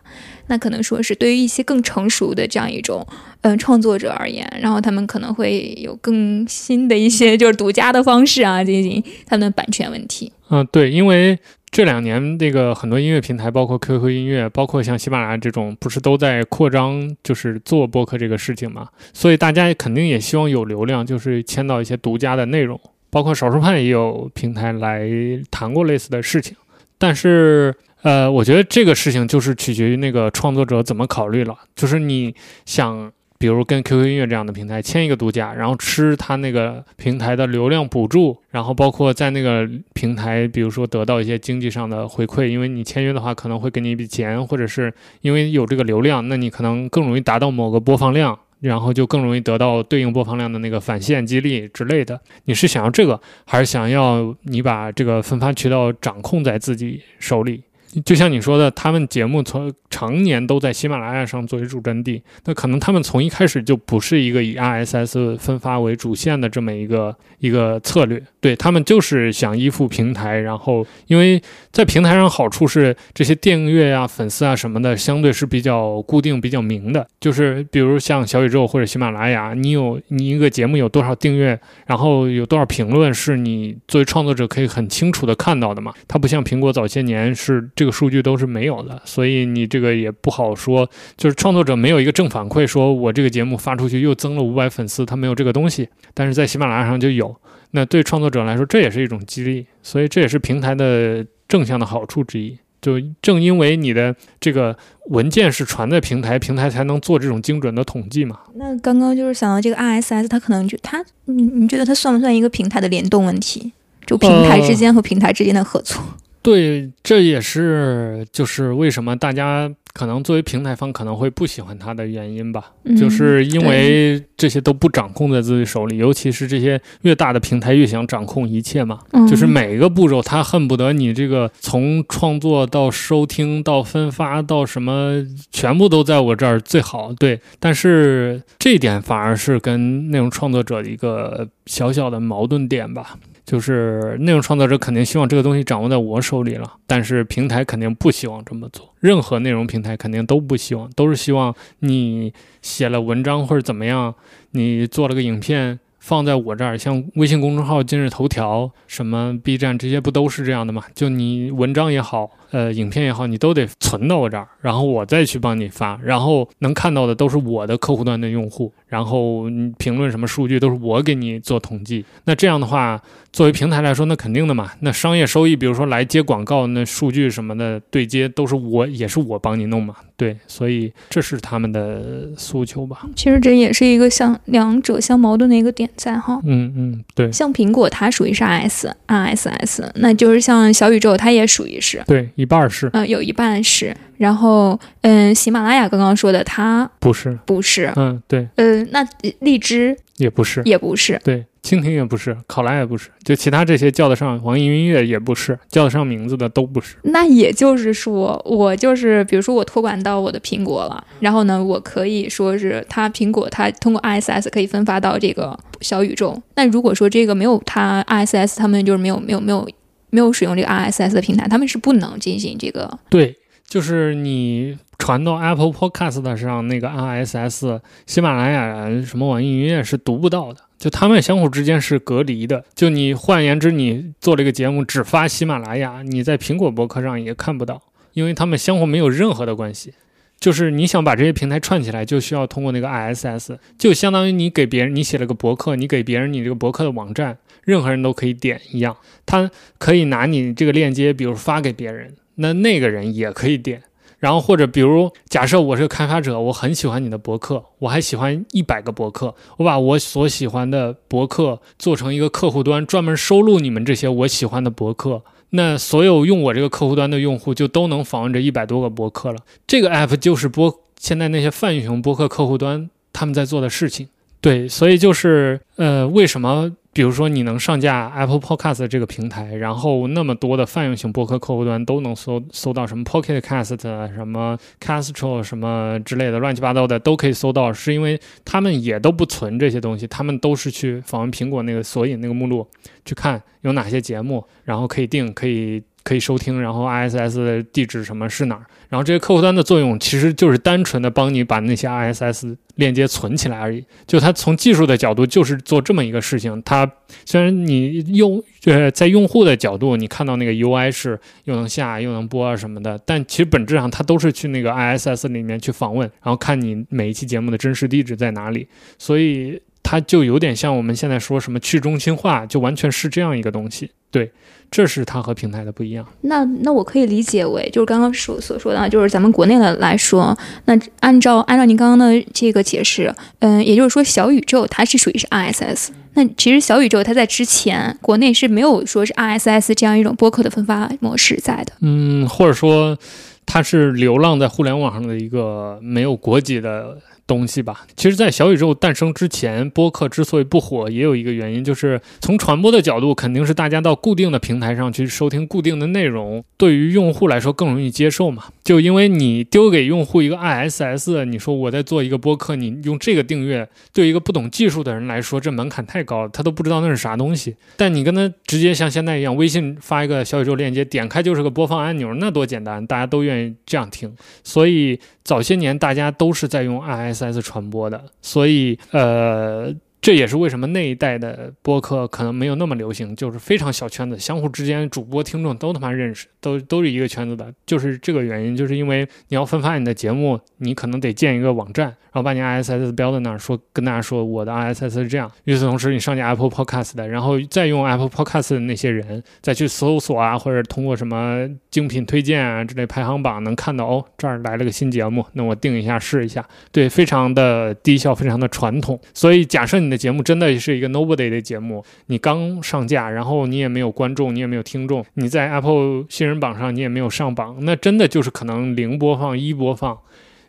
[0.50, 3.06] 那可能说是对于一些更成熟的这样一种
[3.42, 10.32] 嗯、呃创作者而言，然后他们可能会有更新的一些就是独家的方式啊进行他们的版权问题。
[10.48, 11.38] 嗯，对，因为
[11.70, 18.88] 这两年那个很多音乐平台，包括 QQ 音乐，包括像喜马拉雅这种，不是都在扩张，就是做播客这个事情嘛？
[19.12, 22.80] 所以大家肯定也希望有流量，就是签到一些独家的内容。
[23.10, 25.08] 包括少数派也有平台来
[25.50, 26.54] 谈过类似的事情，
[26.98, 31.56] 但是呃，我觉得这个事情就是取决于那个创作者怎么考虑了。
[31.74, 32.34] 就是你
[32.66, 48.38] 想，比如跟 QQ 音乐这样的平台签一个独家，然后吃他那个平台的流量补助，然后包括在那个平台，比如说得到一些经济上的回馈，因为你签约的话可能会给你一笔钱，或者是因为有这个流量，那你可能更容易达到某个播放量。
[48.60, 52.20] 然后就更容易得到对应播放量的那个返现激励之类的。
[52.46, 57.62] 你是想要这个，还是想要你把这个分发渠道掌控在自己手里？
[58.04, 71.42] 就像你说的，他们节目从常年都在喜马拉雅上作为主阵地，那可能他们从一开始就不是一个以 RSS 分发为主线的这么一个一个策略，对他们就是想依附平台，然后因为
[71.72, 85.94] 在平台上好处是这些订阅啊、粉丝啊什么的，相对是比较固定、比较明的，就是比如像小宇宙或者喜马拉雅，你有你一个节目有多少订阅，然后有多少评论，是你作为创作者可以很清楚的看到的嘛？
[86.06, 97.36] 它不像苹果早些年是这个数据都是没有的，所以你这个也不好说，就是创作者没有一个正反馈，说我这个节目发出去又增了五百粉丝，他没有这个东西，但是在喜马拉雅上就有。
[97.70, 102.58] 那对创作者来说，这也是一种激励，所以这也是平台的正向的好处之一。
[102.82, 104.76] 就正因为你的这个
[105.10, 108.40] 文件是传在平台，平台才能做这种精准的统计嘛。
[108.56, 113.72] 那刚刚就是想到这个 RSS，它可能就它，你你觉得它算不算一个平台的联动问题？
[114.04, 116.02] 就平台之间和平台之间的合作？
[116.48, 135.22] 对，这也是就是为什么大家可能作为平台方可能会不喜欢它的原因吧，嗯就是因为这些都不掌控在自己手里，尤其是这些越大的平台越想掌控一切嘛，嗯就是每一个步骤他恨不得你这个从创作到收听到分发到什么，
[135.52, 137.12] 全部都在我这儿最好。
[137.12, 143.18] 对，但是这一点反而是跟内容创作者的一个小小的矛盾点吧。
[143.48, 148.94] 就是内容创作者肯定希望这个东西掌握在我手里了，但是平台肯定不希望这么做。
[149.00, 152.30] 任何内容平台肯定都不希望，都是希望你
[152.60, 154.14] 写了文章或者怎么样，
[154.50, 160.84] 你做了个影片放在我这儿，像微信公众号、今日头条、什么 B 站这些不都是这样的吗？
[160.94, 172.04] 就你文章也好，呃，影片也好，你都得存到我这儿，然后我再去帮你发，然后能看到的都是我的客户端的用户，然后你评论什么数据都是我给你做统计。
[172.24, 173.00] 那这样的话，
[173.32, 174.70] 作为平台来说，那肯定的嘛。
[174.80, 179.96] 那商业收益，比如说来接广告，那数据什么的对接都是我，也是我帮你弄嘛。
[180.16, 183.06] 对，所以这是他们的诉求吧。
[183.14, 186.40] 其实这也是一个相两者相矛盾的一个点在哈。
[186.44, 193.94] 嗯嗯，对像苹果它属于是 RS RSS，那就是像小宇宙它也属于是，对，一半儿是呃，有一半是。
[194.16, 197.38] 然后，嗯，喜马拉雅刚刚说的它不是？
[197.46, 199.06] 不是，嗯，对，呃，那
[199.38, 200.60] 荔枝也不是。
[200.64, 206.96] 也不是，对，蜻蜓也不是，考拉也不是，就其他这些叫得上网易云音乐也不是，叫得上名字的都不是。
[207.02, 216.40] 那也就是说，我就是比如说我托管到我的苹果了，然后呢，我可以说是它苹果它通过 RSS 可以分发到这个小宇宙。
[216.54, 219.68] 那如果说这个没有它 RSS，他们就是没有没有没有
[220.10, 222.98] 没有使用这个 RSS 的平台，他们是不能进行这个。
[223.10, 223.36] 对，
[223.66, 232.64] 就是你传到 Apple Podcast 上那个 RSS，喜马拉雅什么网易云音乐是读不到的，就他们相互之间是隔离的。
[232.74, 237.80] 就你换言之，你做这个节目只发喜马拉雅，你在苹果博客上也看不到，
[238.12, 239.94] 因为他们相互没有任何的关系。
[240.40, 253.82] 就是你想把这些平台串起来，就需要通过那个 RSS，就相当于你给别人你写了个博客，你给别人你这个博客的网站，任何人都可以点一样，他可以拿你这个链接，比如发给别人，那那个人也可以点。
[254.18, 265.22] 然后或者比如假设我是个开发者，我很喜欢你的博客，我还喜欢一百个博客，我把我所喜欢的博客做成一个客户端，专门收录你们这些我喜欢的博客。
[265.50, 269.38] 那所有用我这个客户端的用户就都能访问这一百多个博客了。
[269.66, 274.08] 这个 app 就是播现在那些泛用型播客客户端他们在做的事情，
[274.40, 283.80] 对，所以就是呃，为什么比如说你能上架 Apple Podcast 这个平台，然后那么多的泛用型播客客户端都能搜搜到什么 Pocket Cast、
[284.14, 292.66] 什么 Castro 什么之类的乱七八糟的都可以搜到，是因为他们也都不存这些东西，他们都是去访问苹果那个索引那个目录
[293.04, 295.82] 去看有哪些节目，然后可以定，可以。
[296.04, 298.64] 可以收听，然后 ISS 地址什么是哪儿？
[298.88, 303.84] 然后这些客户端的作用其实就是单纯的帮你把那些 ISS 链接存起来而已。
[304.06, 306.62] 就它从技术的角度就是做这么一个事情。
[306.62, 306.90] 它
[307.26, 318.66] 虽然你用呃在用户的角度，你看到那个 UI 是又能下又能播啊什么的，但其实本质上它都是去那个 ISS 里面去访问，然后看你每一期节目的真实地址在哪里。
[318.98, 323.90] 所以它就有点像我们现在说什么去中心化，就完全是这样一个东西。
[324.10, 324.30] 对。
[324.70, 326.06] 这是它和平台的不一样。
[326.20, 330.36] 那那我可以理解为，就是刚刚所所说的，就是咱们国内的来说，
[330.66, 335.88] 那按照按照您刚刚的这个解释，嗯，也就是说小宇宙它是属于是 RSS。
[336.12, 341.72] 那其实小宇宙它在之前国内是没有说是 RSS 这样一种播客的分发模式在的。
[341.80, 342.98] 嗯，或者说
[343.46, 346.98] 它是流浪在互联网上的一个没有国籍的。
[347.28, 358.44] 东西吧，其实，在小宇宙诞生之前，播客之所以不火，也有一个原因，就是从传播的角度，肯定是大家到固定的平台上去收听固定的内容，对于用户来说更容易接受嘛。
[358.68, 367.56] 就因为你丢给用户一个 ISS，你说我在做一个播客，你用这个订阅，对一个不懂技术的人来说，这门槛太高了，他都不知道那是啥东西。
[367.78, 374.14] 但你跟他直接像现在一样，微信发一个小宇宙链接，点开就是个播放按钮，那多简单，大家都愿意这样听。
[374.44, 377.22] 所以早些年大家都是在用 IS。
[377.22, 379.74] S 传播的，所以呃。
[380.00, 395.28] 这也是为什么那一代的播客可能没有那么流行，就是非常小圈子，相互之间主播听众都他妈认识，都都是一个圈子的，就是这个原因，就是因为你要分发你的节目，你可能得建一个网站，然后把你 ISS 标在那儿，说跟大家说我的 ISS 是这样。
[395.44, 408.98] 与此同时，你上架 Apple Podcast 的，然后再用 Apple Podcast 的那些人再去搜索啊，或者通过什么精品推荐啊之类排行榜能看到哦，这儿来了个新节目，那我定一下试一下，对，非常的低效，非常的传统。
[409.12, 409.87] 所以假设你。
[409.88, 419.98] 你的节目真的是一个 nobody 的节目，你刚上架，然后你也没有观众，你也没有听众，你在 Apple 新人榜上你也没有上榜，那真的就是可能零播放、一播放，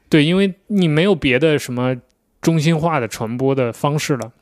[0.10, 1.96] 对，因为你没有别的什么
[2.42, 4.34] 中心化的传播的方式了。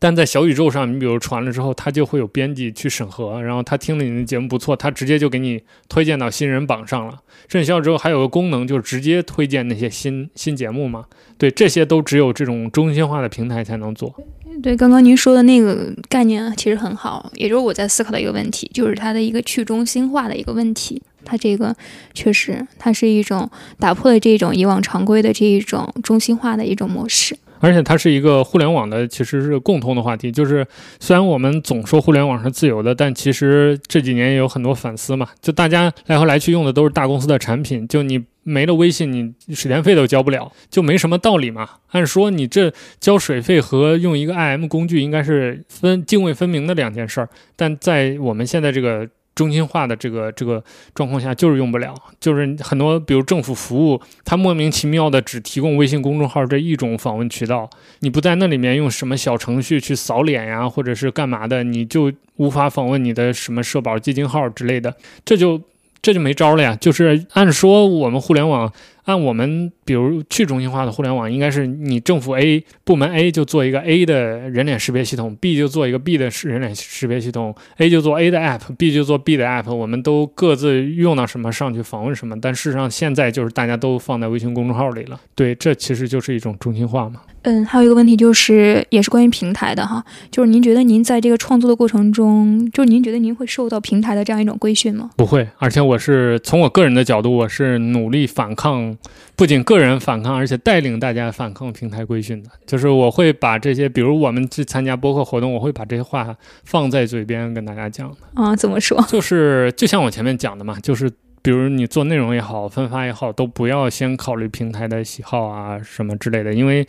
[0.00, 7.20] 但在小宇宙上，你比如传了之后，他就会有编辑去审核，然后他听了你的节目不错，他直接就给你推荐到新人榜上了。
[7.48, 11.04] 甚至小宇宙还有个功能，就是直接推荐那些新新节目嘛。
[11.36, 14.14] 对，这些都只有这种中心化的平台才能做。
[14.62, 21.02] 对，刚刚您说的那个概念其实很好，也就是我在思考的一个问题，就是它的一个去中心化的一个问题。
[21.24, 21.76] 它这个
[22.14, 23.48] 确实，它是一种
[23.78, 27.36] 打破了这种以往常规的这一种中心化的一种模式。
[27.60, 30.32] 而且它是一个互联网的，其实是共通的话题。
[30.32, 30.66] 就是
[30.98, 35.28] 虽然我们总说互联网是自由的，但其实这几年也有很多反思嘛。
[35.40, 41.68] 就大家来回来去用的都是大公司的产品，就你没了微信，你水电费都交不了，就没什么道理嘛。
[41.90, 49.08] 按说你这交水费和用一个 IM 工具应该是分泾渭分明的两件事儿，但在我们现在这个。
[49.40, 50.62] 中心化的这个这个
[50.94, 64.94] 状况下就是用不了，就是很多比如政府服务，它莫名其妙的只提供微信公众号这一种访问渠道，你不在那里面用什么小程序去扫脸呀，或者是干嘛的，你就无法访问你的什么社保基金号之类的，
[65.24, 65.58] 这就。
[66.02, 66.74] 这就没招了呀！
[66.80, 68.72] 就是按说我们互联网，
[69.04, 79.36] 按我们比如去中心化的互联网，应该是你政府 A 部门 A 就做一个 A 的人脸识别系统，B 就做一个 B 的人脸识别系统，A 就做 A 的 App，B 就做 B
[79.36, 82.38] 的 App，我们都各自用到什么上去访问什么。
[82.40, 85.20] 但事实上现在就是大家都放在微信公众号里了。
[85.34, 87.22] 对，这其实就是一种中心化嘛。
[87.42, 95.08] 嗯，还有一个问题就是，也是关于平台的哈，就是您觉得您在这个创作的过程中，就是您觉得您会受到平台的这样一种规训吗？
[95.16, 98.89] 不会，而且我是从我个人的角度，我是努力反抗，
[99.36, 102.50] 不仅个人反抗，而且带领大家反抗平台规训的。
[102.66, 108.16] 就是我会把这些，比如我们去参加播客活动，我会把这些话放在嘴边跟大家讲的。
[108.34, 109.02] 啊，怎么说？
[109.08, 111.10] 就是就像我前面讲的嘛，就是
[111.42, 116.86] 比如你做内容也好，分发也好，都不要先考虑平台的喜好啊什么之类的，因为。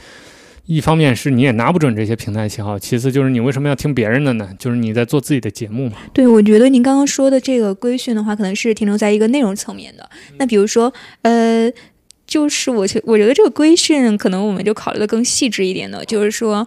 [0.68, 4.48] 一方面是你也拿不准这些平台喜好，其次就是你为什么要听别人的呢？
[4.60, 5.98] 就是你在做自己的节目嘛。
[6.14, 10.08] 对，我觉得您刚刚说的这个规训的话，可能是停留在一个内容层面的。
[10.38, 11.70] 那比如说，呃，
[12.32, 16.66] 就是我觉我觉得这个规训，可能我们就考虑的更细致一点的，就是说，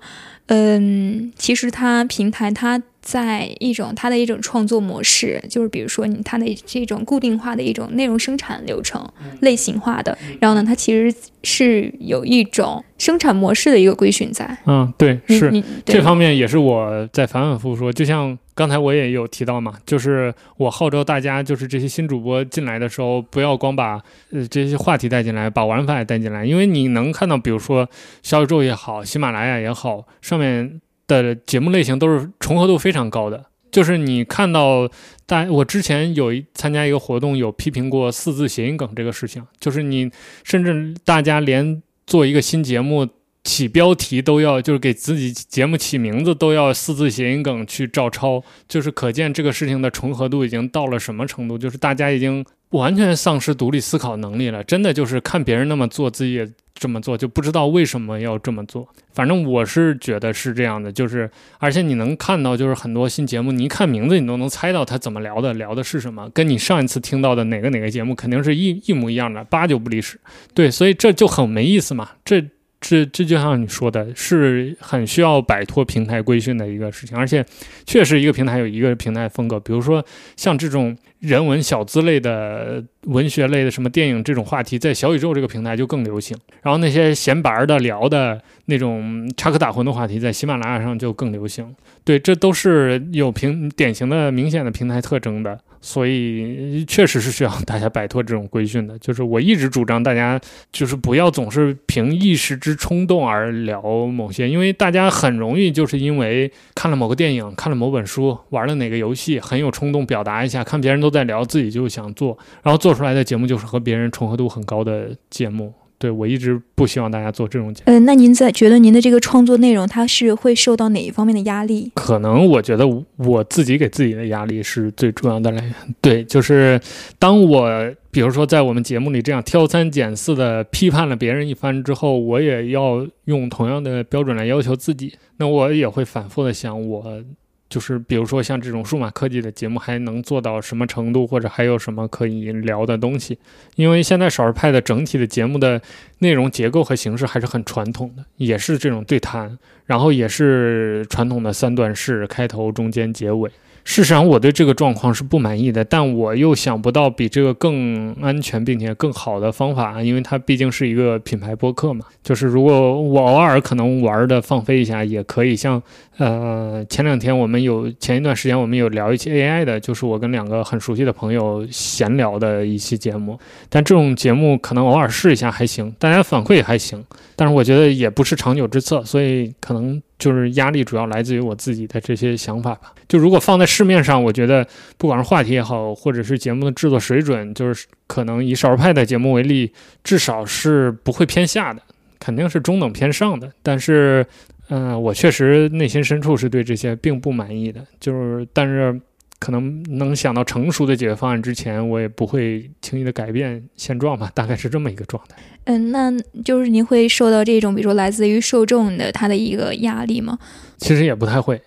[0.48, 2.82] 嗯，其实它平台它。
[3.04, 9.06] 在一种它的一种创作模式，就是比如说你它的这种固定化的一种内容生产流程，
[9.40, 14.56] 类型化的，然后呢，它其实是有一种生产模式的一个规训在。
[14.64, 15.62] 嗯，对，是。
[15.84, 24.00] 这方面也是我在反反复复说，就像刚才我也有提到嘛，就是我号召大家，就是这些新主播进来的时候，不要光把
[24.32, 27.86] 呃这些话题带进来，把玩法也带进来，因为你能看到，比如说
[28.22, 33.46] 小宇宙也好，喜马拉雅也好，上面的节目类型都是重合度非常高的。
[33.70, 34.88] 就是你看到
[35.26, 40.08] 大，我之前有一参加一个活动，有批评过四字谐音梗这个事情，就是你
[40.44, 43.08] 甚至大家连做一个新节目
[43.42, 58.86] 起标题都要，就是给自己节目起名字都要四字谐音梗去照抄，就是可见这个事情的重合度已经到了什么程度，就是大家已经完全丧失独立思考能力了，真的就是看别人那么做，自己也这么做，就不知道为什么要这么做。
[59.12, 70.18] 反正我是觉得是这样的，就是而且你能看到，就是很多新节目，你一看名字，你都能猜到他怎么聊的，聊的是什么，跟你上一次听到的哪个哪个节目肯定是一一模一样的，八九不离十。
[70.52, 72.10] 对，所以这就很没意思嘛。
[72.24, 72.44] 这
[72.80, 77.44] 这这就像你说的，是很需要摆脱平台规训的一个事情，而且
[77.86, 80.04] 确实一个平台有一个平台风格，比如说
[80.36, 80.94] 像这种
[81.24, 86.36] 人文小资类的、文学类的什么电影这种话题，在小宇宙这个平台就更流行。
[86.62, 91.74] 然后那些闲白儿的聊的那种插科打诨的话题，在喜马拉雅上就更流行。
[92.04, 98.98] 对，这都是有平典型的、明显的平台特征的，所以 确实是需要大家摆脱这种规训的。
[98.98, 100.38] 就是我一直主张大家
[100.70, 115.72] 就是不要总是凭一时之冲动而聊某些，因为大家很容易就是因为看了某个电影、看了某本书、玩了哪个游戏，很有冲动表达一下，看别人都在聊，自己就想做，然后做出来的节目就是和别人重合度很高的节目。
[115.96, 117.90] 对我一直不希望大家做这种节目。
[117.90, 121.92] 呃，那您在觉得您的这个创作内容，它是会受到哪一方面的压力？
[121.94, 122.84] 可能我觉得
[123.16, 125.74] 我自己给自己的压力是最重要的来源。
[126.02, 126.78] 对，就是
[127.18, 127.70] 当我
[128.10, 135.14] 比如说在我们节目里这样挑三拣四的批判了别人一番之后，我也要用同样的标准来要求自己。
[135.38, 137.22] 那我也会反复的想，我
[137.68, 143.38] 就是比如说像这种数码科技的节目还能做到什么程度，或者还有什么可以聊的东西。
[143.74, 145.80] 因为现在少儿派的整体的节目的
[146.18, 153.50] 内容结构和形式还是很传统的，也是这种对谈，然后也是传统的三段式，开头、中间、结尾。
[153.84, 162.06] 事实上，我对这个状况是不满意的，但我又想不到比这个更安全并且更好的方法，因为它毕竟是一个品牌播客嘛。
[162.22, 165.80] 就是如果我偶尔可能玩的放飞一下，也可以像
[166.16, 173.38] 呃前两天我们有前一段时间我们有聊一期 AI 的，就是我跟两个很熟悉的朋友闲聊的一期节目。
[173.68, 177.04] 但这种节目可能偶尔试一下还行，大家反馈也还行，
[177.36, 182.92] 但是我觉得也不是长久之策，所以可能就是压力主要来自于我自己的这些想法吧。
[183.08, 184.66] 就如果放在市面上，我觉得
[184.96, 189.72] 不管是话题也好，或者是节目的制作水准，就是可能以少儿派的节目为例，
[190.02, 191.82] 至少是不会偏下的，
[192.18, 193.50] 肯定是中等偏上的。
[193.62, 194.26] 但是，
[194.68, 199.00] 嗯、我确实内心深处是对这些并不满意的，就是但是。
[199.38, 205.36] 可能能想到成熟的解决方案之前，我也不会轻易的改变现状吧，大概是这么一个状态。
[205.64, 206.12] 嗯，那
[206.44, 210.38] 就是您会受到这种，比如说来自于受众的他的一个压力吗？
[210.78, 211.60] 其实也不太会。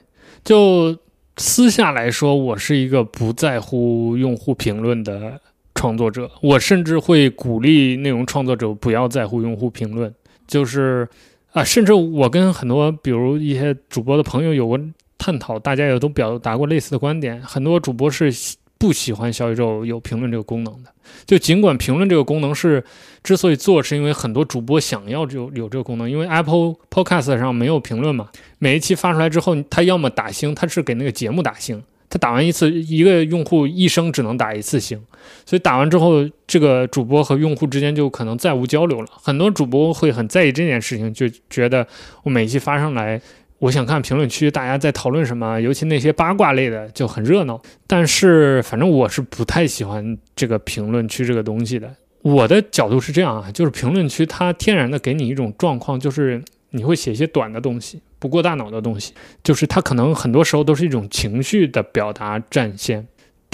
[0.44, 0.98] 就
[1.38, 5.39] 私下来说，我是一个不在乎用户评论的
[5.76, 10.14] 创作者，我甚至会鼓励内容创作者不要在乎用户评论。
[10.48, 11.07] 就是
[11.52, 14.80] 啊，甚至我跟很多比如一些主播的朋友有过
[15.18, 17.41] 探讨，大家也都表达过类似的观点。
[17.41, 18.31] 很多主播是
[18.77, 20.91] 不喜欢小宇宙有评论这个功能的。
[21.26, 22.84] 就尽管评论这个功能是
[23.23, 28.30] 之所以做，是因为很多主播想要有有这个功能，因为 Apple Podcast 上没有评论嘛，
[28.60, 35.02] 每一期发出来之后，他要么打星，他是给那个节目打星，他打完一次，一个用户一生只能打一次星，
[35.45, 39.07] 所以打完之后，这个主播和用户之间就可能再无交流了。
[39.14, 41.88] 很多主播会很在意这件事情，就觉得
[42.23, 43.19] 我每一期发上来。
[43.59, 47.59] 我想看评论区大家在讨论什么，尤其那些八卦类的就很热闹。
[47.88, 51.91] 但是反正我是不太喜欢这个评论区这个东西的。
[52.21, 59.13] 我的角度是这样啊，就是评论区它天然的给你一种状况，就是你会写一些短的东西，不过大脑的东西，
[59.43, 63.07] 就是它可能很多时候都是一种情绪的表达占先。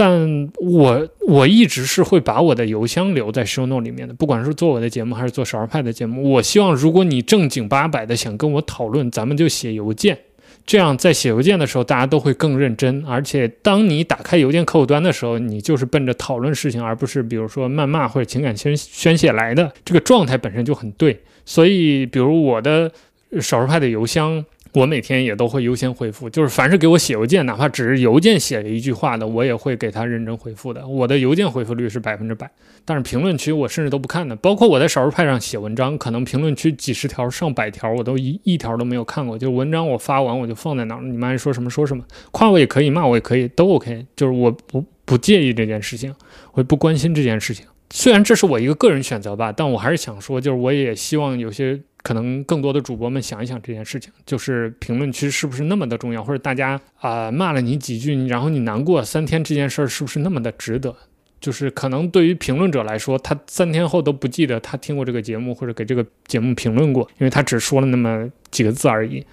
[0.03, 10.17] 但我我一直是会把我的邮箱留在 show note 里面的，不管是做我的节目还是做少儿派的节目，我希望如果你正经八百的想跟我讨论，咱们就写邮件，
[10.65, 21.17] 这样在写邮件的时候大家都会更认真，而且当你打开邮件客户端的时候，你就是奔着讨论事情，而不是比如说谩骂或者情感宣宣泄来的，这个状态本身就很对。
[21.45, 22.91] 所以，比如我的
[23.39, 24.43] 少数派的邮箱。
[24.73, 26.29] 我每天也都会优先回复。
[26.29, 30.87] 就是凡是给我写邮件，哪怕只是邮件写了一句话的，我也会给他认真回复的。
[30.87, 32.49] 我的邮件回复率是百分之百，
[32.83, 34.35] 但是评论区我甚至都不看的。
[34.35, 39.37] 包括我在少数派上写文章，可能评论区几十条、上百条，我都一一条都没有看过。
[39.37, 44.05] 就文章我发完我就放在那儿，你们爱说什么说什么，夸我也可以，骂我也可以，都 OK。
[44.15, 46.13] 就是我不不介意这件事情，
[46.53, 47.65] 我也不关心这件事情。
[47.95, 60.95] 虽然这是我一个个人选择吧，但我还是想说，就是我也希望有些可能更多的主播们想一想这件事情，就是评论区是不是那么的重要，或者大家啊骂了你几句，然后你难过三天这件事儿是不是那么的值得？
[61.39, 69.23] 就是可能对于评论者来说，他三天后都不记得他听过这个节目或者给这个节目评论过，因为他只说了那么几个字而已。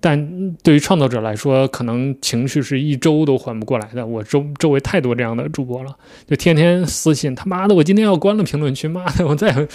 [0.00, 4.06] 但对于创作者来说，可能情绪是一周都缓不过来的。
[4.06, 5.96] 我周周围太多这样的主播了，
[6.26, 9.66] 就天天私信他妈的，我今天要关了评论区，妈的，我再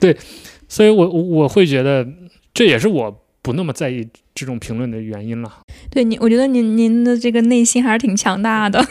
[0.00, 0.16] 对，
[0.68, 2.06] 所以我我会觉得
[2.54, 5.60] 这也是我不那么在意这种评论的原因了。
[5.90, 8.82] 对你，我觉得您您的这个内心还是挺强大的，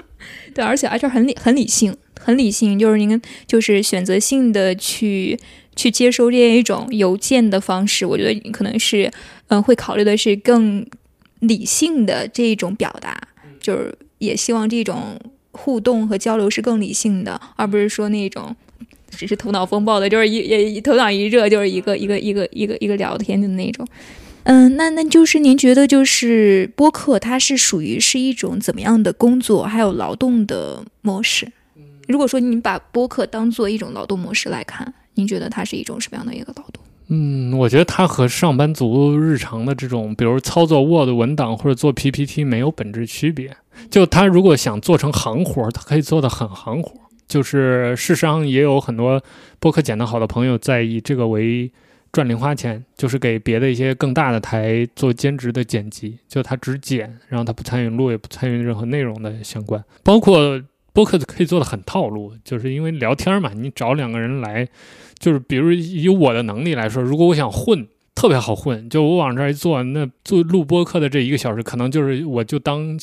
[0.54, 5.38] 对，而且而且很理很理性，很理性，就是您就是选择性的去。
[5.78, 9.12] 去接收这样一种邮件的方式，我觉得可能是，
[9.48, 10.86] 嗯，会考虑的是更
[11.40, 13.16] 理性的这一种表达，
[13.60, 15.18] 就是也希望这种
[15.52, 18.54] 互动和交流是更理性的，而不是说那种
[19.10, 23.86] 只是头脑风暴的，就是一也头脑一热就是一个一个一个一个一个聊天的那种。
[24.44, 31.52] 嗯，那那就是您觉得就是播客它是属于是一种怎么样的工作还有劳动的模式？
[32.08, 34.94] 如果说您把播客当做一种劳动模式来看。
[35.18, 36.84] 您觉得它是一种什么样的一个劳动？
[37.08, 43.56] 嗯，我觉得它和上班族日常的这种，比如操作 Word 文档或者做 PPT 没有本质区别。
[43.90, 46.92] 就他如果想做成行活，他可以做的很行活。
[47.28, 49.22] 就是事实上也有很多
[49.60, 51.70] 播客剪得好的朋友在以这个为
[52.10, 60.60] 赚零花钱，就是给别的一些更大的台做兼职的剪辑，就他只剪，然后他不参与录，也不参与任何内容的相关，包括。
[60.92, 64.66] 播客可以做的很套路，就是因为聊天嘛，你找两个人来，
[65.18, 72.98] 就是比如以我的能力来说，如果我想混，特别好混，就我往这儿一坐，那做录播课的这一个小时，可能就是我就当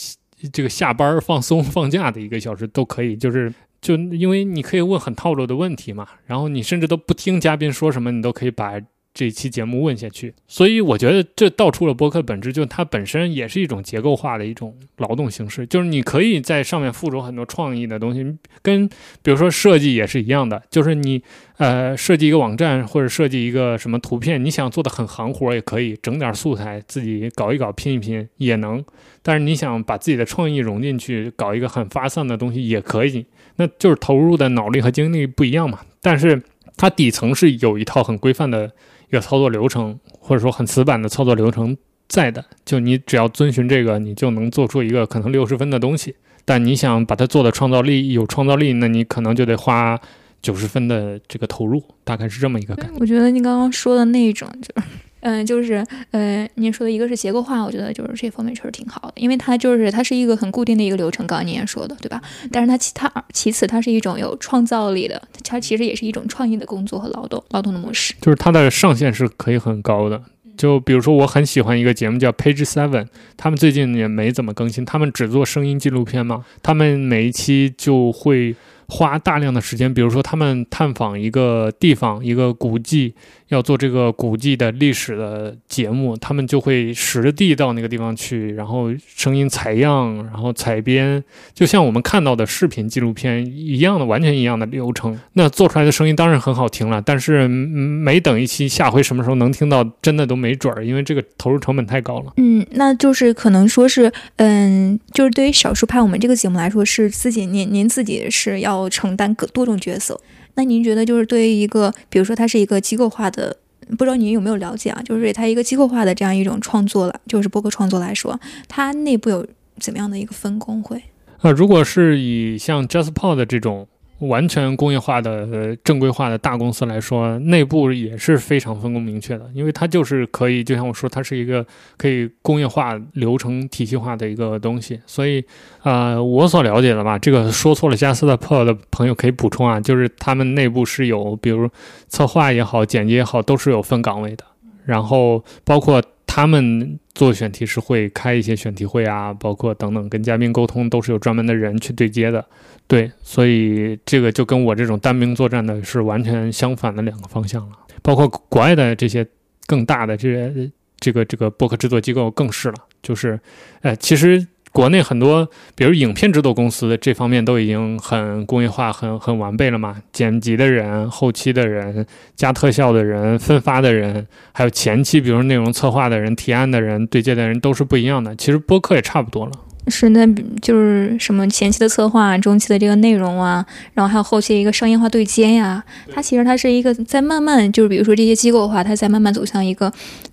[0.52, 8.80] 这个下班放松放假的一个小时都可以，就是就因为你可以问很套路的问题嘛，然后你甚至都不听嘉宾说什么，你都可以把。
[9.14, 18.26] 这期节目问下去，所以我觉得这道出了播客本质，就它本身也是一种结构化的一种劳动形式，就是你可以在上面附着很多创意的东西，
[18.64, 18.90] 跟
[19.22, 21.22] 比如说设计也是一样的，就是你
[21.57, 28.84] 呃设计一个网站或者设计一个什么图片，你想做的很行活也可以，整点素材自己搞一搞拼一拼也能，
[29.22, 33.27] 但是你想把自己的创意融进去，搞一个很发散的东西也可以，
[33.57, 36.41] 那就是投入的脑力和精力不一样嘛，但是
[36.76, 38.72] 它底层是有一套很规范的。
[39.14, 41.77] 一个操作流程，或者说很死板的操作流程
[42.07, 46.15] 在的，就你只要遵循这个，你就能做出一个可能六十分的东西。
[46.44, 49.99] 但你想把它做的创造力有创造力，那你可能就得花
[50.41, 52.98] 九十分的这个投入，大概是这么一个感觉。
[52.99, 54.81] 我觉得你刚刚说的那一种就。
[54.81, 54.88] 是。
[55.24, 62.22] 嗯，就是，呃，您说的一个是结构化，我觉得就是这方面确实挺好的，因为它就是它是一个很固定的一个流程，刚刚您也说的，对吧？
[62.52, 68.14] 但是它其它其次，它是一种有创造力的，它其实也是一种创意的工作和劳动劳动的模式。
[68.20, 70.22] 就是它的上限是可以很高的，
[70.58, 78.56] 就比如说我很喜欢一个节目叫 Page Seven，他们最近也没怎么更新，他们只做声音纪录片嘛，他们每一期就会
[78.90, 83.16] 花大量的时间，比如说他们探访一个地方，一个古迹。
[83.54, 91.24] 要做这个古迹的历史的节目，他们就会实地到那个地方去，然后声音采样，然后采编，
[91.54, 95.18] 就像我们看到的视频纪录片一样的，完全一样的流程。
[95.34, 102.34] 那做出来的声音当然很好听了，但是每等一期，下回什么时候能听到，真的都没准儿，因为这个投入成本太高了。
[102.38, 110.20] 嗯，那就是可能说是，嗯，就是对于少数派我们这个节目来说，是自己您您自己是要承担各多种角色。
[110.56, 113.58] 那您觉得，就是对于一个，比如说它是一个机构化的，
[113.98, 115.02] 不知道您有没有了解啊？
[115.04, 119.46] 就是它一个机构化的这样一种创作了，就是播客创作来说，它内部有
[119.80, 121.02] 怎么样的一个分工会？
[121.42, 123.88] 呃，如果是以像 JustPod 这种。
[124.28, 131.66] 完全工业化的、呃正规化的大公司来说，内部也是非常分工明确的，因为它就是可以，就像我说，它是一个
[131.98, 135.00] 可以工业化、流程体系化的一个东西。
[135.06, 135.44] 所以，
[135.84, 141.70] 呃，我所了解的吧，这个说错了，加斯的 Pod 的朋友可以补充啊，就是他们内部是有，比如
[142.08, 144.44] 策划也好、剪辑也好，都是有分岗位的，
[144.86, 146.02] 然后包括。
[146.26, 152.44] 他们做选题是会开一些选题会啊，包括等等跟嘉宾沟通都是有专门的人去对接的，
[152.88, 157.77] 对，所以这个就跟我这种单兵作战的是完全相反的两个方向了。
[158.02, 159.26] 包括国外的这些
[159.68, 163.40] 更大的这些这个这个博客制作机构更是了，就是，
[163.81, 169.98] 呃，其实国内很多，比如影片制作公司这方面都已经很工业化、很很完备了嘛。
[170.12, 172.04] 剪辑的人、后期的人、
[172.36, 178.36] 加特效的人、分发的人，还有前期，比如说内容策划的人、提案的人、对接的人，都是不一样的。
[178.36, 179.52] 其实播客也差不多了。
[179.90, 180.26] 是，那
[180.60, 183.64] 就是什么前期的策划、中期的这个内容啊，
[183.94, 185.84] 然后还有后期一个商业化对接呀。
[186.12, 189.91] 它其实它是一个在慢慢，就是比如说这些机构的话，它在慢慢走向一个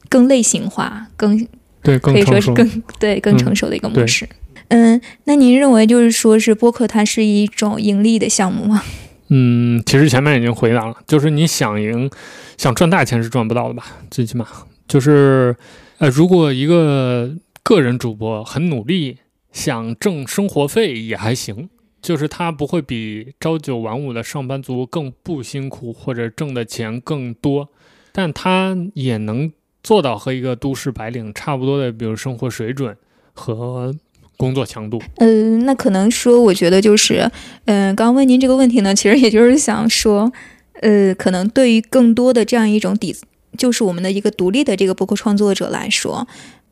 [0.09, 1.47] 更类型化、更
[1.83, 2.81] 对，可以说是更成熟。
[2.81, 4.29] 更对更成熟的一个模式。
[4.69, 8.83] 嗯，那您认为就是说是播客它是一种盈利的项目吗？
[9.29, 12.11] 嗯，其实前面已经回答了，就是你想赢、
[12.57, 13.87] 想赚大钱是赚不到的吧？
[14.11, 14.47] 最起码
[14.87, 15.57] 就是，
[15.99, 17.33] 呃，如果一个
[17.63, 19.19] 个人主播很努力，
[19.53, 21.69] 想挣生活费也还行，
[22.03, 27.69] 就是他不会比朝九晚五的上班族更不辛苦，或者挣的钱更多，
[28.13, 29.53] 但他也能
[29.83, 32.97] 做到和一个都市白领差不多的，比如生活水准
[33.33, 33.95] 和
[34.37, 35.01] 工作强度。
[35.17, 37.31] 嗯，那可能说，我觉得就是，
[37.65, 40.33] 嗯、刚刚问您这个问题呢，其实也就是想说，
[40.81, 43.15] 呃，可能对于更多的这样一种底，
[43.59, 46.27] 就是我们的一个独立的这个博客创作者来说，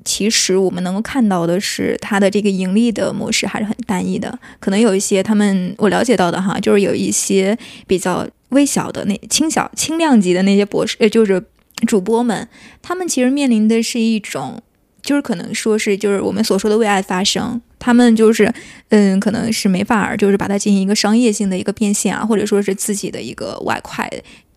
[0.04, 4.38] 其实我们能够看到的是，它的这个盈利的模式还是很单一的。
[4.60, 11.42] 可能有一些他们我了解到的哈，就是有一些比较微小的那轻小轻量级的那些博士，呃，就是
[11.86, 12.48] 主播们，
[12.82, 14.62] 他们其实面临的是一种。
[15.00, 18.52] 就是可能说是就是我们所说的为爱发声，他们就是
[18.88, 24.10] 嗯，可能是没法儿就是把它进行一个商业性的一个变现啊，或者说是自己的一个外快，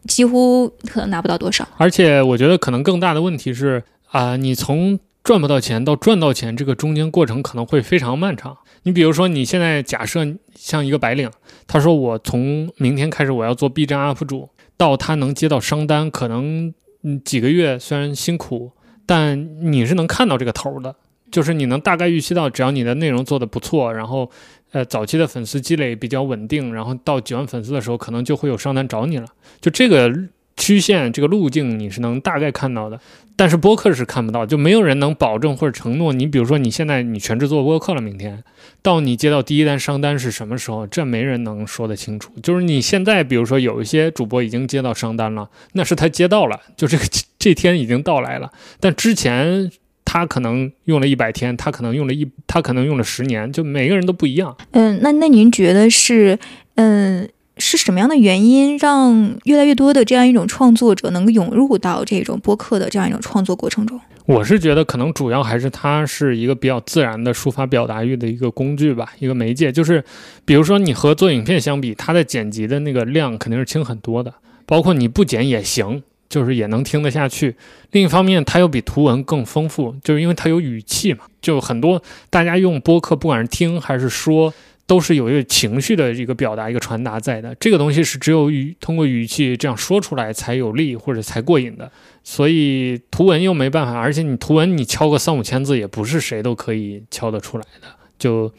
[0.08, 1.66] 几乎可能拿不到多少。
[1.78, 8.58] 而且我觉得可能更大的问题是啊、你从赚不到钱到赚到钱，这个中间过程可能会非常漫长。
[8.84, 11.30] 你比如说，你现在假设像一个白领，
[11.66, 18.72] 他说我从明天开始我要做 B 站 UP 主，到他能接到商单，可能嗯几个月虽然辛苦，
[19.06, 20.96] 但你是能看到这个头的，
[21.32, 24.30] 就是你能大概预期到，只要你的内容做的不错，然后
[24.72, 29.28] 呃早期的粉丝积累比较稳定，然后到几万粉丝的时候，可能就会有商单找你了。
[29.60, 30.12] 就这个
[30.58, 33.00] 曲线、这个路径，你是能大概看到的。
[33.36, 36.14] 但是播客是看不到，就没有人能保证或者承诺。
[36.14, 38.44] 你比如说，你现在你全职做播客了，明天
[38.84, 40.86] 到你接到第一单商单是什么时候？
[40.86, 42.32] 这没人能说得清楚。
[42.44, 47.04] 就是你现在，比如说有一些主播已经接到商单了，那是他接到了，就这个
[47.40, 48.52] 这天已经到来了。
[48.80, 49.72] 但之前
[50.06, 54.56] 他可能用了一百天，他可能用了一，他可能用了十年，就每个人都不一样。
[54.72, 56.38] 嗯，那那您觉得是
[56.76, 64.00] 嗯是什么样的原因让越来越多的这样一种创作者能够涌入到这种播客的这样一种创作过程中？
[64.26, 69.72] 我是觉得可能主要还是它是一个比较自然的抒发表达欲的一个工具吧，一个媒介。
[69.72, 70.04] 就是
[70.46, 74.34] 比如说你和做影片相比，它的剪辑的那个量肯定是轻很多的，
[74.66, 77.56] 包括你不剪也行，就是也能听得下去。
[77.92, 84.54] 另一方面，它又比图文更丰富，就是因为它有语气嘛，就很多大家用播客，不管是听还是说。
[84.86, 91.90] 都是有一个情绪的一个表达、一个传达在的，这个东西是只有语通过语气这样说出来才有力或者才过瘾的。
[92.24, 97.88] 所以图文又没办法，而且你图文你敲个三五千字也不是谁都可以敲得出来的。
[98.20, 98.52] 就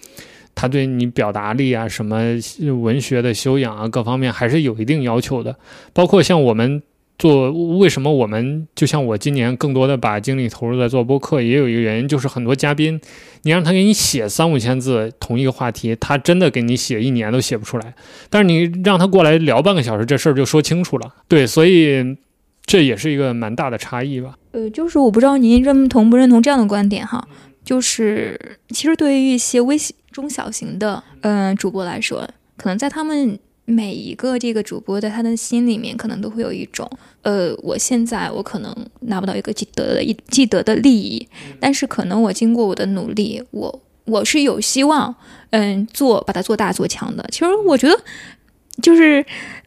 [0.54, 2.18] 他对你表达力啊、什么
[2.82, 5.56] 文学的修养啊各方面还是有一定要求的。
[5.92, 6.82] 包括像我们
[7.22, 13.00] 做，为什么我们就像我今年更多的把精力投入在做播客，也有一个原因，就是很多嘉宾，
[13.42, 17.94] 你让他给你写三五千字同一个话题，他真的给你写一年都写不出来。
[18.28, 21.14] 但是你让他过来聊半个小时，这事儿就说清楚了。
[21.28, 22.16] 对，所以。
[22.64, 24.36] 这也是一个蛮大的差异吧。
[24.52, 27.26] 呃，就是我不知道您认同不认同这样的观点哈，
[27.64, 29.76] 就是其实对于一些微
[30.12, 32.26] 中小型的嗯、呃、主播来说，
[32.56, 36.90] 可能在他们每一个这个主播在他的心里面，可能都会有一种
[37.22, 41.26] 呃，我现在我可能拿不到一个既得的一既得的利益，
[41.60, 45.14] 但是可能我经过我的努力，我我是有希望
[45.50, 47.26] 嗯做把它做大做强的。
[47.30, 47.98] 其实我觉得
[48.82, 49.24] 就是。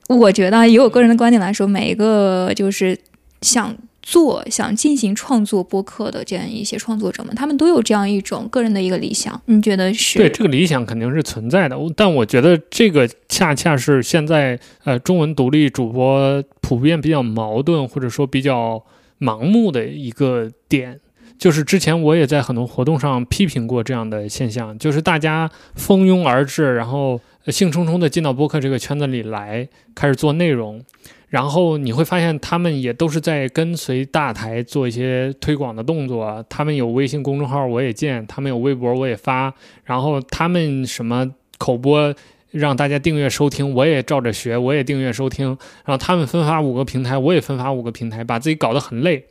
[0.08, 2.96] 我觉得以我个人的观点来说，每一个就是
[3.42, 3.76] 想
[4.08, 9.42] 做、想进行创作播客的这样一些创作者们，他们都有这样一种个人的一个理想。
[9.48, 10.20] 你觉得是？
[10.20, 18.84] 对，这个理想肯定是存在的，但我觉得这个恰恰是现在呃中文独立主播普遍比较矛盾或者说比较
[19.20, 21.00] 盲目的一个点。
[21.40, 30.82] 就是之前我也在很多活动上批评过这样的现象，就是大家蜂拥而至，然后兴冲冲的进到播客这个圈子里来，开始做内容，
[31.36, 39.54] 然后你会发现他们也都是在跟随大台做一些推广的动作，他们有微信公众号我也建，他们有微博我也发，
[39.84, 42.16] 然后他们什么口播
[42.52, 45.48] 让大家订阅收听，我也照着学，我也订阅收听，
[45.84, 49.26] 然后他们分发五个平台，我也分发五个平台，把自己搞得很累。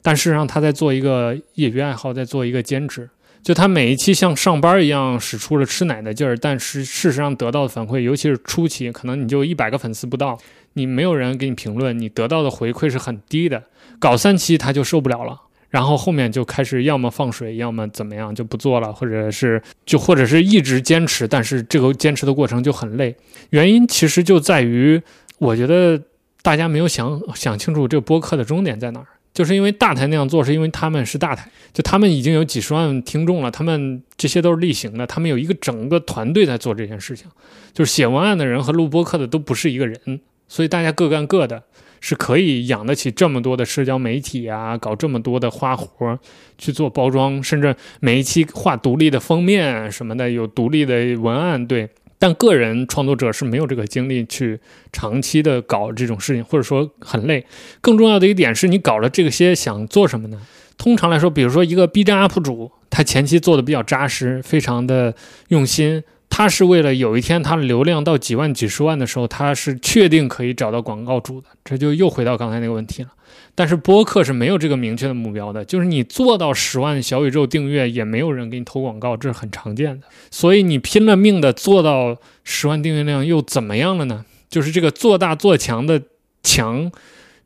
[0.00, 3.10] 但事实上他在做一个业余爱好，在做一个兼职。
[3.48, 10.38] 就他每一期像上班一样使出了吃奶的劲儿，但是事实上得到的反馈，尤其是初期，可能你就一百个粉丝不到，
[10.74, 13.62] 你没有人给你评论，你得到的回馈是很低的。
[13.98, 23.16] 搞三期他就受不了了，然后后面就开始要么放水，要么怎么样就不做了，或者是就或者是一直坚持，但是这个坚持的过程就很累。
[23.48, 25.00] 原因其实就在于，
[25.38, 25.98] 我觉得
[26.42, 29.06] 大家没有想想清楚这个播客的终点在哪儿。
[29.34, 37.26] 就是因为大台那样做，是因为他们是大台，就他们已经有几十万听众了，他们这些都是例行的，他们有一个整个团队在做这件事情，
[37.72, 41.62] 就是写文案的人和录播客的都不是一个人，所以大家各干各的，
[42.00, 46.18] 是可以养得起这么多的社交媒体啊，搞这么多的花活
[46.56, 51.88] 去做包装，甚至每一期画独立的封面什么的，有独立的文案，对。
[52.18, 54.58] 但个人创作者是没有这个精力去
[54.92, 57.46] 长期的搞这种事情，或者说很累。
[57.80, 60.40] 更重要的一点是你搞了这些想做什么呢？
[60.76, 65.14] 通常来说，比如说一个 B 站 UP 主，他前期做的比较扎实，非常的
[65.48, 66.02] 用心。
[66.30, 71.48] 他是为了有一天他的流量到几万、几十万的时候，他是确定可以找到广告主的。
[71.64, 73.08] 这就又回到刚才那个问题了。
[73.54, 80.06] 但是播客是没有这个明确的目标的，就是你做到十万小宇宙订阅，也没有人给你投广告，这是很常见的。
[80.30, 84.24] 所以你拼了命的做到十万订阅量又怎么样了呢？
[84.48, 86.00] 就是这个做大做强的
[86.44, 86.92] 强，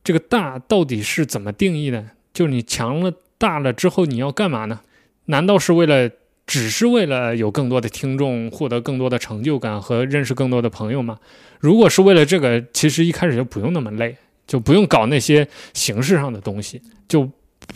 [0.04, 2.04] 这个大到底是怎么定义的？
[2.34, 4.80] 就是你强了大了之后你要干嘛呢？
[5.26, 6.10] 难道是为了？
[6.52, 11.18] 只是为了有更多的听众，获得更多的成就感和认识更多的朋友吗？
[11.60, 14.14] 如果是为了这个，其实一开始就不用那么累，
[14.46, 17.26] 就不用搞那些形式上的东西，就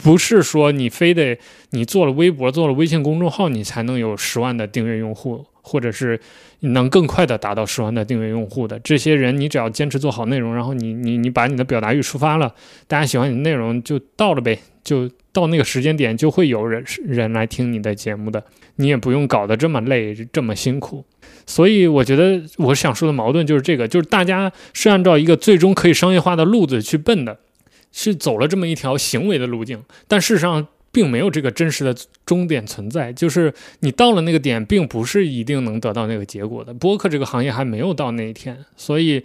[0.02, 1.38] 不是说你非得
[1.70, 6.20] 你做了微博、做了微信公众号，你才能有十万的订阅用户，或者是
[6.60, 12.54] 能更快的达到十万的订阅用户的这些人，你只要坚持做好内容，然后你你你把你的表达欲抒发了，
[12.86, 15.10] 大家喜欢你的内容就到了呗，就。
[15.36, 18.42] 到那个时间点，就会有人人来听你的节目的，
[18.76, 21.04] 你也不用搞得这么累，这么辛苦。
[21.46, 27.38] 所以我觉得我想说的矛盾就是这个，就是大家是按照一个最终可以商业化的路子去奔的，
[27.92, 31.94] 是走了这么一条行为的路径，但事实上并没有这个真实的
[32.24, 33.12] 终点存在。
[33.12, 36.74] 就是你到了那个点，并不是一定能得到那个结果的。
[36.74, 39.22] 播客这个行业还没有到那一天，所以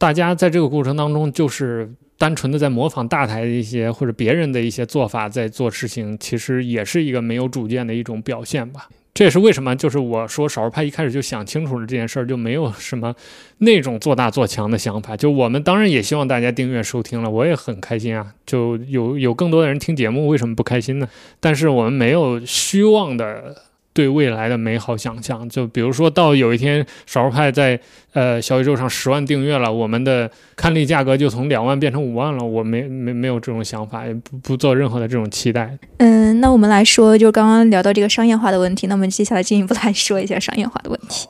[0.00, 1.94] 大家在这个过程当中就是。
[2.20, 8.90] 单纯的在模仿大台的一些或者别人的一些做法，在做事情，其实也是一个没有主见的一种表现吧。
[9.14, 13.14] 这也是为什么，就是我说少数派一开始就想清楚了这件事儿，就没有什么
[13.56, 15.16] 那种做大做强的想法。
[15.16, 18.34] 就我们当然也希望大家订阅收听了，我也很开心啊。
[18.44, 21.08] 就有有更多的人听节目，为什么不开心呢？
[21.40, 23.62] 但是我们没有虚妄的。
[23.92, 27.78] 对未来的美好想象，就比如说到有一天少数派在
[28.12, 32.44] 呃小宇宙上十万订阅了，我们的看力价格就从两万变成五万了。
[32.44, 35.76] 我没没没有这种想法，也不不做任何的这种期待。
[35.98, 41.26] 嗯，那我们来说，就刚刚聊到这个商业化的问题，那么接下来进一步来说一下商业化的问题。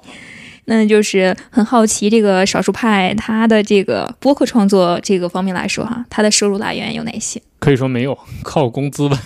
[0.66, 7.40] 那就是很好奇，这个少数派他的这个播客创作这个方面来说，哈，他的收入来源有哪些？
[7.58, 9.18] 可以说没有，靠工资吧。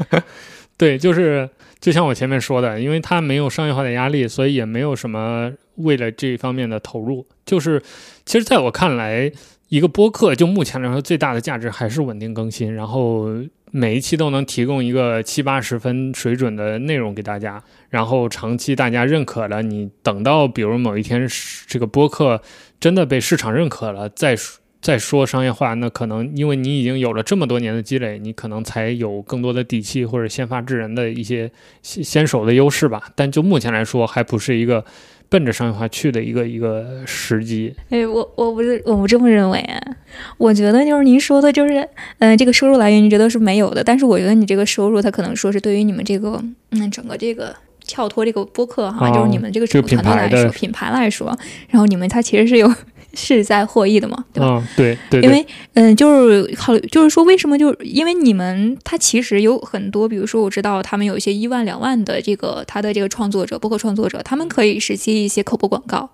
[0.76, 1.48] 对，就是。
[1.86, 7.24] 就像我前面说的，因为它没有商业化的压力，所以也没有什么为了这一方面的投入。
[7.44, 7.80] 就是，
[8.24, 9.30] 其实在我看来，
[9.68, 13.28] 一个播客就目前来说最大的价值还是稳定更新，然后
[13.70, 21.24] 每一期都能提供一个七八十分水准的内容给大家，然后长期大家认可了，你等到比如某一天
[21.68, 22.42] 这个播客
[22.80, 24.34] 真的被市场认可了再。
[24.86, 31.50] 再说商业化，那可能因为你已经有了这么多年的积累，你可能才有更多的底气或者先发制人的一些
[31.82, 33.02] 先先手的优势吧。
[33.16, 34.84] 但就目前来说，还不是一个
[35.28, 37.74] 奔着商业化去的一个一个时机。
[37.90, 39.82] 哎，我我不是我不这么认为啊。
[40.38, 41.88] 我觉得就是您说的，就是
[42.20, 46.40] 嗯，这个收入来源你觉得是没有的，但是我觉得你这个收入，它可能说是对于你们这个
[46.70, 47.52] 嗯整个这个
[47.84, 51.36] 跳脱这个播客哈，就是你们这个整个团队来说，品牌来说，
[51.70, 52.72] 然后你们它其实是有。
[53.16, 54.62] 是在获益的嘛，对吧？
[54.76, 57.58] 对对，因为嗯，就是好，就是说为什么？
[57.58, 66.08] 就是因为你们他其实有很多，比如说我知道他们有一些一万两万的这个他的这个创作者，包括创作者，他们可以是接一些口播广告，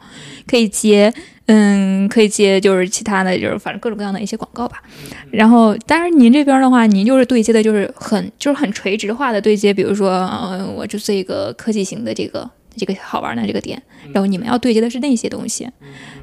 [0.46, 1.12] 可以接
[1.46, 4.80] 嗯，可以接就是其他的就是反正各种各样的一些广告吧。
[5.32, 10.10] 然后，当然您这边的话，您就是对接的就是很就是很垂直化的对接，比如说
[10.50, 12.48] 嗯，我就是一个科技型的这个。
[12.76, 13.80] 这个好玩的这个点，
[14.12, 15.68] 然后你们要对接的是那些东西，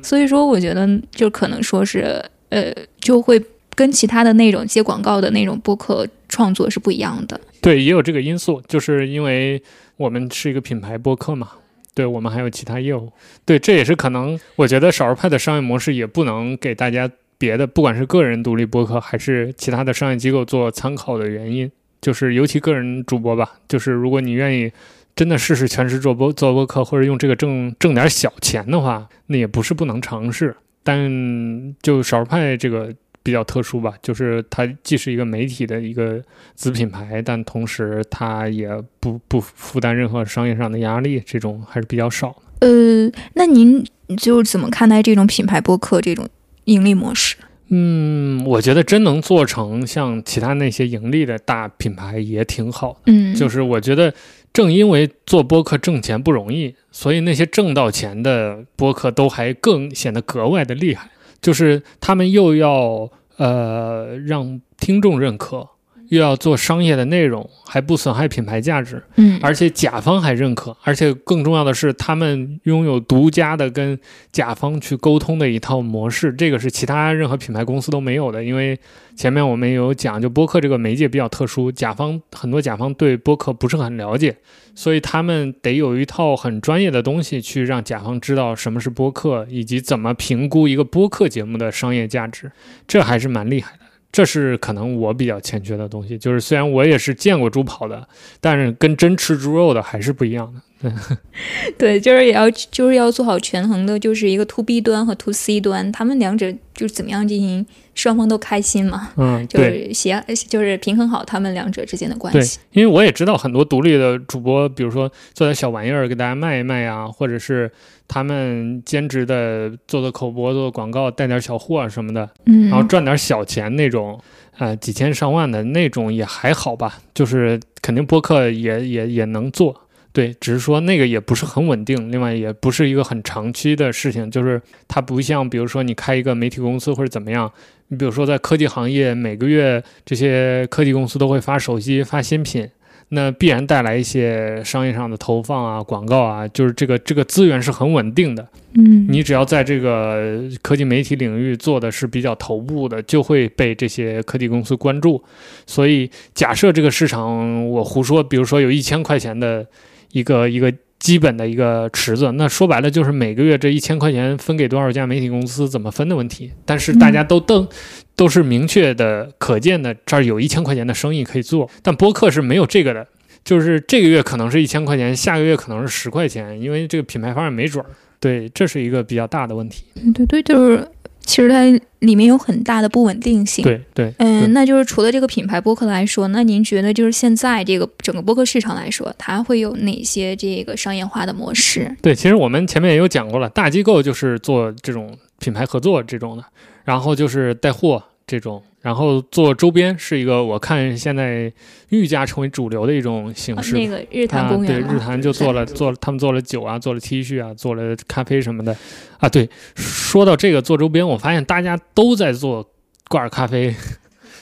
[0.01, 3.41] 所以说我觉得就可能说是呃，就会
[3.75, 7.39] 跟其他的那种接广告的那种播客创作是不一样的。
[7.61, 9.61] 对，也有这个因素，就是因为
[9.97, 11.49] 我们是一个品牌播客嘛，
[11.93, 13.11] 对我们还有其他业务，
[13.45, 21.69] 对，这也是可能我觉得少儿派的商业模式也不能给大家别的，不管是个人独立播客还是其他的商业机构做参考的原因，
[22.01, 24.71] 就是尤其个人主播吧，就是如果你愿意
[25.15, 30.55] 真的试试全职做播做播客，或者用这个挣挣点小钱的话，那也不是不能尝试。
[30.83, 36.21] 但就少数派这个比较特殊吧，就是它既是一个媒体的一个
[36.55, 38.69] 子品牌，但同时它也
[38.99, 42.35] 不不负担任何商业上的压力，这种还是比较少。
[42.59, 43.85] 呃，那您
[44.17, 46.27] 就怎么看待这种品牌播客这种
[46.63, 47.35] 盈利模式？
[47.71, 52.99] 嗯，我觉得真能做成像其他那些盈利的大品牌也挺好的。
[53.13, 54.11] 嗯，就是我觉得
[54.51, 61.09] 正因为做播客挣钱不容易，所以那些挣到钱的播客都还更显得格外的厉害。
[61.41, 65.69] 就是他们又要呃让听众认可，
[66.09, 69.01] 又要做商业的内容，还不损害品牌价值。
[69.15, 73.97] 嗯，而且甲方还认可，而且更重要的是，他们拥有独家的跟
[74.31, 78.43] 甲方去沟通的一套模式，这个是其他任何品牌公司都没有的。
[78.43, 78.77] 因为
[79.15, 84.35] 前面我们有讲，就播客这个媒介比较特殊，甲方很多甲方对播客不是很了解，
[84.73, 92.51] 所以他们得有一套很专业的东西去让甲方知道什么是播客，以及怎么评估一个播客节目的商业价值，
[92.87, 93.78] 这还是蛮厉害的。
[94.11, 98.07] 这是可能我比较欠缺的东西，就是虽然我也是见过猪跑的，
[98.41, 100.61] 但是跟真吃猪肉的还是不一样的。
[100.81, 100.91] 对，
[101.77, 107.65] 对就是也要就是要做好权衡的，就是一个 to B 端和 to C 端，他们两者就是怎么样进行
[107.95, 117.69] 双方都开心嘛，嗯，就对是协就是平衡好他们两者之间的关对系。，因为我也知道很多独立的主播，比如说做点小玩意儿给大家卖一卖啊，或者是
[118.07, 124.19] 他们兼职的做做口播、做做广告、带点小货啊什么的，嗯，然后赚点小钱那种，
[124.57, 129.75] 呃，几千上万的那种也还好吧，就是肯定播客也也也能做，
[130.11, 137.51] 对，只是说那个也不是很稳定，另外也不是一个很长期的事情，就是它不像比如说你开一个媒体公司或者怎么样，
[137.89, 142.69] 你比如说在科技行业，每个月这些科技公司都会发手机、发新品。
[143.11, 155.23] 那必然带来一些商业上的投放啊、广告啊，就是这个这个资源是很稳定的，嗯，你只要在这个科技媒体领域做的是比较头部的，就会被这些科技公司关注。
[155.65, 159.65] 所以，假设这个市场我胡说，比如说有一千块钱的
[160.11, 166.51] 一个一个基本的一个池子，那说白了就是每个月这一千块钱分给多少家媒体公司怎么分的问题。
[166.65, 167.67] 但是大家都瞪。
[168.15, 173.07] 都是明确的、可见的，这儿有一千块钱的生意可以做，但播客是没有这个的，
[173.45, 177.89] 就是这个月可能是一千块钱，下个月可能是十块钱，因为这个品牌方也没准儿。
[178.19, 179.85] 对，这是一个比较大的问题。
[180.03, 180.85] 嗯对对，就是
[181.29, 181.61] 其实它
[181.99, 183.63] 里面有很大的不稳定性。
[183.63, 191.95] 对对，嗯，那就是除了这个品牌播客来说，那您觉得就是现在这个整个播客市场来说，它会有哪些这个商业化的模式？
[192.01, 196.43] 对，其实我们前面也有讲过了，大机构就是做这种品牌合作这种的，
[196.83, 201.51] 然后就是带货这种，然后做周边是一个我看现在
[201.89, 203.73] 愈加成为主流的一种形啊式。
[203.73, 208.77] 那个日坛啊，公园嘛、对，日坛就做了做了，他们做了酒啊，做了 T 恤啊，做了咖啡什么的，
[209.17, 209.49] 啊，对。
[209.75, 212.69] 说到这个做周边，我发现大家都在做
[213.09, 213.73] 挂耳咖啡，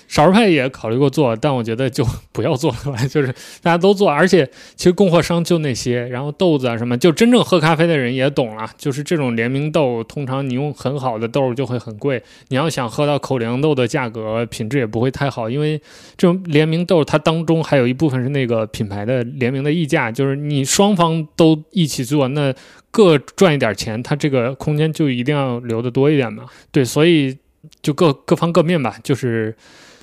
[0.07, 3.27] 少数派也考虑过做，但我觉得就不要做了， 就是
[3.61, 15.77] 大家都做，而且其实供货商就那些，然后豆子啊什么，就真正喝咖啡的人也懂了，就是这种联名豆，通常你用很好的豆就会很贵，你要想喝到口粮豆的价格，品质也不会太好，因为
[16.15, 22.53] 这种联名豆它当中还有一部分是那个品牌的联名的溢价，就是你双方都一起做，那
[22.91, 26.45] 各赚一点钱，它这个空间就一定要留的多一点嘛。
[26.71, 27.37] 对，所以
[27.81, 29.55] 就各各方各面吧，就是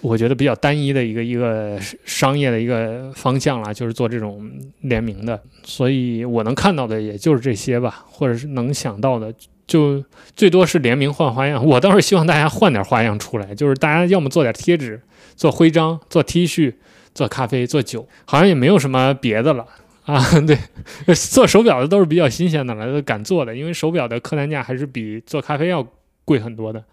[0.04, 4.48] 我觉得比较单一的一个一个商业的一个方向啦，就是做这种
[4.82, 5.40] 联名的。
[5.64, 9.34] 所以我能看到的也就是这些吧，或者是能想到的。
[9.66, 10.04] 就
[10.36, 15.00] 最多是联名换花样，我倒是希望大家换点花样出来，就是大家要么做点贴纸、
[15.36, 16.74] 做徽章、做 T 恤、
[17.14, 19.66] 做咖啡、做酒，好像也没有什么别的了
[20.04, 20.22] 啊。
[20.46, 25.82] 对，做手表的都是比较新鲜的了，都敢做的，因为手表的客单价还是比做咖啡要
[26.26, 26.84] 贵很多的。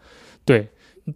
[0.45, 0.65] 对，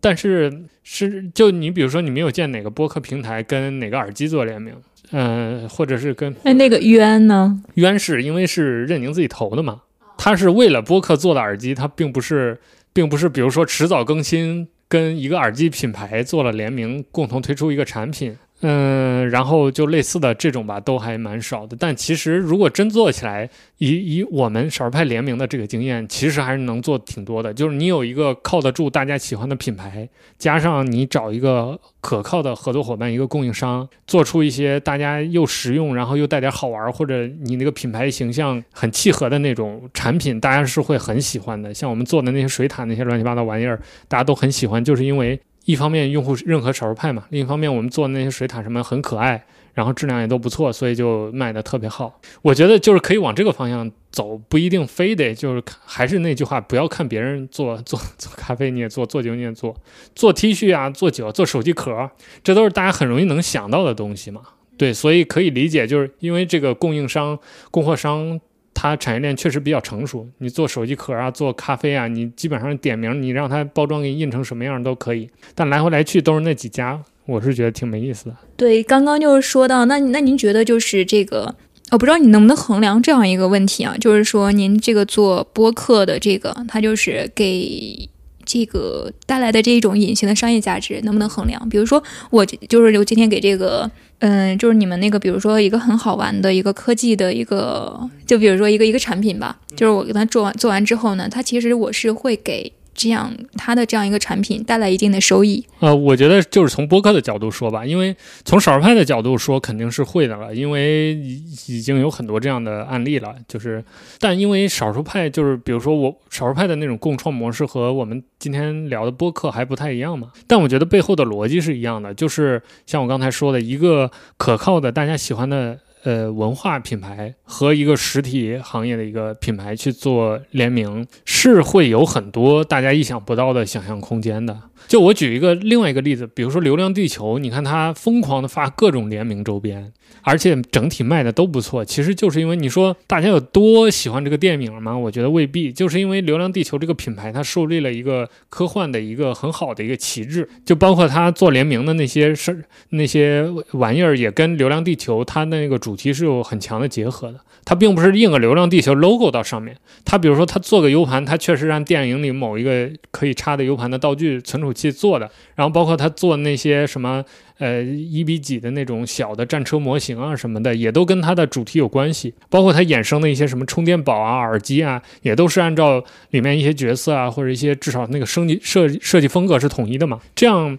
[0.01, 4.73] 但是是就你比如说，你没有见哪个播客平台跟哪个耳机做联名，
[5.11, 7.61] 嗯、或者是跟哎那个渊呢？
[7.75, 9.81] 渊是因为是任宁自己投的嘛，
[10.17, 12.57] 他是为了播客做的耳机，他并不是，
[12.93, 18.35] 并不是比如说迟早更新跟一个耳机品牌做了联名，共同推出一个产品。
[18.67, 21.77] 嗯，然后就类似的这种吧，都还蛮少的。
[21.79, 23.47] 但其实如果真做起来，
[23.77, 27.53] 以以我们少儿派联名的这个经验，其实还是能做挺多的。
[27.53, 30.09] 就是你有一个靠得住、大家喜欢的品牌，
[30.39, 41.71] 加上你找一个可靠的合作伙伴、一个供应商，做出一些大家又实用，然后又带点好玩，或者你那个品牌形象很契合的那种产品，大家是会很喜欢的。
[41.71, 45.39] 像我们做的那些水塔那些乱七八糟玩意儿，大家都很喜欢，就是因为。
[45.65, 49.43] 一方面用户认可少数派嘛，另一方面我们做那些水塔什么很可爱，
[49.73, 52.19] 然后质量也都不错，所以就卖的特别好。
[52.43, 59.75] 我觉得就是可以往这个方向走，不一定非得就是还是那句话，不要看别人做做做咖啡你也做，做酒你也做，
[60.13, 62.09] 做 T 恤啊，做酒，做手机壳，
[62.43, 64.41] 这都是大家很容易能想到的东西嘛。
[64.77, 67.39] 对，所以可以理解，就是因为这个供应商、
[67.71, 68.39] 供货商。
[68.75, 75.29] 它产业链确实比较成熟，你做手机壳啊，做咖啡啊，你基本上点名，你让它包装给你印成什么样都可以。
[75.55, 78.35] 但来回来去都是那几家，我是觉得挺没意思的。
[78.57, 81.55] 对，刚刚就是说到，那那您觉得就是这个，
[81.91, 88.09] 我不知道你能不能衡量这样一个问题啊，就是说您这个做播客的这个，它就是给
[88.43, 91.67] 这个带来的这种隐形的商业价值能不能衡量？
[91.69, 93.89] 比如说我就是我今天给这个。
[94.19, 102.71] 嗯，就是你们那个，比如说一个很好玩的一个科技的一个，就比如说一个一个产品吧，就是我给他做完做完之后呢，他其实我是会给。
[102.95, 105.63] 这样，它的这样一个产品带来一定的收益。
[105.79, 113.35] 呃，我觉得就是从播客的角度说吧，因为从少数派的角度说肯定是会的了，因为已经有很多这样的案例了。
[113.47, 113.83] 就是，
[114.19, 120.31] 但因为少数派就是，比如说我少数派的那种共创模式和我们今天聊的播客还不太一样嘛。
[120.47, 125.79] 但我觉得背后的逻辑是一样的，就是像我刚才说的一个可靠的、大家喜欢的。
[126.05, 134.55] 呃，文化品牌和一个实体行业的一个品牌去做联名，是会有很多大家意想不到的想象空间的。
[134.87, 139.91] 就我举一个另外一个例子，比如说《流浪地球》，你看它疯狂的发各种联名周边，
[140.21, 141.83] 而且整体卖的都不错。
[141.83, 144.95] 其实就是因为你说大家有多喜欢这个电影吗？
[144.95, 150.47] 我觉得未必，就是因为《流浪地球》这个品牌，它树立了一个科幻的一个很好的一个旗帜。
[150.63, 157.39] 就包括它做联名的那些事儿、那些玩意儿，也跟《流浪地球》它那个主主题是有很强的结合的。
[157.63, 164.75] 它并不是印个《流浪地球》logo 到上面，它比如说它做个 U 盘，它确实让电影里某一个可以插的 U 盘的道具存储。
[164.75, 167.23] 器做的，然后包括他做那些什么，
[167.59, 172.33] 呃，一比几的那种小的战车模型啊什么的，也都跟它的主题有关系。
[172.49, 180.19] 包括它衍生的一些什么充电宝啊、耳机啊，也都是按照里面一些角色啊，或者一些至少那个升级设设计风格是统一的嘛。
[180.35, 180.77] 这样，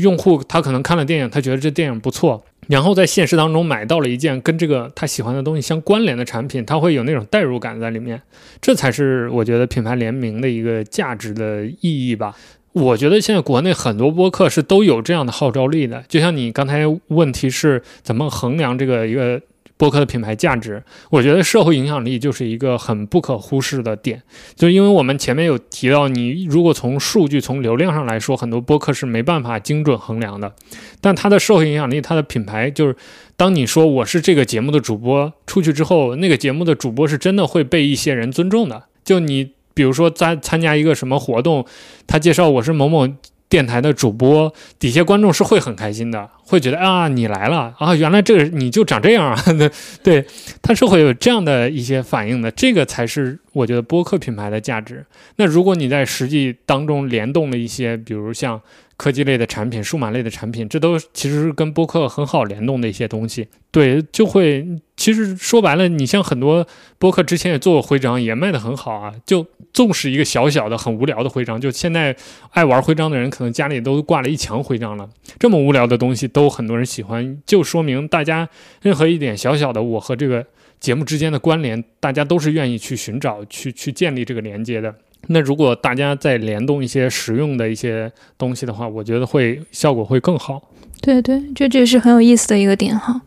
[0.00, 8.20] 用户他可能看了电影，他觉得这电影不错，然后在现实当中买到了一件跟这个他喜欢的东西相关联的产品，他会有那种代入感在里面。
[8.60, 12.34] 这才是我觉得品牌联名的一个价值的意义吧。
[12.72, 19.40] 我觉得现在国内很多播客是都有这样的号召力的，就像你刚才问题是怎么衡量这个一个
[19.76, 20.82] 播客的品牌价值？
[21.10, 24.22] 我觉得社会影响力就是一个很不可忽视的点，
[24.54, 30.54] 就因为我们前面有提到，你如果从数据、从流量上来说，很多播客是没办法精准衡量的，
[31.00, 32.96] 但它的社会影响力、它的品牌，就是
[33.36, 39.52] 当你说我是这个节目的主播出去之后，那个节目的主播是真的会被一些人尊重的，就你。
[39.76, 41.66] 比如说在参加一个什么活动，
[42.06, 43.08] 他介绍我是某某
[43.48, 49.40] 电台的主播，底下观众是会很开心的，会觉得啊你来了啊，原来这个你就长这样啊，
[50.02, 50.24] 对，
[50.62, 55.04] 他是会有这样的一些反应的，这个才是我觉得播客品牌的价值。
[55.36, 58.60] 那如果你在实际当中联动了一些，比如像。
[58.96, 63.48] 科技类的产品、数码类的产品，这都其实是跟播客很好联动的一些东西。
[63.72, 64.64] 对，就会
[64.96, 66.66] 其实说白了，你像很多
[66.98, 69.12] 播客之前也做过徽章，也卖得很好啊。
[69.26, 72.16] 就纵使一个小小的、很无聊的徽章，就现在
[72.52, 75.08] 爱玩徽章的人，可能家里都挂了一墙徽章了。
[75.38, 78.48] 这么无聊的东西都很多人喜欢，就说明大家
[78.82, 80.46] 任何一点小小的我和这个
[80.78, 84.94] 节目之间的关联，大家都是愿意去寻找、去去建立这个连接的。
[85.26, 90.70] 那如果大家再联动一些实用的一些东西的话，我觉得会效果会更好。
[91.00, 93.20] 对对，这这是很有意思的一个点哈。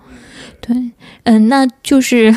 [0.62, 0.76] 对，
[1.24, 2.34] 嗯，那就是，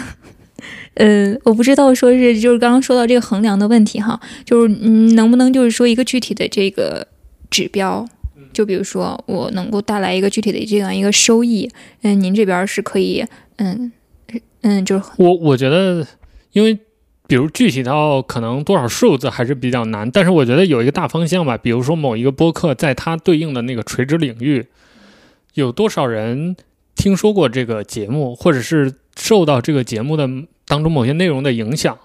[0.94, 7.06] 呃，我不知道说是就是刚刚说到这个衡量的问题哈，就是嗯，能不能就是说一个具体的这个
[7.50, 8.06] 指标，
[8.52, 11.70] 就比如说我能够带来一个具体的这样一个收益，
[12.02, 13.24] 嗯，您这边是可以，
[13.56, 13.92] 嗯
[14.62, 16.06] 嗯，就是我我觉得
[16.52, 16.78] 因为。
[17.26, 21.56] 比如具体到可能多少数字还是比较难，但是我觉得有一个大方向吧。
[21.56, 24.66] 比如说某一个播客在它对应的那个垂直领域，
[25.54, 26.56] 有多少人
[26.94, 30.28] 听说过这个节目，或者是受到这个节目的
[30.66, 31.98] 当中某些内容的影响。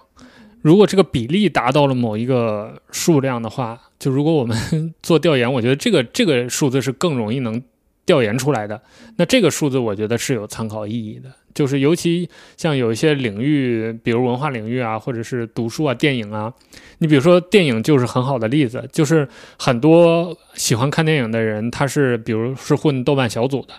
[0.62, 4.56] 如果这个比例达到了某一个数量的话，就如果我们
[5.02, 7.62] 做调研，我觉得这个这个数字是更容易能
[8.04, 8.80] 调研出来的。
[9.16, 16.52] 那这个数字我觉得是有参考意义的，就是尤其像有一些领域，比如文化领域啊，或者是读书啊、电影啊，
[16.98, 23.74] 你比如说电影就是很好的例子，就是很多喜欢看电影的人，他是比如是混豆瓣小组的。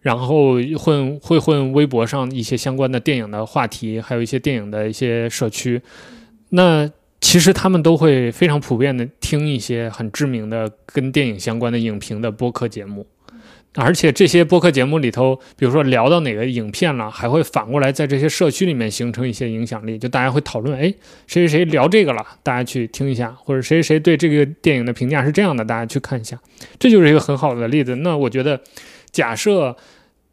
[0.00, 5.80] 然后混会混微博上一些相关的电影的话题，还有一些电影的一些社区。
[6.50, 6.88] 那
[7.20, 13.04] 其实他们都会非常普遍的听一些很知名的跟电影相关的影评的播客节目，
[13.74, 20.82] 而且这些播客节目里头，比如说聊到哪个影片了，还会反过来在这些社区里面形成一些影响力，就大家会讨论，哎，
[21.26, 26.38] 谁谁谁聊这个了，大家去听一下，或者谁谁对这个电影的评价是这样的，大家去看一下，
[26.78, 27.96] 这就是一个很好的例子。
[27.96, 28.60] 那我觉得，
[29.16, 29.74] 假设。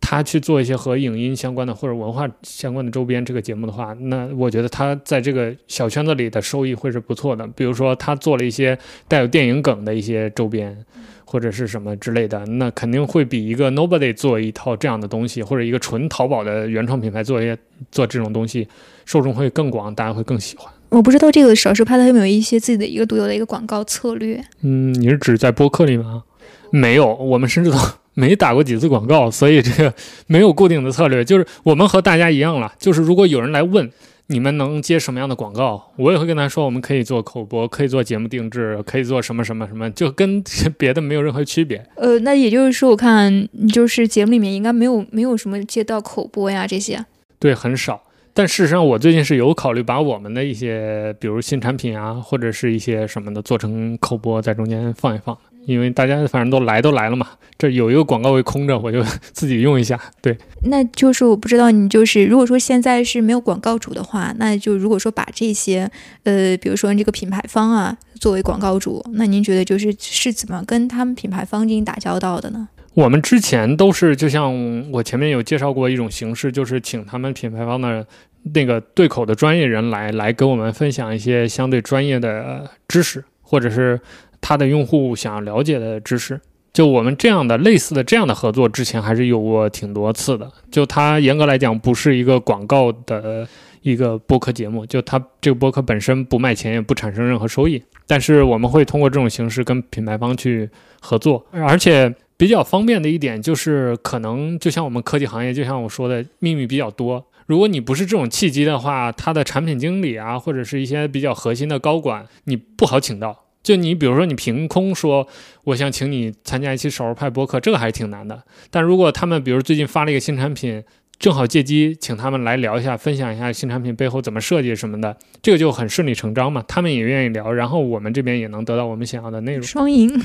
[0.05, 7.47] 他去做一些和影音相关的或者文化相关的周边这个节目的话，那我觉得他在这个小圈子里的收益会是不错的。
[7.55, 8.77] 比如说他做了一些
[9.07, 10.77] 带有电影梗的一些周边，
[11.23, 17.57] 或者是什么之类的，那肯定会比一个 Nobody 做一套这样的东西，或者一个纯淘宝的原创品牌做一些
[17.89, 18.67] 做这种东西，
[19.05, 20.69] 受众会更广，大家会更喜欢。
[20.89, 24.43] 我不知道这个少数派他有没有一些自己的一个独有的一个广告策略？
[24.63, 26.23] 嗯，你是指在播客里吗？
[26.71, 27.77] 没有，我们甚至都。
[28.13, 29.93] 没打过几次广告，所以这个
[30.27, 31.23] 没有固定的策略。
[31.23, 33.89] 就是我们和大家一样了，就是如果有人来问
[34.27, 40.41] 你们能接什么样的广告，我也会跟他说，我们可以做口播，可以做节目定制，可以做什么什么什么，就跟
[40.77, 41.85] 别的没有任何区别。
[41.95, 47.05] 呃，那也就是说，我看就是节目里面应该没有没有什么接到口播呀这些。
[47.39, 48.01] 对，很少。
[48.35, 55.37] 但事实上，我最近是有考虑把我们的一些，比如新产品啊，或者是一些什么的，做成口播，在中间放一放。
[55.65, 57.27] 因为大家反正都来都来了嘛，
[57.57, 59.99] 这有一个广告位空着，我就 自己用一下。
[60.21, 65.89] 对，那就是我不知道你就是如果说现在是没有广告主的话，那就如果说把这些
[66.23, 72.67] 呃，比如说这个品牌方啊作为广告主，那您觉得就是是怎么跟他们品牌方进行打交道的呢？
[72.93, 78.05] 我们之前都是就像我前面有介绍过一种形式，就是请他们品牌方的
[78.53, 83.99] 那个对口的专业人来来跟我们分享一些相对专业的知识，或者是。
[84.43, 86.39] 他的用户想要了解的知识，
[86.73, 90.51] 就我们这样的类似的这样的合作，之前还是有过挺多次的。
[90.69, 93.47] 就它严格来讲不是一个广告的
[93.81, 97.81] 一个播客节目，就它这个播客本身不卖钱，也不产生任何收益。
[98.05, 107.25] 但是我们会通过这种形式跟品牌方去合作，而且比较方便的一点就是，可能就像我们科技行业，就像我说的秘密比较多。
[107.45, 113.42] 如果你不是这种契机的话，他的产品经理啊，或者是一些比较核心的高管，你不好请到。
[113.63, 115.25] 就你比如说，你凭空说
[115.63, 118.43] 我想请你参加一期少数派播客，这个还是挺难的。
[118.69, 120.83] 但如果他们比如最近发了一个新产品，
[121.17, 126.61] 正好借机请他们来聊一下，分享一下新产品背后怎么设计什么的，这个就很顺理成章嘛。
[126.67, 130.21] 他们也愿意聊，然后我们这边也能得到我们想要的内容，双赢。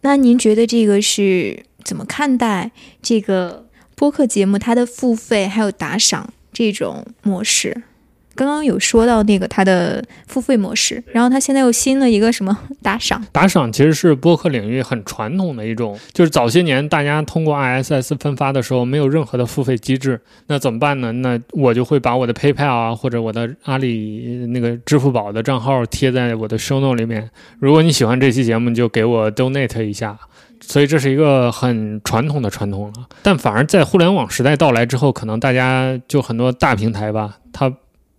[0.00, 2.70] 那您觉得这个是怎么看待
[3.02, 7.82] 这个播客节目它的付费还有打赏这种模式？
[8.34, 13.24] 刚刚有说到那个它的付费模式，然后它现在又新了一个什么 打赏？
[13.32, 21.12] 打赏其实是播客领域很传统的一种，就是早些年大家通过 ISS 分发的时候没有任何的付费机制，那怎么办呢？
[21.12, 27.30] 那我就会把我的 PayPal 啊或者我的阿里那个支付宝的账号贴在我的 Show No 里面。
[27.58, 30.18] 如果你喜欢这期节目，就给我 Donate 一下。
[30.64, 32.92] 所以这是一个很传统的传统了。
[33.22, 37.72] 但反而在互联网时代到来之后，可能大家就很多大平台吧，它。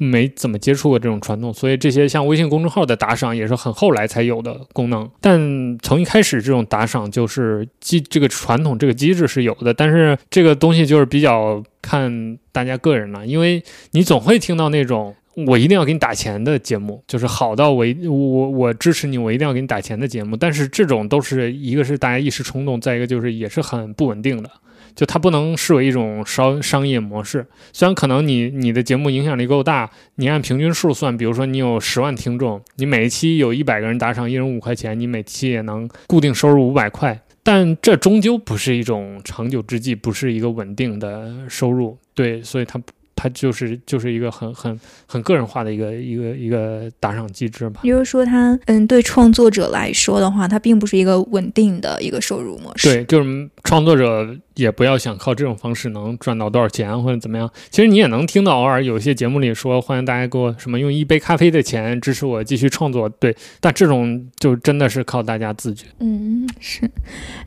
[0.04, 5.10] 没怎么接触过这种传统，所以这些像微信公众号的打赏也是很后来才有的功能。
[5.22, 15.16] 但从一开始，这种打赏就是机这个传统这个机制是有的，但是这个东西就是比较看大家个人了，因为你总会听到那种
[15.48, 20.38] 我一定要给你打钱的节目，就是好到我我我支持你，我一定要给你打钱的节目。
[20.38, 24.50] 但是这种都是一个是大家一时冲动，再一个就是也是很不稳定的。
[24.96, 42.82] 就它不能视为一种商商业模式，虽然可能你你的节目影响力够大，你按平均数算，比如说你有十万听众，你每一期有一百个人打赏，一人五块钱，你每期也能固定收入五百块，但这终究不是一种长久之计，不是一个稳定的收入，对，所以它。
[43.24, 47.80] 它就是就是一个很很很个人化的一个一个一个打赏机制吧。
[47.82, 52.90] 比如说，它嗯，对创作者来说的话，它并不是一个稳定的一个收入模式。
[52.90, 57.50] 对，就是创作者也不要想靠这种方式能赚到多少钱或者怎么样。
[57.70, 63.08] 其实你也能听到偶尔有些节目里说，欢迎大家给我什么用一杯咖啡的钱支持我继续创作。
[63.08, 65.86] 对，但这种就真的是靠大家自觉。
[66.00, 66.92] 嗯，是，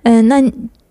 [0.05, 0.43] 嗯，那。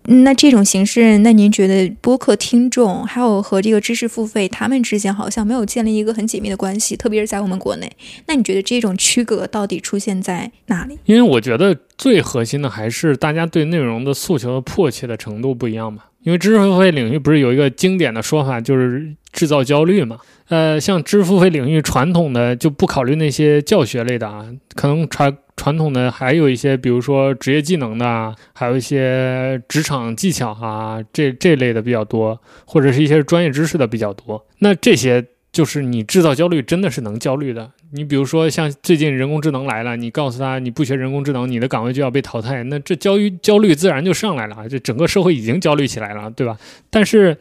[0.08, 7.90] 那这种形式，那您觉得播客听众还有和这个知识付费，他们之间好像没有建立一个很紧密的关系，特别是在我们国内。
[8.26, 10.98] 那你觉得这种区隔到底出现在哪里？
[11.06, 16.02] 因为我觉得最核心的还是大家对内容的诉求的迫切的程度不一样嘛。
[16.22, 20.18] 因为知识付费领域不是有一个经典的说法，就是制造焦虑嘛。
[20.48, 34.46] 呃，像知识付费领域传统的就不考虑那些教学类的啊，可能传传统的还有一些，比如说职业技能的，还有一些职场技巧啊，这这类的比较多，或者是一些专业知识的比较多。
[34.58, 37.72] 那这些就是你制造焦虑，真的是能焦虑的。
[37.92, 46.56] 你比如说像最近人工智能来了，你告诉他你不学人工智能，你的岗位就要被淘汰，那这焦虑焦虑自然就上来了，这整个社会已经焦虑起来了，对吧？
[46.90, 47.36] 但是。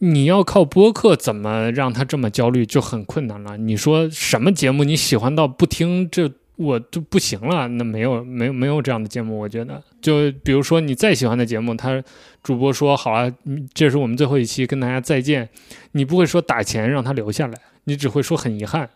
[0.00, 3.56] 你要靠播客怎么让他这么焦虑就很困难了。
[3.56, 7.68] 你说什么节目你喜欢到不听这我就不行了？
[7.68, 12.02] 那没有没有没有这样的节目，我觉得就比如说你再喜欢的节目，他
[12.42, 13.32] 主播说好了，
[13.72, 15.48] 这是我们最后一期，跟大家再见，
[15.92, 17.54] 你不会说打钱让他留下来，
[17.84, 18.90] 你只会说很遗憾。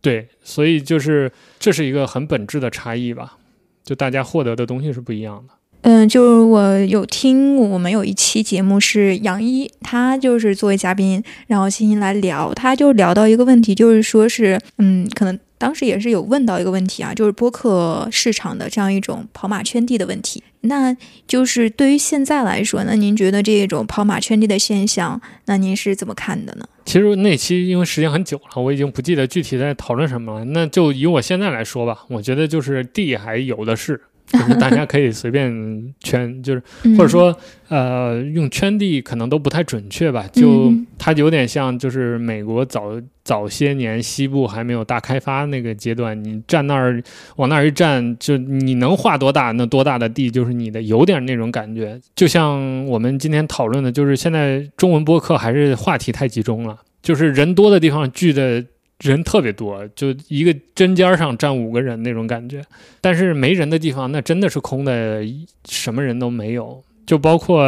[0.00, 1.30] 对，所以就是
[1.60, 3.36] 这是一个很本质的差异吧，
[3.84, 5.54] 就大家获得的东西是不一样的。
[5.82, 20.42] 嗯，就是我有听我们有一期节目是杨一，他就是作为嘉宾，然后欣欣来聊，他就聊到一个问题，就是说是，嗯，可能当时也是有问到一个问题啊，就是播客市场的这样一种跑马圈地的问题。
[20.62, 20.96] 那
[21.28, 26.66] 就是对于现在来说，那您觉得这种跑马圈地的现象，那您是怎么看的呢？
[26.84, 30.44] 其实那期因为时间很久了，我已经不记得具体在讨论什么了。
[30.46, 34.00] 那就以我现在来说吧，我觉得就是地还有的是。
[34.32, 36.62] 就是大家可以随便圈， 就是
[36.96, 37.36] 或者说，
[37.68, 40.26] 呃，用圈地可能都不太准确吧。
[40.32, 42.92] 就它有点像，就是美国早
[43.22, 47.02] 早些年西部还没有大开发那个阶段，你站那儿
[47.36, 52.00] 往那儿一站，就你能画多大，那多大的地就是你的，有点那种感觉。
[52.16, 58.64] 就像我们今天讨论的，就是现在中文播客还是话题太集中了，就是人多的地方聚的。
[59.02, 62.64] 人特别多，就一个针尖上站五个人那种感觉。
[63.00, 65.22] 但是没人的地方，那真的是空的，
[65.68, 66.82] 什么人都没有。
[67.04, 67.66] 就包括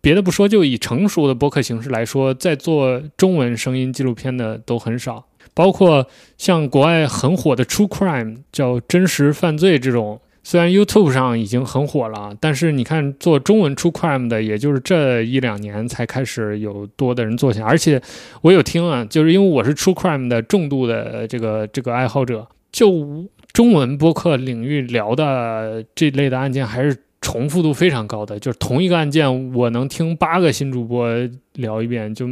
[0.00, 5.26] 别的不说，就以成熟的播客形式来说，在做中文声音纪录片的都很少。
[5.52, 6.08] 包括
[6.38, 10.20] 像国外很火的 True Crime，叫真实犯罪这种。
[10.46, 17.66] 虽然 YouTube 上已经很火了，但是你看做中文 True Crime 的，也就是这一两年才开始有多的人做起来。
[17.66, 18.00] 而且
[18.42, 28.38] 我有听啊，就是因为我是 True Crime 的重度的这个这个爱好者，就中文播客领域聊的这类的案件，还是重复度非常高的。
[28.38, 31.08] 就是同一个案件，我能听八个新主播
[31.54, 32.26] 聊一遍，就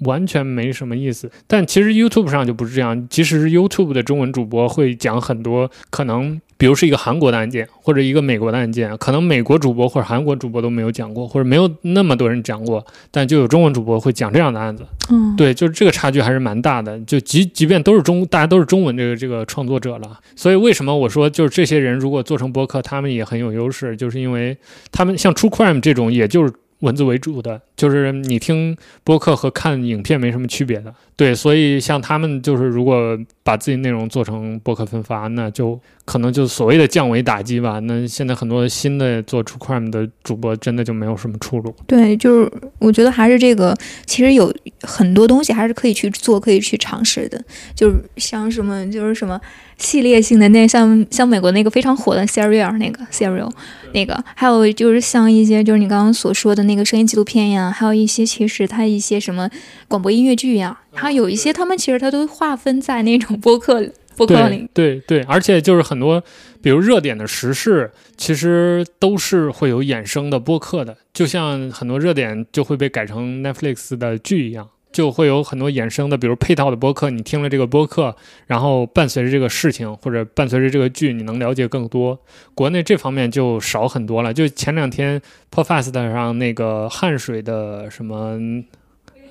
[0.00, 1.30] 完全没什么意思。
[1.46, 6.40] 但其实 YouTube 上就不是这样，即使是 YouTube 的中文主播会讲很多可能。
[6.58, 14.82] 比如是一个韩国的案件，或者一个美国的案件，可能美国主播或者韩国主播都没有讲过，或者没有那么多人讲过，但就有中文主播会讲这样的案子。
[15.10, 16.98] 嗯，对，就是这个差距还是蛮大的。
[17.00, 24.56] 就即即便都是中，大家都是中文这个这个创作者了，所以为什么我说就是这些人如果做成播客，他们也很有优势，就是因为
[24.90, 26.50] 他们像 True Crime 这种，也就是。
[26.80, 37.78] 文字为主的，就是你听播客和看影片没什么区别的，对，所以像他们就是如果把自己内容做成博客分发，那就可能就所谓的降维打击吧。
[37.78, 41.72] 那现在很多新的做出 crime 的主播，真的就没有什么出路。
[41.86, 43.72] 对，就是我觉得还是这个，
[44.04, 44.52] 其实有
[44.82, 47.40] 很多东西还是可以去做，可以去尝试的。
[47.72, 49.40] 就是像什么，就是什么。
[49.78, 53.50] 系列性的那像像美国那个非常火的 Serial 那个 Serial
[53.92, 59.50] 那个，还有就是像一些就是你刚刚所说的那个声音纪录片呀，还有一些其实它一些什么
[59.86, 64.68] 广播音乐剧呀，还有一些他们其实他都划分在那种播客 播客里。
[64.72, 66.22] 对对，而且就是很多
[66.62, 74.68] 比如热点的时事，其实都是会有衍生的播客的，就像很多热点就会被改成 Netflix 的剧一样。
[74.92, 78.16] 就会有很多衍生的，比如配套的播客，你听了这个播客，
[78.46, 82.18] 然后伴随着这个事情或者伴随着这个剧，你能了解更多。
[82.54, 84.32] 国内这方面就少很多了。
[84.32, 85.20] 就前两天
[85.54, 88.38] Podcast 上那个汗水的什么，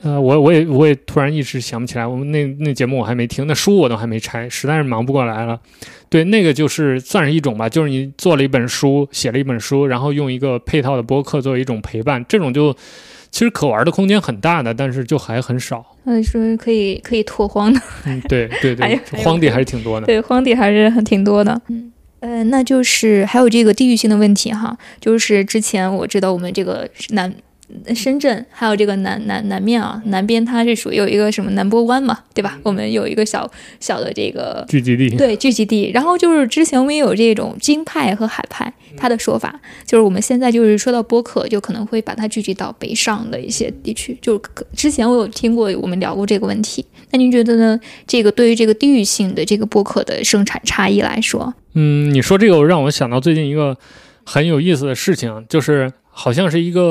[0.06, 2.06] 呃，我我也我也突然一时想不起来。
[2.06, 5.60] 我们那那节目我还没听，那书我都还没拆，实在是忙不过来了。
[6.10, 12.76] 对，那个就是算是一种吧，就是你做了一本书，写了一本书，然后用一个配套的播客作为一种陪伴，这种就。
[13.32, 15.86] 其实可玩的空间很大的，但是就还很少。
[16.06, 17.82] 嗯，说可以可以拓荒的。
[18.06, 20.06] 嗯，对对对， 荒地还是挺多的。
[20.06, 21.62] 对，荒地还是很挺多的。
[21.68, 21.92] 嗯，
[22.22, 27.30] 呃，那就是还有这个地域性的问题哈，就是之前我知道我们这个南
[27.96, 32.60] 深圳还有这个南南南面啊，南边它是属于有一个什么南波湾嘛，对吧？
[32.64, 35.92] 我们有一个小小的这个聚集地，对聚集地。
[35.94, 44.18] 然后就是之前我们也有这种京派和海派，它的说法就是我们现在就是说到播客，就可能会把它聚集到北上的一些地区。
[44.22, 44.40] 就
[44.76, 47.80] 之前我有听过我们聊过这个问题，那您觉得呢？
[48.06, 53.76] 这个对于这个地域性的这个播客的生产差异来说，嗯，你说这个让我想到最近一个
[54.24, 55.92] 很有意思的事情，就是。
[56.18, 56.82] 好像是一个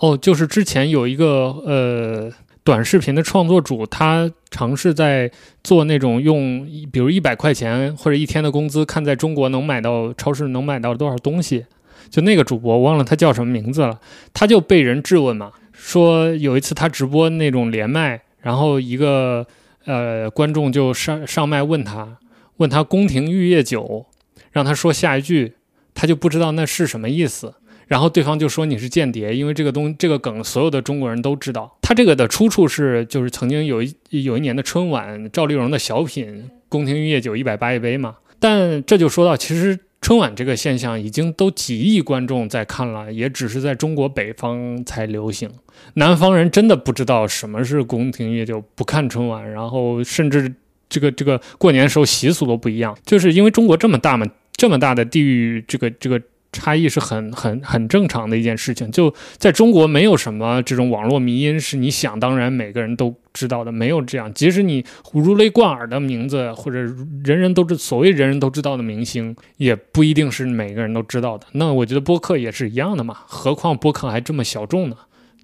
[0.00, 1.26] 哦，就是之前有一个
[1.64, 2.30] 呃
[2.62, 5.30] 短视频的创作主，他尝试在
[5.64, 11.64] 做那种用，比如一百块钱或者一天的工资，看在中国能买到超市能买到多少东西。
[12.10, 13.98] 就那个主播，我忘了他叫什么名字了，
[14.34, 19.46] 他就被人质问嘛，说有一次他直播那种连麦，然后一个
[19.86, 22.18] 呃观众就上上麦问他，
[22.58, 24.04] 问他宫廷玉液酒，
[24.52, 25.54] 让他说下一句，
[25.94, 27.54] 他就不知道那是什么意思。
[27.90, 31.76] 然后对方就说你是间谍，因为这个东这个梗所有的中国人都知道。
[31.82, 36.26] 他这个的出处是就是曾经有一有一年的春晚，赵丽蓉的小品
[36.68, 38.18] 《宫廷玉液酒一百八一杯》嘛。
[38.38, 45.50] 但这就说到，其实春晚这个现象已经都几亿观众在看了，也只是在中国北方才流行。
[45.94, 50.54] 南方人真的不知道什么是宫廷玉液酒，不看春晚，然后甚至
[50.88, 56.22] 这个这个过年时候习俗都不一样，就是因为中国这么大嘛，这么大的地域这个这个。
[56.52, 64.32] 差异是很很很正常的一件事情，就在中国没有什么这种网络迷因是你想当然每个人都知道的，没有这样。
[64.34, 66.78] 即使你如雷贯耳的名字或者
[67.24, 71.46] 人人都知所谓人人都知道的明星，也不一定是每个人都知道的。
[71.52, 74.96] 那我觉得播客也是一样的嘛，何况播客还这么小众呢？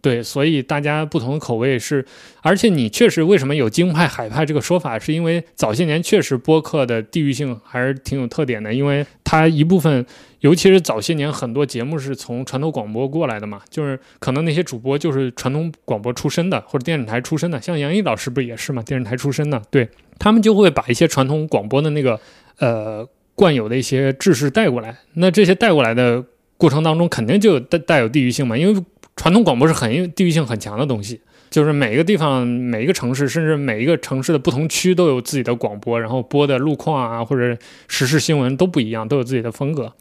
[0.06, 2.06] 对，所以大家不同的口味是，
[2.42, 10.06] 而且你确实为什么有京派海派这个说法，是因为早些年确实播客的地域性还是挺有特点的，因为它一部分。
[10.40, 19.88] 尤其是早些年，很多节目是从传统广播过来的嘛，就是可能那些主播就是传统广播出身的，或者电视台出身的，像杨毅老师不也是嘛，电视台出身的，对
[20.20, 22.20] 他们就会把一些传统广播的那个
[22.60, 23.04] 呃
[23.34, 24.96] 惯有的一些知识带过来。
[25.14, 26.22] 那这些带过来的
[26.56, 28.80] 过程当中，肯定就带带有地域性嘛，因为
[29.16, 31.20] 传统广播是很地域性很强的东西。
[31.48, 37.56] 就是每一个地方、每一个城市，甚至每一个城市的不同区都有自己的广播，然后播的路况啊，或者
[37.86, 39.93] 时事新闻都不一样，都有自己的风格。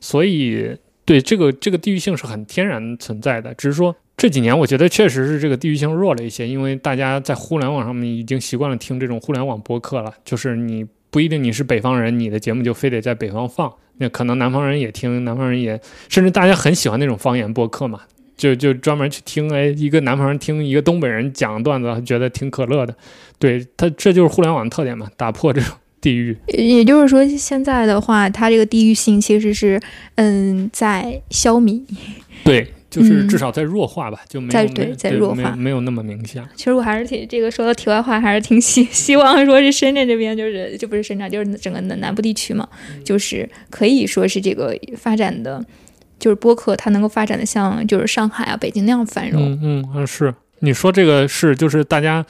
[0.00, 3.52] 所以，对这个这个地域性是很天然存在的。
[3.54, 10.12] 只是说这几年，我觉得确实是这个地域性弱了一些，因为大家在互联网上面已经习惯了听这种互联网播客了。
[10.24, 15.78] 就是你不一定你是北方人，你的节目就非得在北方放，那可能南方人也听，南方人也
[16.08, 18.00] 甚至大家很喜欢那种方言播客嘛。
[18.36, 22.94] 就就专门去听，哎，一个南方人听一个东北人讲段子，觉得挺可乐的。
[23.38, 26.36] 对他，这就是互联网的特点嘛，打破这种地域。
[26.48, 29.80] 也就是说，现在的话，它这个地域性其实是，
[30.16, 31.82] 嗯，在消弭。
[32.44, 36.44] 对，就是至少在弱化吧，就没在对在弱化，没有那么明显。
[36.56, 42.68] 其实我还是挺这个说到题外话，还是挺希希望说是深圳这边，就是就不是深圳，就是整个南南部地区嘛，
[43.04, 45.64] 就是可以说是这个发展的。
[46.18, 49.58] 就是播客，它能够发展的像就是上海啊、北京那样繁荣。
[49.62, 52.24] 嗯嗯，是你说这个是，就是大家，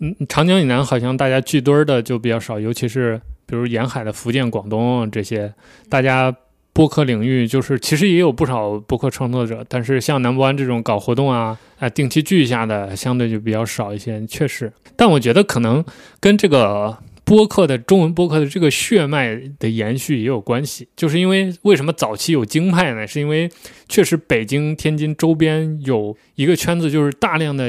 [0.00, 5.52] 嗯，长江以南好像大家聚堆儿的就比较少，尤其是比如沿海的福建、广东这些，
[5.88, 6.34] 大家
[6.72, 14.72] 播客领域就是其实也有不少播客创作者，但是像南博安这种搞活动啊，啊定期聚一下的，相对就比较少一些，确实。
[14.96, 15.84] 但我觉得可能
[16.20, 16.96] 跟这个。
[17.26, 23.04] 播客的中文播客的这个血脉的延续也有关系，就是因为为什么早期有京派呢？
[23.04, 23.50] 是因为
[23.88, 27.64] 确实北京、天津周边有一个圈子，就是大量的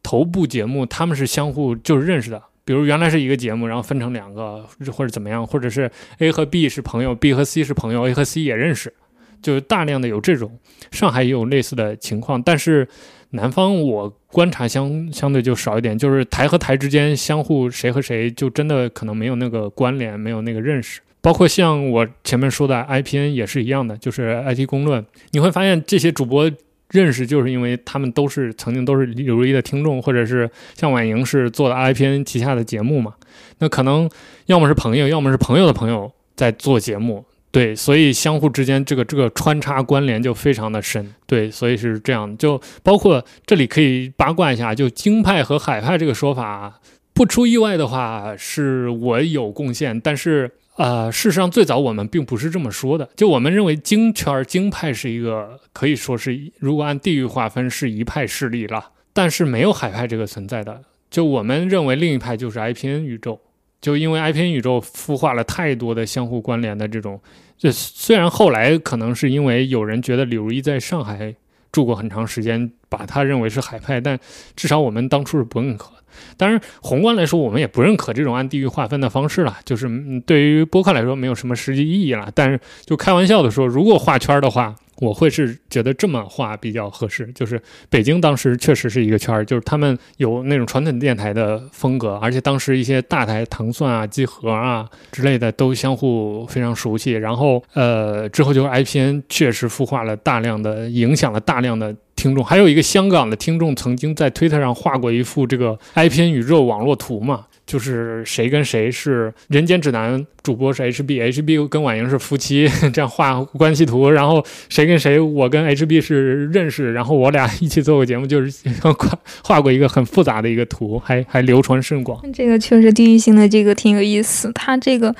[0.00, 2.40] 头部节目，他们是相互就是认识的。
[2.64, 8.94] 比如原来是一个节目，然后分成两个或者怎么样，或者是 A 和 B 是朋友，B 和 C 是朋友，A 和 C 也认识，
[9.42, 10.56] 就是大量的有这种。
[10.92, 12.86] 上海也有类似的情况，但是。
[13.34, 21.00] 南方我观察相相对就少一点，就是台和台之间相互谁和谁就真的可能没有那个关联，没有那个认识。
[21.20, 26.50] 包括像我前面说的 IPN 也是一样的，就是 IT 公论，你会发现这些主播
[26.90, 33.14] 认识，就是因为他们都是曾经都是刘如一的听众，或者是像婉莹是做的 IPN 旗下的节目嘛，
[33.58, 34.08] 那可能
[34.46, 37.24] 要么是朋友，要么是朋友的朋友在做节目。
[37.54, 41.14] 对，所以相互之间这个这个穿插关联就非常的深。
[41.24, 42.36] 对，所以是这样。
[42.36, 46.80] 就包括这里可以八卦一下，就京派和海派这个说法，
[47.12, 50.00] 不出意外的话是我有贡献。
[50.00, 53.08] 但是呃，事实上最早我们并不是这么说的。
[53.14, 60.82] 就我们认为京圈京派是一个可以说是如果按地域划分是一派势力了，但是没有海派这个存在的。
[61.08, 63.40] 就我们认为另一派就是 IPN 宇宙。
[63.80, 67.20] 就因为 IPN 宇宙孵化了太多的相互关联的这种。
[67.56, 71.34] 这虽然后来可能是因为有人觉得李如一在上海
[71.72, 74.18] 住过很长时间，把他认为是海派，但
[74.54, 75.90] 至少我们当初是不认可。
[76.36, 79.58] 当然，宏观来说，我们也不认可这种按地域划分的方式了。
[79.64, 79.88] 就是
[80.24, 82.30] 对于播客来说，没有什么实际意义了。
[82.32, 87.26] 但是，就开玩笑的说，如果画圈的话，我会是觉得这么画比较合适。
[87.34, 97.12] 就是北京当时确实是一个圈儿，就是他们有那种传统电台的风格，而且当时一些大台糖蒜啊、集合啊之类的都相互非常熟悉。
[97.12, 101.94] 然后，呃，之后就是 IPN 确实孵化了大量的，影响了大量的。
[102.16, 122.20] 听众还有一个香港的听众曾经在推特上画过一幅这个 IPN 宇宙网络图嘛，就是谁跟谁是人间指南主播是 HB，HB 跟婉莹是夫妻， 这样画关系图，然后谁跟谁我跟 HB 是认识，然后我俩一起做过节目，就是画画过一个很复杂的一个图，还还流传甚广。
[122.32, 125.14] 这个确实地域性的这个挺有意思，他这个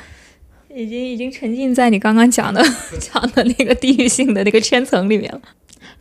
[0.74, 2.62] 已经已经沉浸在你刚刚讲的
[3.00, 5.40] 讲的那个地域性的那个圈层里面了。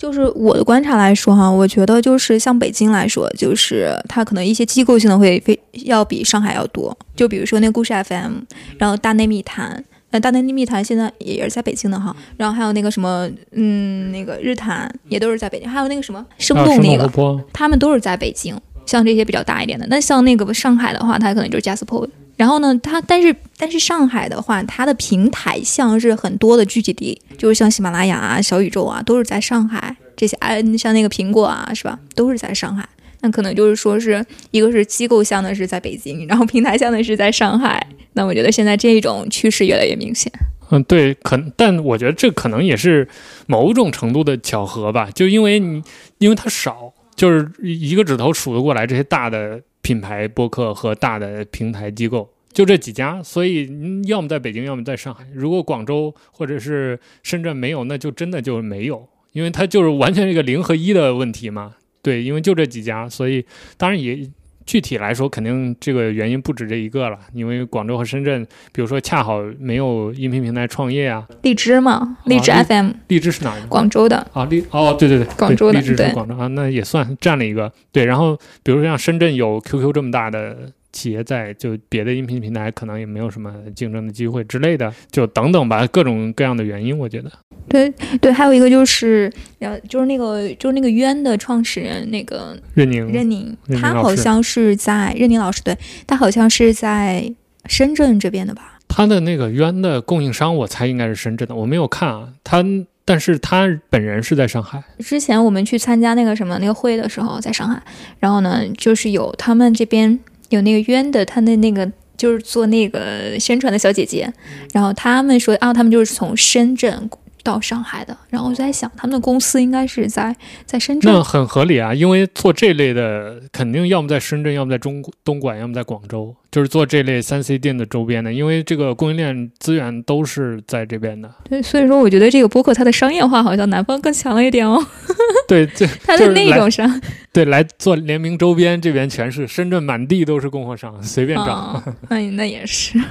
[0.04, 6.94] 就是我的观察来说哈，我觉得就是像北京来说，就是它可能一些机构性的会非要比上海要多。
[7.16, 8.34] 就比如说那个故事 FM，
[8.78, 12.14] 然后大内密谈，那，大内密谈现在也是在北京的哈。
[12.36, 15.70] 然后还有那个什么，嗯，那个日坛也都是在北京。
[15.70, 17.10] 还有那个什么生动那个，
[17.54, 18.60] 他们都是在北京。
[18.86, 22.06] 像这些比较大一点的，那像那个上海的话，它可能就是 Jasper。
[22.36, 29.96] 然后呢，它但是但是上海的话，它的平台像是很多的聚集地，就是像喜马拉雅啊、小宇宙啊，都是在上海。
[30.16, 32.00] 这些哎，像那个苹果啊，是吧？
[32.16, 32.88] 都是在上海。
[33.22, 37.86] 那可能就是说是一个是机构向的是在北京，然后平台向的是在上海。
[38.14, 40.32] 那我觉得现在这种趋势越来越明显。
[40.72, 43.08] 嗯，对，可但我觉得这可能也是
[43.46, 45.82] 某种程度的巧合吧，就因为你
[46.18, 49.62] 因为它少，就是一个指头数得过来这些大的。
[49.84, 53.70] 品牌播客和大的平台机构就这几家，所以
[54.08, 55.28] 要么在北京，要么在上海。
[55.32, 61.76] 如果广州或者是深圳没有，那就真的就没有，因为它就是完全一个零和一的问题嘛。
[62.02, 63.46] 对，因为就这几家，所以
[63.78, 64.28] 当然也。
[64.66, 71.28] 具体来说，肯定这个原因不止这一个了，因为广州和深圳，比如说恰好没有音频平台创业啊。
[71.42, 73.56] 荔枝嘛，荔枝 FM，荔枝是哪？
[73.70, 77.72] 广州的啊，荔哦，对对对，广州的，荔枝是广州啊，那也算占了一个。
[77.92, 80.72] 对，然后比如说像深圳有 QQ 这么大的。
[80.94, 87.32] 企业在就别的音频平台可能也没有什么竞争的机会之类的，就等等吧，各种各样的原因，我觉得。
[87.68, 87.90] 对
[88.22, 97.34] 对，还有一个就是，然后，就是那个就是那个渊的创始人那个任宁，任宁，他好像是在任宁老师，对他好像是在
[97.66, 98.80] 深圳这边的吧？
[98.88, 102.30] 他的那个渊的供应商，我猜应该是深圳的，我没有看啊。
[102.44, 102.64] 他，
[103.06, 104.84] 但是他本人是在上海。
[105.00, 107.82] 之前我们去参加那个什么那个会的时候，在上海，
[108.20, 110.20] 然后呢，就是有他们这边。
[110.50, 114.32] 有那个渊的，他的那个就是做那个宣传的小姐姐，
[114.72, 117.10] 然后他们说啊，他们就是从深圳
[117.44, 126.36] 到上海的，然后我在想，他们的公司应该是在在深圳，那很合理啊，因为做这类的肯定要么在深圳，要么在中东莞，要么在广州。
[126.52, 131.28] 就是做这类三 C 店的周边的，因为这个供应链资源都是在这边的。
[131.50, 134.80] 对，所以说我觉得这个播客它的商业化好像南方更强了一点哦。
[135.50, 137.02] 对，这 它的那种商，
[137.34, 141.82] 对，来做联名周边，这边全是深圳满地都是供货商，随便找。
[142.10, 143.02] 嗯，那也是。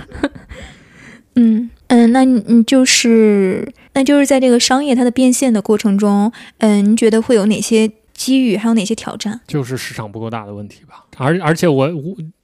[1.34, 7.90] 嗯嗯，那你就是那就是在这个商业它的变现的过程中，嗯，您觉得会有哪些？
[8.14, 9.40] 机遇还有哪些挑战？
[9.48, 11.06] 就是市场不够大的问题吧。
[11.16, 11.90] 而而且我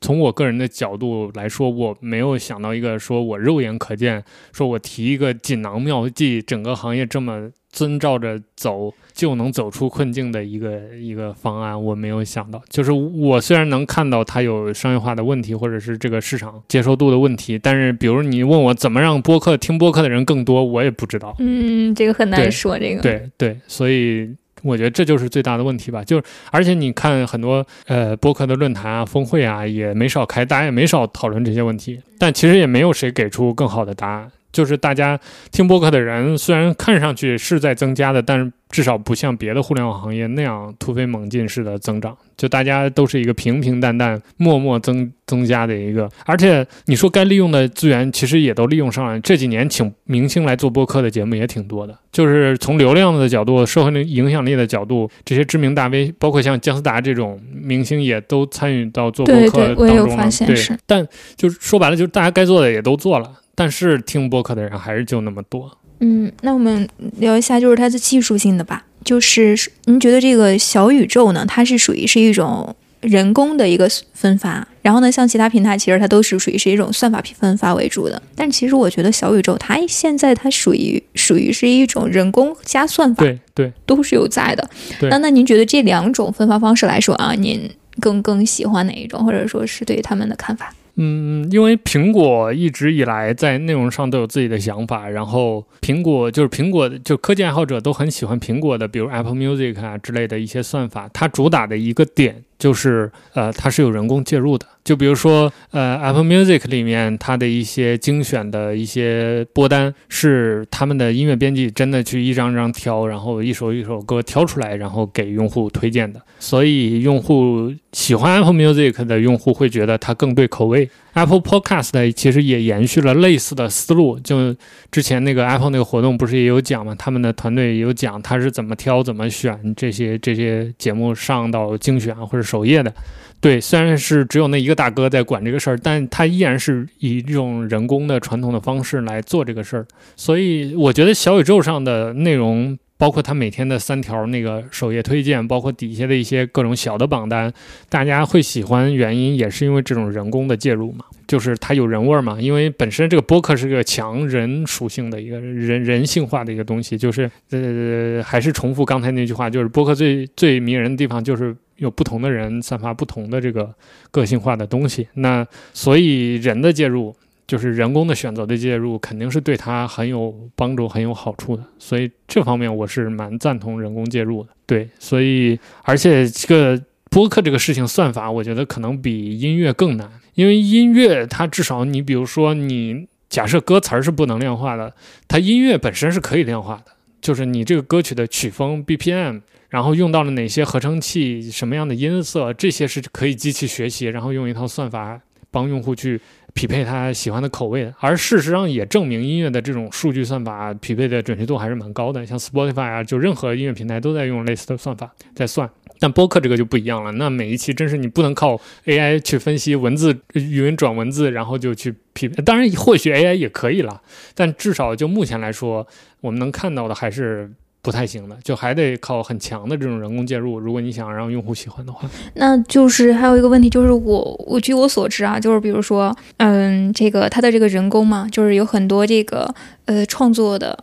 [0.00, 11.80] 从我个人的角度来说，我没有想到一个说我肉眼可见，说我提一个锦囊妙计，整个行业这么遵照着走就能走出困境的一个一个方案。
[11.80, 21.36] 我没有想到，就是我虽然能看到它有商业化的问题，或者是这个市场接受度的问题，但是比如你问我怎么让播客听播客的人更多，我也不知道。
[21.38, 22.76] 嗯，这个很难说。
[22.76, 24.34] 这个对对，所以。
[24.62, 34.28] 我觉得这就是最大的问题吧，就是而且你看很多呃播客的论坛啊、峰会啊，也没少开，大家也没少讨论这些问题，但其实也没有谁给出更好的答案。
[34.52, 35.18] 就是大家
[35.52, 42.16] 听播客的人虽然看上去是在增加的，但是至少不像别的互联网行业那样突飞猛进式的增长。
[42.36, 46.08] 就大家都是一个平平淡淡、默默增增加的一个。
[46.24, 49.18] 而且你说该利用的资源，其实也都利用上了。
[49.20, 51.98] 这几年请明星来做播客的节目也挺多的。
[52.12, 60.30] 就是从流量的角度、社会影响力的角度，这些知名大 V，包括像姜思达这种明星，也都参与到做播客当中了。
[60.46, 63.30] 对，但就是说白了，就是大家该做的也都做了。
[63.58, 65.76] 但是听播客的人还是就那么多。
[65.98, 66.88] 嗯，那我们
[67.18, 68.84] 聊一下，就是它的技术性的吧。
[69.04, 69.56] 就是
[69.86, 78.22] 您觉得这个小宇宙呢，它是属于是一种人工的一个分发，然然后呢，像其他平台，其实它都是属于是一种算法分发为主的。
[78.34, 84.70] 但其实我觉得小宇宙它现在它属于属于是一种人工加算法，对对，都是有在的。
[85.10, 87.70] 那那您觉得这两种分发方式来说啊，您
[88.00, 90.74] 更更喜欢哪一种，或者说是对他们的看法？
[91.00, 101.08] 嗯，因为苹果一直以来在内容上都有自己的想法，然后苹果就是苹果，就科技爱好者都很喜欢苹果的，比如 Apple Music 啊之类的一些算法。
[101.12, 104.66] 它主打的一个点就是，呃，它是有人工介入的。
[104.82, 116.20] 就比如说，呃，Apple Music 里面它的一些精选的一些播单，是他们的音乐编辑真的去一张张挑，然后一首一首歌挑出来，然后给用户推荐的。
[116.38, 120.88] 所以用户喜欢 Apple Music 的用户会觉得它更对口味。
[121.18, 124.54] Apple Podcast 其实也延续了类似的思路，就
[124.90, 126.94] 之前那个 Apple 那个活动不是也有讲嘛？
[126.94, 132.92] 他们的团队也有讲他是怎么挑、怎么选这些这些节目上到精选或者首页的。
[133.40, 139.86] 对，虽然是只有那一个大哥在管这个事儿，但他依然是以这种人工的传统的方式来做这个事儿。
[140.16, 147.50] 所以我觉得小宇宙上的内容，包括他每天的三条那个首页推荐，包括底下的一些各种小的榜单，
[147.88, 152.38] 大家会喜欢，原因也是因为这种人工的介入嘛，就是它有人味儿嘛。
[152.40, 161.56] 因为本身这个播客是个强人属性的一个人人性化的一个东西，就是呃，还是重复刚才那句话，就是播客最最迷人的地方就是。
[161.78, 163.72] 有不同的人散发不同的这个
[164.10, 167.14] 个性化的东西，那所以人的介入，
[167.48, 171.64] 就是人工的选择的介入，肯定是对他很有帮助、很有好处的。
[171.80, 174.50] 所以这方面我是蛮赞同人工介入的。
[174.66, 184.94] 对，所以而且这个播客这个事情算法，我觉得可能比音乐更难，因为音乐它至少你比如说你假设歌词儿是不能量化的，
[185.26, 189.40] 它音乐本身是可以量化的，就是你这个歌曲的曲风 BPM。
[189.70, 195.20] 然后用到了哪些合成器、什么样的音色，这些是可以机器学习，然后用一套算法
[195.50, 196.18] 帮用户去
[196.54, 197.94] 匹配他喜欢的口味的。
[198.00, 202.24] 而事实上也证明，音乐的这种数据算法匹配的准确度还是蛮高的。
[202.26, 205.68] 像 Spotify 啊，就任何音乐平台都在用类似的算法在算。
[206.00, 212.42] 但播客这个就不一样了，那每一期真是你不能靠 AI 去分析文字、语音转文字，然后就去匹配。
[212.42, 214.00] 当然，或许 AI 也可以了，
[214.34, 215.86] 但至少就目前来说，
[216.20, 217.50] 我们能看到的还是。
[217.88, 220.58] 不太行的，就还得靠很强的这种人工介入。
[220.58, 229.54] 如果你想让用户喜欢的话，那就是还有一个问题，就是我我据我所知啊，就是比如说，嗯，这个它的这个人工嘛，就是有很多这个
[229.86, 230.78] 呃创作的。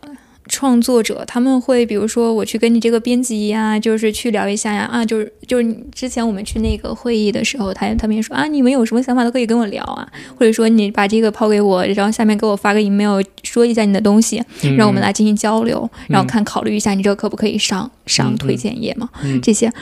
[0.48, 10.06] 创作者他们会，比如说我去跟你这个编辑呀，就是去聊一下呀，啊，就是就是之前我们去那个会议的时候，他他们也说啊，你们有什么想法都可以跟我聊啊，
[10.38, 14.76] 或者说你把这个抛给我，然后下面给我发个 email 说一下你的东西，嗯。
[14.76, 19.72] 让我们来进行交流，然后看考虑一下你这个可不可以上上推荐页嘛，嗯这些，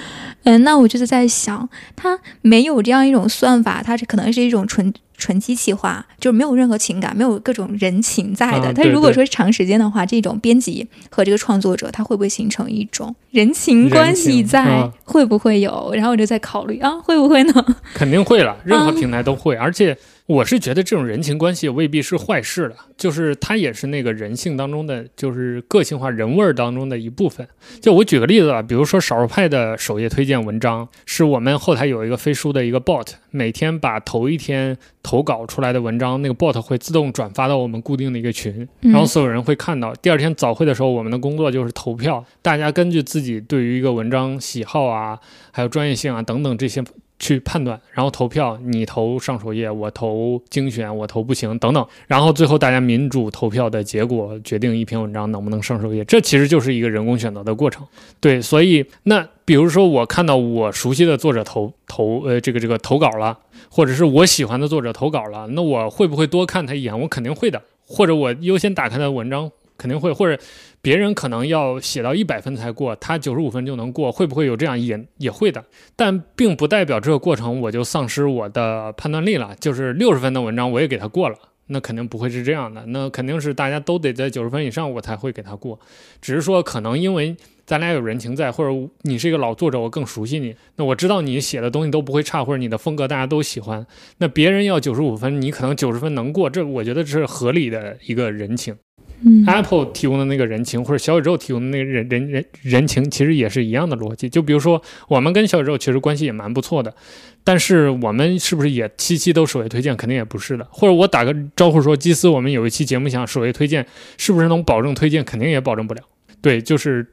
[0.44, 4.92] 嗯、那我就是在想，它没有这样一种算法，它是可能是一种纯。
[5.16, 8.68] 纯机器化，就是没有任何情感，没有各种人情在的。
[8.68, 14.62] 啊对但如果对说长时间的话，这种编辑和这个创作者，他会不会形成一种人情关系在？
[14.64, 15.92] 啊会不会有？
[15.94, 17.66] 然后我就在考虑啊，会不会呢？
[17.94, 19.54] 肯定会了，任何嗯平台都会。
[19.54, 19.96] 而且
[20.26, 27.46] 我是觉得这种人情关系未必是坏事的，就是它也是那个人性当中的，就是个性化人味儿当中的一部分。
[27.82, 39.94] 就我举个例子啊，比如说少数派的首页推荐文章，是我们后台有一个飞书的一个 bot，每天把头一天投稿出来的文章，那个 bot 会自动转发到我们固定的一个群，嗯然后所有人会看到。
[39.96, 45.18] 第二天早会的时候，我们的工作就是投票，大家根据自己对于一个文章喜好啊，
[45.50, 46.82] 还有专业性啊等等这些
[47.24, 57.86] 去判断，然后投票，你投上首页，我投精选，我投不行等等，然后最后大家民主投票的结果决定一篇文章能不能上首页，这其实就是一个人工选择的过程。
[58.20, 63.38] 对，所以那比如说我看到我熟悉的作者投投呃这个这个投稿了，
[63.70, 67.00] 或者是我喜欢的作者投稿了，那我会不会多看他一眼？
[67.00, 69.50] 我肯定会的，或者我优先打开的文章。
[69.76, 70.40] 肯定会，或者
[70.84, 75.64] 别人可能要写到一百分才过，他九十五分就能过，会不会有这样也也会的？
[75.96, 79.56] 但并不代表这个过程我就丧失我的判断力了。
[79.58, 81.36] 就是六十分的文章我也给他过了，
[81.68, 82.84] 那肯定不会是这样的。
[82.88, 85.80] 那肯定是大家都得在九十分以上我才会给他过。
[86.20, 93.86] 只是说可能因为咱俩有人情在，或者你是一个老作者，我更熟悉你，那我知道你写的东西都不会差，或者你的风格大家都喜欢。
[94.18, 98.76] 那别人要九十五分，你可能九十分能过，这我觉得这是合理的一个人情。
[99.24, 104.28] 嗯 Apple 提供的那个人情，或者小宇宙提供的那个人人人人情，其实也是一样的逻辑。
[104.28, 106.94] 就比如说，我们跟小宇宙其实关系也蛮不错的，
[107.42, 109.96] 但是我们是不是也期期都首页推荐？
[109.96, 110.66] 肯定也不是的。
[110.70, 113.86] 或者我打个招呼说，基斯，我们有一期节目想首页推荐，
[114.18, 115.24] 是不是能保证推荐？
[115.24, 116.02] 肯定也保证不了。
[116.42, 117.06] 对，就是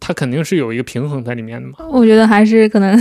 [0.00, 1.74] 它肯定是有一个平衡在里面的嘛。
[1.90, 2.96] 我觉得还是可能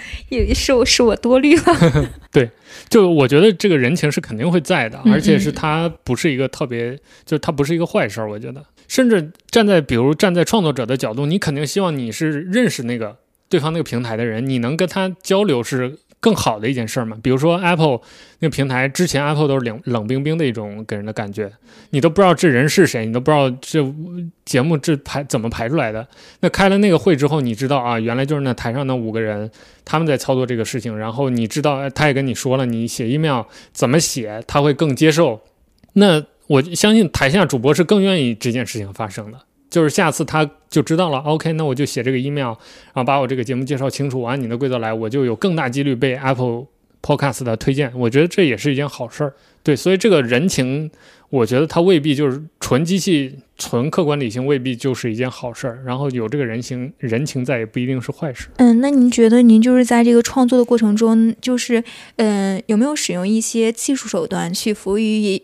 [0.28, 2.10] 也是我是我多虑了。
[2.30, 2.50] 对
[2.88, 6.92] 就我觉得这个人情是肯定会在的，嗯而且是它不是一个特别，
[7.24, 8.30] 就是它不是一个坏事儿。
[8.30, 13.16] 我觉得，甚至站在比如站在创作者的角度，你肯定希望你是认识那个
[13.48, 17.16] 对方那个平台的人，你能跟他交流是更好的一件事儿嘛。
[17.22, 18.00] 比如说 Apple
[18.40, 21.50] 那个平台，之前 Apple 都是冷冷冰冰的一种给人的感觉，
[21.90, 23.94] 你都不知道这人是谁，你都不知道这
[24.44, 26.06] 节目这排怎么排出来的。
[26.40, 29.50] 那开了那个会之后，你知道啊，原来就是那台上那五个人。
[29.90, 35.40] 他们在操作这个事情，然后你知道，他也跟你说了，你写 email 怎么写，他会更接受。
[35.94, 39.40] 那我相信台下主播是更愿意这件事情发生的，
[39.70, 46.66] 就是下次他就知道了，OK，那我就写这个 email，然后把我这个节目介绍清楚，按你的规则来，我就有更大几率被 Apple
[47.02, 47.92] Podcast 推荐。
[47.94, 49.34] 我觉得这也是一件好事儿。
[49.62, 50.90] 对，所以这个人情，
[51.28, 55.82] 我觉得它未必就是纯机器、纯客观理性，未必就是一件好事儿。
[55.84, 58.48] 然后有这个人情人情在，也不一定是坏事。
[58.56, 61.84] 嗯，那您觉得您就是在这个创作的过程中，就是
[62.16, 65.42] 嗯，有没有使用一些技术手段去服务于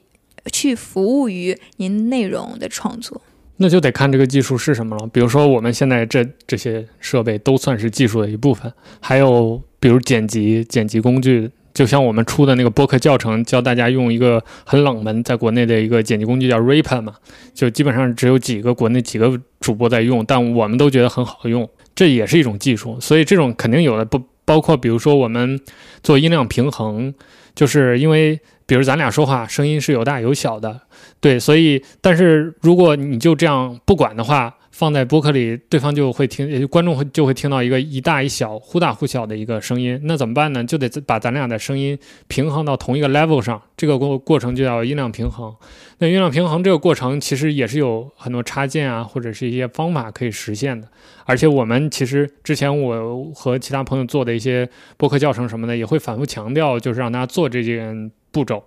[0.50, 3.20] 去服务于您内容的创作？
[3.56, 5.06] 那就得看这个技术是什么了。
[5.12, 17.14] 比如说，我们现在这这些设备都算是技术的一部分，还有比如剪辑剪辑工具，就像我们出的那个播客教程，教大家用一个很冷门在国内的一个剪辑工具叫 r a p e r 嘛，
[17.54, 22.98] 就基本上只有几个国内几个主播在用，但我们都觉得很好用，这也是一种技术。
[23.00, 25.60] 所以这种肯定有的，不包括比如说我们
[26.02, 27.14] 做音量平衡，
[27.54, 30.80] 就是因为比如咱俩说话声音是有大有小的。
[31.24, 39.98] 对，所以，但是如果你就这样不管的话，放在播客里，对方就会听，观众就会听到一个一大一小、忽大忽小的一个声音。
[40.04, 40.62] 那怎么办呢？
[40.62, 45.50] 就得把咱俩的声音平衡到同一个 level 上，这个过过程就叫音量平衡。
[45.96, 50.86] 那音量平衡这个过程其实也是有很多插件啊，或者是一些方法可以实现的。
[51.24, 58.62] 而且我们其实之前我和其他朋友做的一些播客教程什么的，也会反复强调，就是让大家做这件步骤。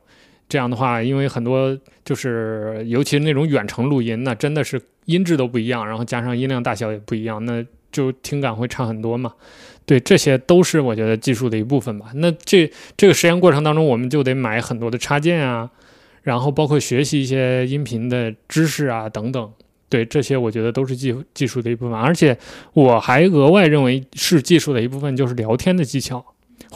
[0.50, 9.34] 这样的话，因为很多就是，尤其是那种远程录音，那真的是音质都不一样，然后加上音量大小也不一样，那就听感会差很多嘛。
[9.85, 12.08] 对，这些都是我觉得技术的一部分吧。
[12.16, 15.69] 那这这个实验过程当中，我们就得买很多的插件啊，
[16.24, 19.51] 然后包括学习一些音频的知识啊等等。
[19.90, 22.38] 对，这些我觉得都是技技术的一部分，而且
[22.74, 26.26] 我还额外认为是技术的一部分，就是聊天的技巧。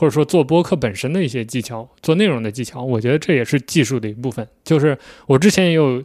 [0.02, 4.48] 或者说做播客本身的一些技巧，做内容的技巧，我觉得这也是技术的一部分。
[4.64, 4.98] 就是
[5.28, 6.04] 我之前也有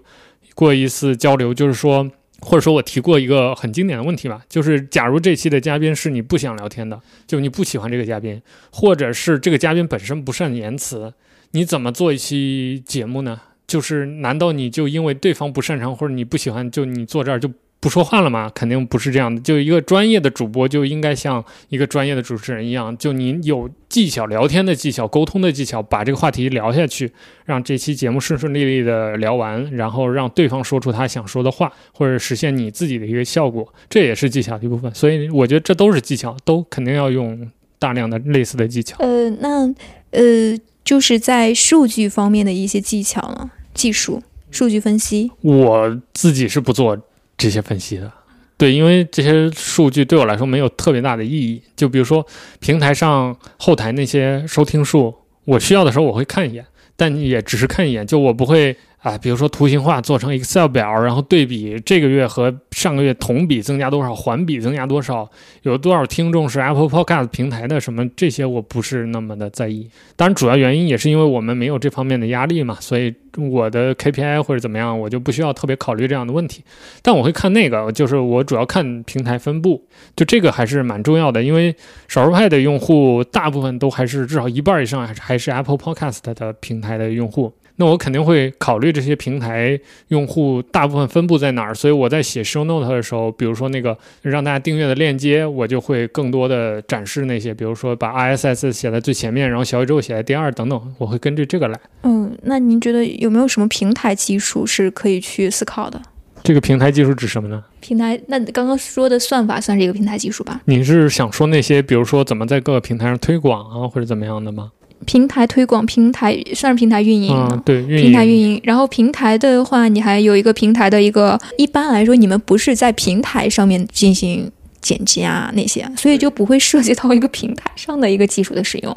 [0.55, 2.07] 过一次交流，就是说，
[2.41, 11.15] 或者说我提过一个很经典的问题吧， 就是假如这期的嘉宾是你不想聊天的，就你不喜欢这个嘉宾，或者是这个嘉宾本身不善言辞，
[11.53, 13.41] 你怎么做一期节目呢？
[13.67, 17.51] 就是难道你就因为对方不擅长或者你不喜欢，就你坐这儿就？
[17.87, 18.51] 不说话了吗？
[18.53, 19.41] 肯定不是这样的。
[19.43, 27.13] 就一个专业的主播就应该像一个专业的主持人一样，就您有技巧、聊天的技巧、沟通的技巧，把这个话题聊下去，
[27.45, 34.93] 让这期节目顺顺利利的聊完，然后让对方说出他想说的话，或者实现你自己的一个效果，这也是技巧的一部分。
[34.93, 37.49] 所以我觉得这都是技巧，都肯定要用
[37.79, 38.97] 大量的类似的技巧。
[38.99, 39.73] 呃，那
[40.11, 45.31] 呃，就是在数据方面的一些技巧呢，技术、数据分析。
[45.43, 46.99] 我自己是不做。
[47.37, 48.11] 这些分析的，
[48.57, 51.63] 对，因为这些数据对我来说没有特别大的意义。
[51.77, 52.27] 就比如说
[52.61, 56.65] 平台上后台那些收听数，我需要的时候我会看一眼，
[56.97, 58.75] 但也只是看一眼，就我不会
[59.07, 65.31] 啊，比如说图形化做成 Excel 表，然后对比这个月和上个月同比增加多少，环比增加多少，
[65.63, 69.89] 有多少听众是 Apple Podcast 平台的什么这些，我不是那么的在意。
[70.17, 73.15] 当然，主要原因也是因为我们没有这方面的压力嘛，所以。
[73.39, 76.65] 我的 KPI 或者怎么样，我就不需要特别考虑这样的问题，
[77.03, 79.87] 但我会看那个，就是我主要看平台分布，
[80.17, 81.77] 就这个还是蛮重要的，因为
[82.09, 101.79] 少数派的用户大部分都还是至少一半以上还是还是 Apple Podcast 的平台的用户，那我肯定会考虑这些平台用户大部分分布在哪儿，所以我在写 Show Note 的时候，比如说那个让大家订阅的链接，我就会更多的展示那些，比如说把 RSS 写在最前面，然后小宇宙写在第二等等，我会根据这个来。
[102.03, 106.01] 嗯，那您觉得有没有什么平台技术是可以去思考的？
[106.43, 107.63] 这个平台技术指什么呢？
[107.81, 110.61] 平台，那刚刚说的算法算是一个平台技术吧？
[110.65, 114.71] 你是想说那些，比如说怎么在各个平台上推广啊，或者怎么样的吗？
[115.05, 118.61] 平台推广、平台算是平台运营嗯，对，运营平台运营。
[118.65, 124.51] 然后平台的话，你还有一个平台的一个，一般来说你们不是在平台上面进行。
[124.83, 128.97] 剪辑啊那些，所以就不会涉及到一个平台上的一个技术的使用。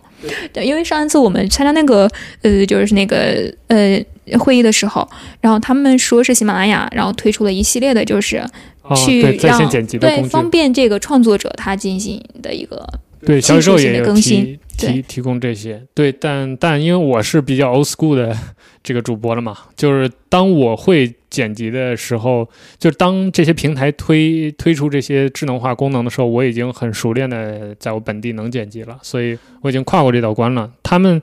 [0.53, 2.07] 对，因为上一次我们参加那个
[2.43, 3.99] 呃，就是那个呃
[4.37, 5.09] 会议的时候，
[5.41, 8.37] 然后他们说是喜马拉雅，然后推出了一系列的，就是
[8.83, 9.67] 哦去让、
[9.99, 10.21] 对。
[10.29, 12.87] 方便这个创作者他进行的一个
[13.25, 18.35] 对，小宇宙技术性的也有更新提提提供这些，对，但但因为我是比较 old school 的
[18.81, 30.72] 这个主播了嘛，就是当我会剪辑的时候，就当这些平台推推出这些智能化功能的时候，我已经很熟练的在我本地能剪辑了，所以我已经跨过这道关了。
[30.81, 31.22] 他们，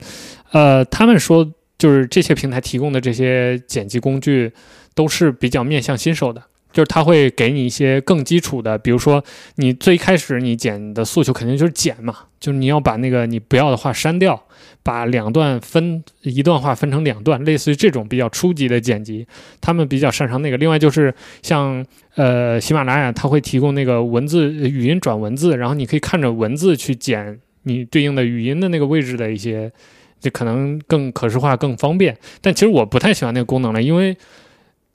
[0.51, 4.51] 呃，他们说就是这些平台提供的这些剪辑工具
[4.93, 6.41] 都是比较面向新手的。
[6.77, 9.23] 就是他会给你一些更基础的，比如说
[9.55, 14.39] 你最开始你剪的诉求肯定就是剪嘛，就是你要把那个你不要的话删掉，
[14.83, 19.25] 把两段分一段话分成两段，类似于这种比较初级的剪辑，
[19.59, 20.57] 他们比较擅长那个。
[20.57, 21.83] 另外就是像
[22.13, 29.71] 呃喜马拉雅，它会提供那个文字语音转文字，然后你可以看着文字去剪你对应的语音的那个位置的一些，
[30.19, 32.15] 就可能更可视化、更方便。
[32.39, 34.15] 但其实我不太喜欢那个功能了，因为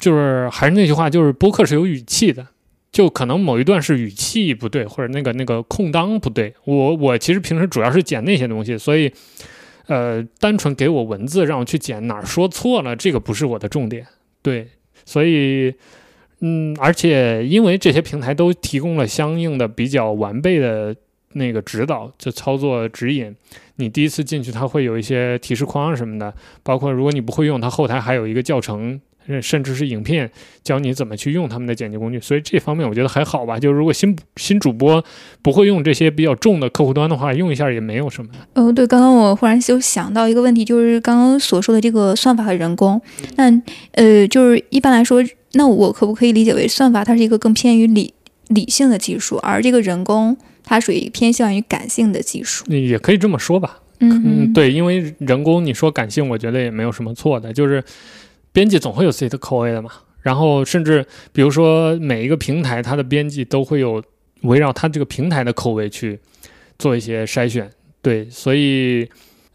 [0.03, 2.49] 就是还是那句话，就是播客是有语气的。
[2.91, 6.53] 就可能某一段是语气不对，或者那个那个空档不对。
[6.65, 9.11] 我我其实平时主要是剪那些东西，所以，
[9.87, 14.07] 呃，单纯给我文字让我去剪哪儿说错了，这个不是我的重点。
[14.43, 14.69] 对，
[15.07, 15.73] 所以，
[16.41, 20.95] 嗯，而且因为这些平台都提供了相应的比较完备的
[21.33, 23.35] 那个指导，就操作指引。
[23.77, 29.01] 你第一次进去，它会有一些提示框什么的，包括如果你不会用，它后台还有一个教程。
[29.41, 30.31] 甚至是影片
[30.63, 33.59] 教你怎么去用他们的剪辑工具，所以这方面我觉得还好吧。
[33.59, 35.03] 就如果新新主播
[35.43, 38.31] 不会用这些比较重的客户端的话，用一下也没有什么。
[38.55, 43.01] 哦，对，刚刚我忽然就想到一个问题，就是刚刚所说的这个算法和人工，
[43.37, 43.51] 那
[43.93, 48.13] 呃，就是一般来说，那我可不可以理解为算法它是一个更偏于理
[48.49, 52.65] 理性的技术，而这个人工它属于偏向于感性的技术？
[52.67, 53.79] 也可以这么说吧。
[54.01, 57.83] 嗯嗯，对，因为人工你说感性，我觉得也没有什么错的，就是。
[58.53, 59.91] 编辑总会有自己的口味的嘛，
[60.21, 64.03] 然后甚至比如说每一个平台，它的编辑都会有
[64.43, 66.21] 围绕它这个平台的口味去
[66.79, 67.71] 做一些筛选，
[68.03, 69.09] 对，所以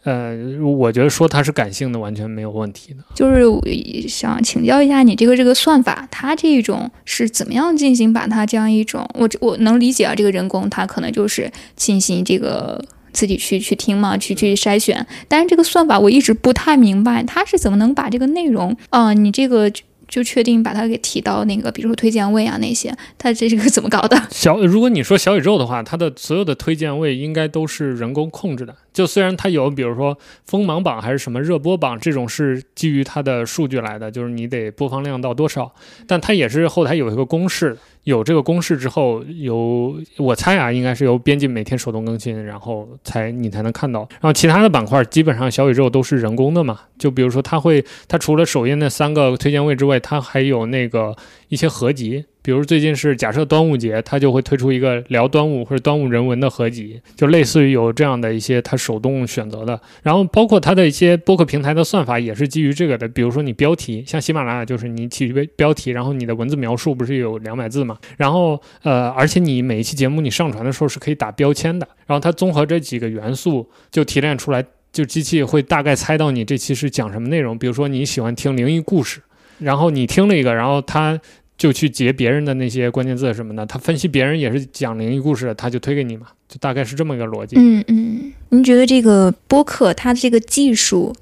[0.03, 3.03] 呃，我觉得说它是感性的完全没有问题的。
[3.13, 12.83] 就是想请教一下你这个这个算法，它这种是怎么样进行把它这样一种，我我能理解啊，这个人工它可能就是进行这个。
[13.17, 15.03] 自己去去听嘛，去去筛选。
[15.27, 19.71] 但是这个算法我一直不太明白，它是怎么能把这个内容啊，你这个
[20.07, 24.21] 就确定把它给提到那个，比如说推荐位啊那些，它这是个怎么搞的？
[24.29, 28.75] 小，如果你说小宇宙的话，它的所有的推荐位应该都是人工控制的。
[28.97, 35.71] 就虽然它有，比如说锋芒榜还是什么热播榜这种是基于它的数据来的，就是你得播放量到多少，
[36.07, 37.77] 但它也是后台有一个公式。
[38.05, 43.99] 有这个公式之后，由我猜啊，应该是由编辑每天手动更新，然后才你才能看到。
[44.13, 51.15] 然后其他的板块基本上小宇宙都是人工的嘛，就比如说它会，它除了首页那三个推荐位之外，它还有那个
[51.49, 52.25] 一些合集。
[52.47, 59.77] 比如最近是假设端午节，它就会推出一个聊端午或者端午人文的合集，就类似于有这样的一些它手动选择的。
[60.01, 63.05] 然后包括它的一些播客平台的算法也是基于这个的。
[63.09, 67.97] 比如说你标题，像喜马拉雅就是你起标标题，然后你的文字描述不是有两百字嘛？
[68.15, 71.85] 然后呃，而且你每一期节目你上传的时候是可以打标签的。
[72.05, 77.59] 然后它综合这几个元素就提炼出来，就机器会大概猜到你这期是讲什么内容。
[77.59, 79.19] 比如说你喜欢听灵异故事，
[79.59, 81.19] 然后你听了一个，然后它。
[81.57, 87.55] 就去截别人的那些关键字什么的，他分析别人也是讲灵异故事，他就推给你嘛，就大概是这么一个逻辑。
[87.57, 91.15] 嗯嗯，您觉得这个播客它这个技术，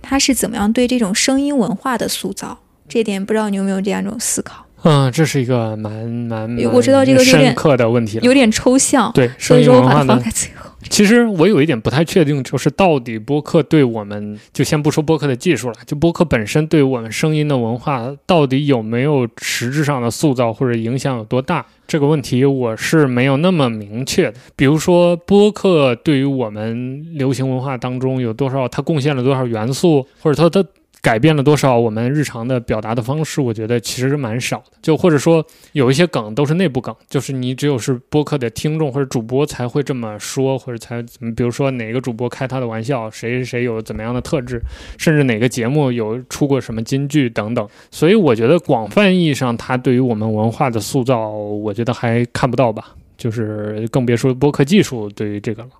[0.00, 2.58] 它是怎么样对这种声音文化的塑造？
[2.88, 4.66] 这点不知道你有没有这样一种思考？
[4.82, 9.12] 嗯，这是一个蛮蛮我知道这个深刻的问题了，有点抽象。
[9.12, 10.61] 对，所以说我把它放在最后。
[10.90, 21.64] 其实我有一点不太确定，就是到底播客对我们，就先不说播客的技术了，就播客本身对我们声音的文化到底有没有实质上的塑造或者影响有多大？
[21.86, 24.34] 这个问题我是没有那么明确的。
[24.56, 30.62] 比如说，播客对于我们流行文化当中有多少，它贡献了多少元素，或者说它。
[31.02, 33.40] 改变了多少我们日常的表达的方式？
[33.40, 34.78] 我觉得其实蛮少的。
[34.80, 41.02] 就或者说有一些梗都是内部梗，就是你只有是播客的听众或者主播才会这么说，或者才，
[41.34, 44.62] 比如说哪个主播开他的玩笑，谁谁有怎么样的特质，
[44.96, 47.68] 甚至哪个节目有出过什么金句等等。
[47.90, 52.94] 所以我觉得广泛意义上，它对于我们文化的塑造，我觉得还看不到吧。
[53.18, 55.70] 就是更别说播客技术对于这个了。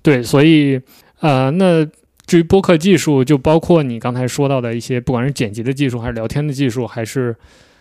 [0.00, 0.80] 对，所以
[1.18, 1.84] 呃，那。
[2.30, 7.34] 至于播客技术，就包括你刚才说到的一些，不管是剪辑的技术，还是聊天的技术，还是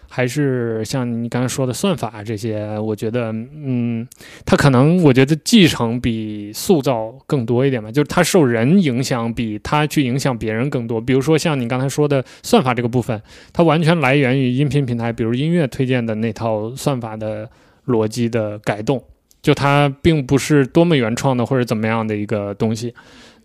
[0.09, 4.07] 还是像你刚才说的算法这些，我觉得，嗯，
[4.47, 10.99] 它可能我觉得继承比塑造更多一点吧，就是它受人影响比它去影响别人更多。
[10.99, 13.21] 比如说像你刚才说的算法这个部分，
[13.53, 17.47] 它完全来源于音频平台，比如音乐推荐的那套算法的
[17.85, 18.99] 逻辑的改动。
[19.43, 22.93] 就它并不是多么原创的或者怎么样的一个东西。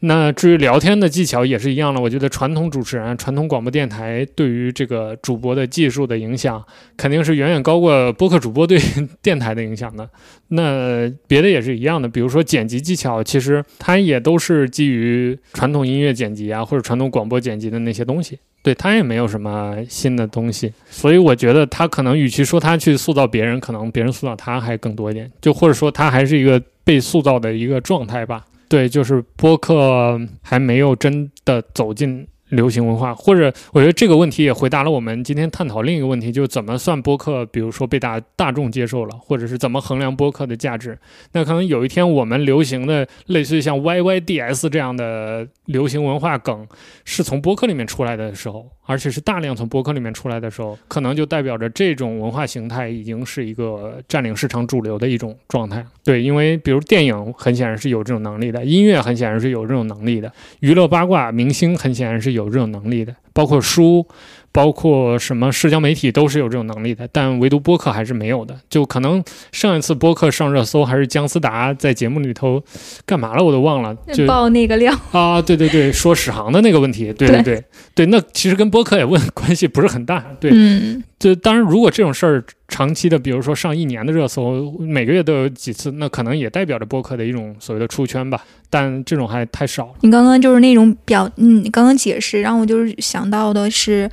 [0.00, 6.62] 那至于聊天的技巧也是一样的，我觉得传统主持人、传统广播电台对于这个主播的技术的影响，
[6.96, 8.78] 肯定是远远高过播客主播对
[9.22, 10.08] 电台的影响的。
[10.48, 18.38] 那别的也是一样的，比如说剪辑技巧，其实它也都是基于传统音乐剪辑啊，或者传统广播剪辑的那些东西。
[18.62, 28.42] 对它也没有什么新的东西，所以我觉得他可能与其说他去塑造别人，可能别人塑造他还更多一点，就或者说他还是一个被塑造的一个状态吧。
[28.74, 40.98] 对，就是播客还没有真的走进流行文化，或者我觉得这个问题也回答了我们今天探讨另一个问题，就是怎么算播客，比如说被大大众接受了，或者是怎么衡量播客的价值。
[41.32, 46.66] 那可能有一天我们流行的类似于像 YYDS 这样的流行文化梗
[47.04, 48.66] 是从播客里面出来的时候。
[48.86, 55.82] 而且是大量从播客里面出来的时候，可能就代表着这种文化形态已经是一个占领市场主流的一种状态。
[56.04, 64.06] 对，因为比如电影很显然是有这种能力的，音乐很显然是有这种能力的，娱乐八卦明星很显然是有这种能力的，包括书。
[64.54, 68.56] 包括什么社交媒体都是有这种能力的，但唯独播客还是没有的。
[68.70, 72.62] 就可能上一次播客上热搜还是姜思达在节目里头
[73.04, 73.92] 干嘛了，我都忘了。
[74.12, 77.64] 就爆那个料啊，对对对， 说史航的那个问题，对对对
[77.96, 80.24] 对，那其实跟播客也问关系不是很大。
[80.38, 88.44] 对，嗯，就当然如果这种事儿长期的，比如说上一年的热搜，每个月都有几次，那可能也代表着播客的一种所谓的出圈吧。
[88.70, 89.94] 但这种还太少。
[90.00, 94.10] 你刚刚就是那种表，嗯，刚刚解释让我就是想到的是。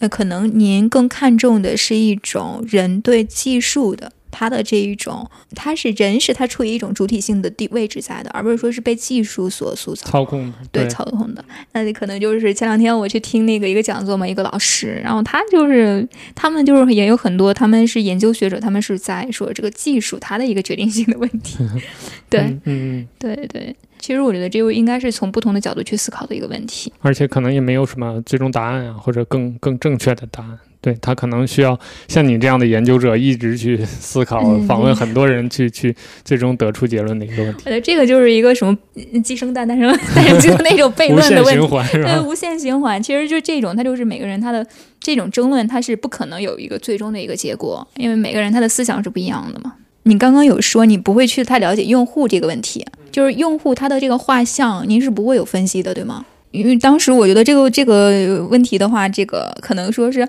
[0.00, 10.54] 那可能您更看重的是一种人对技术的他的这一种，他是人是他处于一种主体性的地位置在的，而不是说是被技术所塑造、操控的。
[10.72, 11.44] 对，操控的。
[11.72, 21.58] 那你可能就是前两天我去听那个一个讲座嘛，一个老师，然后他就是他们就是也有很多，他们是研究学者，他们是在说这个技术它的一个决定性的问题。
[22.28, 23.74] 对，嗯，对对。
[24.00, 30.58] 其实我觉得这个应该是从不同的角度去思考的一个问题，而且可能也没有什么最终答案啊，或者更更正确的答案。
[30.84, 37.62] 对他可能需要像你这样的研究者一直去思考，访问很多人去去最终得出结论的一个问题。
[37.64, 38.76] 我觉得这个就是一个什么
[39.22, 43.02] 鸡生蛋，蛋生蛋生鸡那种悖论的问题，对，无限循环。
[43.02, 44.66] 其实就这种，它就是每个人他的
[45.00, 49.72] 这种争论，它是不可能有一个最终的一个结果，因为每个人他的思想是不一样的嘛。
[50.02, 52.84] 你刚刚有说你不会去太了解用户这个问题。
[53.10, 56.24] 就是用户他的这个画像，您是不会有分析的，对吗？
[56.50, 60.28] 因为当时我觉得这个这个问题的话，这个可能说是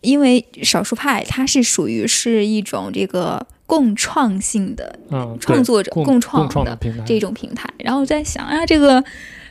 [0.00, 4.98] 因为少数派它是属于是一种这个共创性的
[5.40, 7.68] 创作者共创的这种平台。
[7.78, 9.02] 然后我在想啊，这个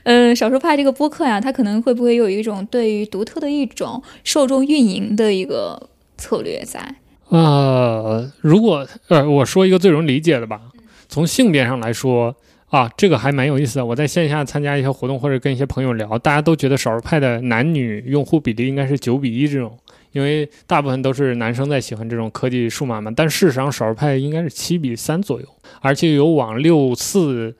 [0.04, 6.96] 呃少数派这个播客呀，它可能会不会有一种对于独特的一种受众运营的一个策略在？
[7.30, 10.62] 呃，如果呃我说一个最容易理解的吧，
[11.10, 12.36] 从性别上来说。
[12.70, 13.86] 啊，这个还蛮有意思的。
[13.86, 19.78] 我在线下参加一些活动，或者跟一些朋友聊，大家都觉得少数派的男女用户比例应该是九比一这种，
[20.12, 23.10] 因为大部分都是男生在喜欢这种科技数码嘛。
[23.16, 25.48] 但事实上，少数派应该是七比三左右，
[25.82, 27.56] 而且有往六四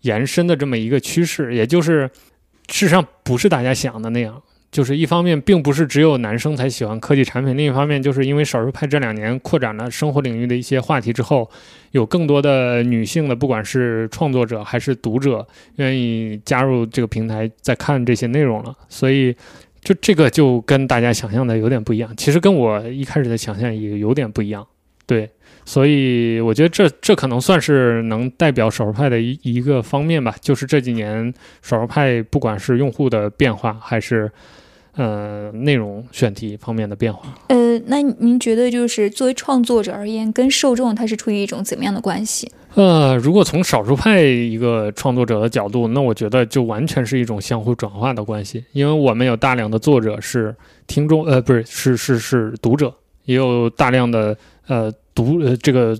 [0.00, 2.10] 延伸的这么一个趋势，也就是
[2.68, 4.42] 事实上不是大家想的那样。
[4.70, 11.48] 就是一方面，并不是只有男生才喜欢科技产品；另一方面，就是因为少数派这两年扩展了生活领域的一些话题之后，
[11.92, 18.74] 有更多的女性的，不管是创作者还是读者，愿意加入这个平台，在看这些内容了。
[18.88, 19.34] 所以，
[19.80, 22.12] 就这个就跟大家想象的有点不一样。
[22.16, 24.66] 其实跟我一开始的想象也有点不一样。
[25.06, 25.30] 对，
[25.64, 30.34] 所以我觉得这这可能算是能代表少数派的一一个方面吧。
[30.42, 31.32] 就是这几年
[31.62, 34.30] 少数派，不管是用户的变化，还是
[34.94, 37.38] 呃，内容选题方面的变化。
[37.48, 42.50] 呃，那您觉得就是作为创作者而言，跟受众他是处于一种怎么样的关系？
[42.74, 50.54] 呃，如果从少数派一个创作者的角度，那我觉得就完全是一种相互转化的关系，因为我们有大量的作者是
[50.86, 52.92] 听众，呃，不是，是是是读者，
[53.24, 54.36] 也有大量的
[54.66, 55.96] 呃读呃这个，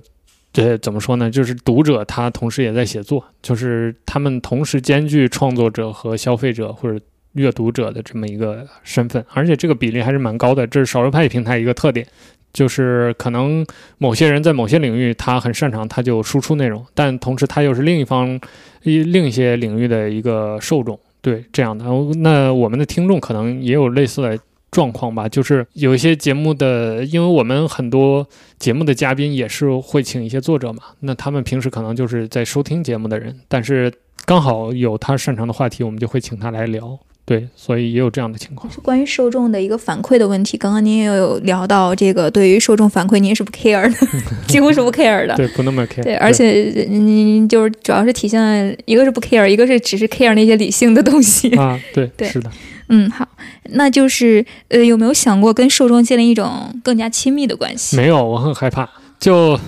[0.51, 1.31] 这怎么说呢？
[1.31, 6.99] 就是读者他同时也在写作，就是他们同时兼具创作者和消费者或者。
[7.33, 12.05] 阅读者的这么一个身份，而且这个比例还是蛮高的，这是少数派平台一个特点，
[12.51, 13.65] 就是可能
[13.97, 18.39] 某些人在某些领域他很擅长，他就输出内容，但同时他又是另一方
[18.83, 21.85] 一另一些领域的一个受众，对这样的。
[22.19, 24.39] 那我们的听众可能也有类似的
[24.71, 28.27] 状况吧，就是有一些节目的，因为我们很多
[28.57, 33.91] 节目的嘉宾也是会请一些作者嘛，那他们平时可能就是在收听节目的人，但是
[34.25, 36.97] 刚好有他擅长的话题，我们就会请他来聊。
[37.29, 38.73] 对，所以也有这样的情况。
[38.73, 40.57] 是关于受众的一个反馈的问题。
[40.57, 44.07] 刚刚您也有聊到这个，对于受众反馈，您是不 care 的，
[44.49, 45.35] 几乎是不 care 的。
[45.35, 46.01] 对，不那么 care。
[46.01, 51.55] 对，而且您就是主要是体现了一个是不 care，一个是只是 care 那些理性的东西。
[51.55, 52.49] 啊，对，对，是的。
[52.87, 53.27] 嗯，好，
[53.73, 57.95] 那就是呃，有没有想过跟受众建立一种更加亲密的关系？
[57.95, 58.89] 没有，我很害怕。
[59.19, 59.59] 就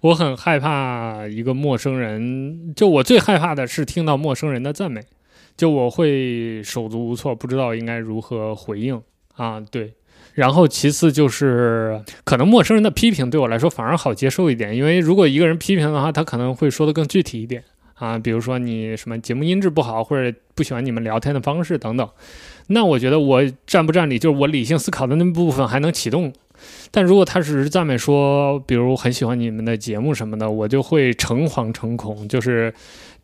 [0.00, 5.00] 我很害怕一个陌生人，就我最害怕的是听到陌生人的赞美。
[5.56, 9.00] 就我会手足无措，不知道应该如何回应
[9.36, 9.60] 啊。
[9.60, 9.94] 对，
[10.34, 17.62] 然后其次就是可能陌生人的批评对我来说反而好接受一点，因为如果一个人批评的话，他可能会说的更具体一点
[17.94, 22.08] 啊，比如说你什么节目音质不好，或者不喜欢你们聊天的方式等等。
[22.68, 26.32] 那我觉得我占不占理，就是我理性思考的那部分还能启动。
[26.90, 32.72] 但如果他只是赞美说，比如很喜欢你们的节目什么的，我就会诚惶诚恐，就是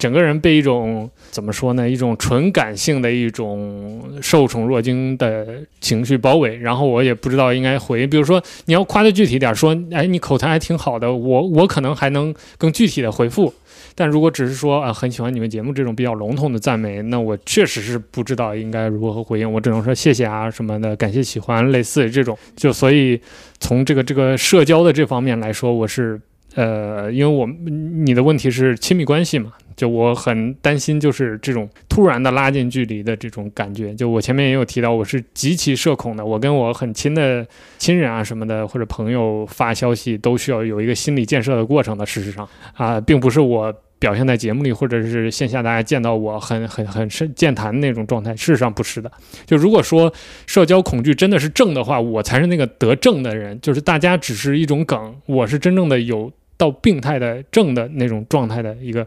[0.00, 5.46] 整个人被一种怎么说呢，一种纯感性的一种受宠若惊的
[5.80, 8.06] 情绪包围，然后我也不知道应该回。
[8.06, 13.52] 比如说你要夸的具体点，说，哎，你口才还挺好的，我我可能还能更具体的回复。
[13.94, 22.38] 但如果只是说啊很喜欢你们节目这种比较笼统的赞美，那我确实是不知道应该如何回应，我只能说谢谢啊什么的，感谢喜欢，类似这种。
[22.56, 23.20] 就所以
[23.58, 26.18] 从这个这个社交的这方面来说，我是
[26.54, 33.94] 呃，因为我你的问题是亲密关系嘛，就我很担心就是这种突然的拉近距离的这种感觉。
[33.94, 37.46] 就我前面也有提到，我是极其社恐的，我跟我很亲的
[37.78, 42.04] 亲人啊什么的或者朋友发消息都需要有一个心理建设的过程的。
[42.04, 43.74] 事实上啊，并不是我。
[44.00, 49.12] 表现在节目里，或者是线下大家见到我很很很深健谈那种状态，事实上不是的。
[49.44, 50.10] 就如果说
[50.46, 53.60] 社交恐惧真的是正的话，我才是那个得正的人。
[53.60, 59.06] 就是大家只是一种梗，我是真正的有到病态的正的那种状态的一个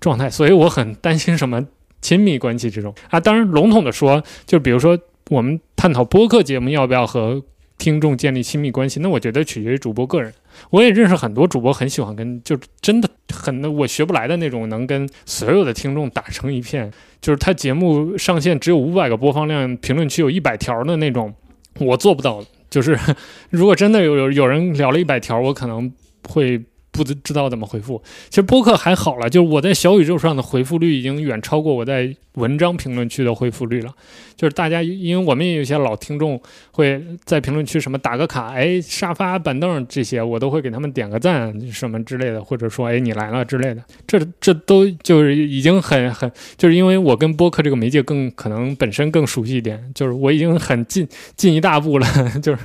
[0.00, 0.30] 状态。
[0.30, 1.62] 所以我很担心什么
[2.00, 3.20] 亲密关系这种啊。
[3.20, 7.42] 当然笼统的说，就比如说我们探讨播客节目要不要和
[7.76, 10.32] 听众建立亲密关系，那我觉得取决于主播个人。
[10.70, 16.90] 我也认识很多主播，很喜欢跟就真的很我学不来的那种，能跟所有的听众打成一片。
[17.20, 21.34] 就是他节目上线只有五百个播放量，评论区有一百条的那种，
[21.80, 22.42] 我做不到。
[22.70, 22.98] 就是
[23.50, 25.92] 如果真的有有有人聊了一百条，我可能
[26.28, 26.62] 会。
[26.94, 28.00] 不知知道怎么回复，
[28.30, 33.92] 其实播客还好了，就是我在小宇宙上的回复率已经远超过我在文章评论区的回复率了。
[34.36, 36.40] 就是大家，因为我们也有些老听众
[36.72, 43.82] 会在评论区什么打个卡，哎，沙发、板凳这些，我都会给他们点个赞什么之类的，或者说哎你来了之类的。
[44.06, 51.06] 这这都就是已经很很，就是因为我跟播客这个媒介更可能本身更熟悉一点，就是我已经很进
[51.36, 52.06] 进一大步了，
[52.42, 52.58] 就是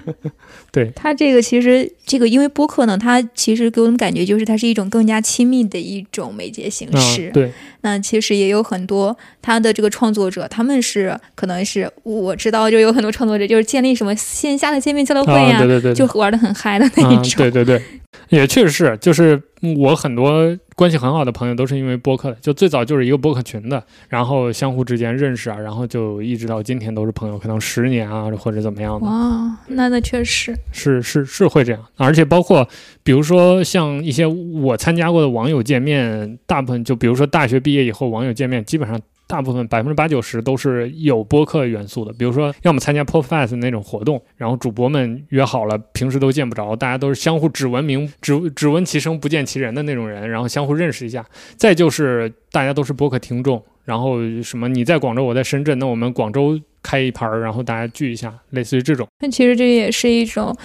[0.71, 0.91] 对。
[0.95, 4.18] 他这个其实这个因为播客呢，它其实给我们感觉。
[4.19, 7.31] 也就是它是一种更加亲密的一种媒介形式。
[7.31, 17.37] 对，那其实也有很多他的这个创作者，他们是可能是我知道，就有很多创作者就是建立什么线下的见面交流会呀，对对对，就玩的很嗨的那一种。
[17.37, 17.81] 对对对，
[18.29, 19.41] 也确实是，就是
[19.77, 20.57] 我很多。
[20.79, 29.05] 关系很好的朋友都是因为播客的，就最早就是一个播客群的，然后相互之间认识啊，然后就一直到今天都是朋友，可能十年啊或者怎么样的。
[29.05, 32.65] 哇，那那确实是是是会这样，而且包括
[33.03, 38.97] 比如说像一些我参加过的网友见面，大部分就比如说大学毕业以后网友见面，基本上。
[39.29, 51.23] 大部分百分之八九十都是有播客元素的，比如说要么参加 Podcast 那种活动，然后主播们约好了，平时都见不着，大家都是相互只闻名只只闻其声不见其人的那种人，然后相互认识一下。
[51.55, 59.07] 再就是大家都是播客听众，然后什么你在广州，我在深圳，那我们广州开一盘，然后大家聚一下，类似于这种。
[59.19, 60.57] 那其实这也是一种。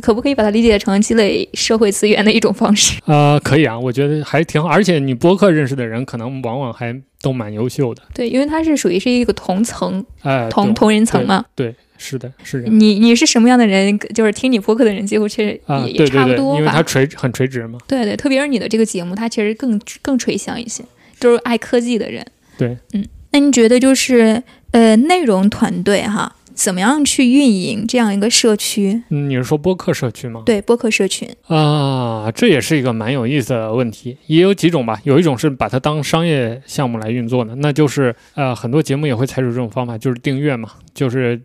[0.00, 2.98] 可不可以把它理解成积累社会资源的一种方式？
[3.06, 4.68] 呃，可以啊，我觉得还挺好。
[4.68, 8.02] 而且你播客认识的人，可能往往还都蛮优秀的。
[8.12, 11.44] 对，因为它是属于是一个同层，哎，同同人层嘛。
[11.54, 12.68] 对，是的，是的。
[12.68, 13.98] 你你是什么样的人？
[14.14, 16.58] 就是听你播客的人，几乎其实也也差不多吧。
[16.58, 17.78] 因为它垂很垂直嘛。
[17.86, 20.84] 对对，特别是你的这个节目，它其实更更垂向一些，
[21.18, 22.24] 就是爱科技的人。
[22.56, 24.42] 对，嗯，那你觉得就是
[24.72, 26.34] 呃，内容团队哈？
[26.54, 29.02] 怎么样去运营这样一个社区？
[29.10, 30.42] 嗯，你是说播客社区吗？
[30.46, 34.16] 对，播客社群啊，这也是一个蛮有意思的问题。
[34.26, 41.40] 也有几种吧，有一种是把它当商业项目来运作的，那就是呃，很多节目也会采取这种方法，就是订阅嘛，就是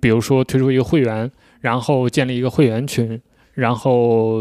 [0.00, 3.20] 比如说推出一个会员，然后建立一个会员群，
[3.54, 4.40] 然后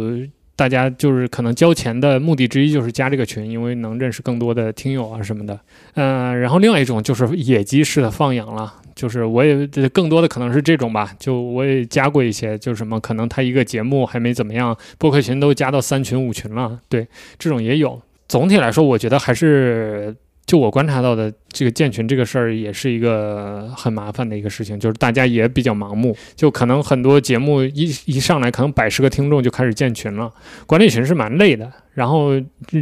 [0.55, 5.59] 大家就是可能交钱的目的之一就是加这个群，因为能认识更多的听友啊什么的。
[5.95, 8.75] 嗯，然后另外一种就是野鸡式的放养了。
[8.95, 17.07] 就是我也更多的可能是这种吧，就我也加过一些，就什么可能他一个节目还没怎么样，播客群都加到三群五群了，对，
[17.37, 18.01] 这种也有。
[18.27, 20.15] 总体来说，我觉得还是
[20.45, 30.31] 就我观察到的，这个建群这个事儿也是一个很麻烦的一个事情，就是大家也比较盲目，就可能很多节目一一上来，可能百十个听众就开始建群了，
[30.65, 31.71] 管理群是蛮累的。
[31.93, 32.31] 然后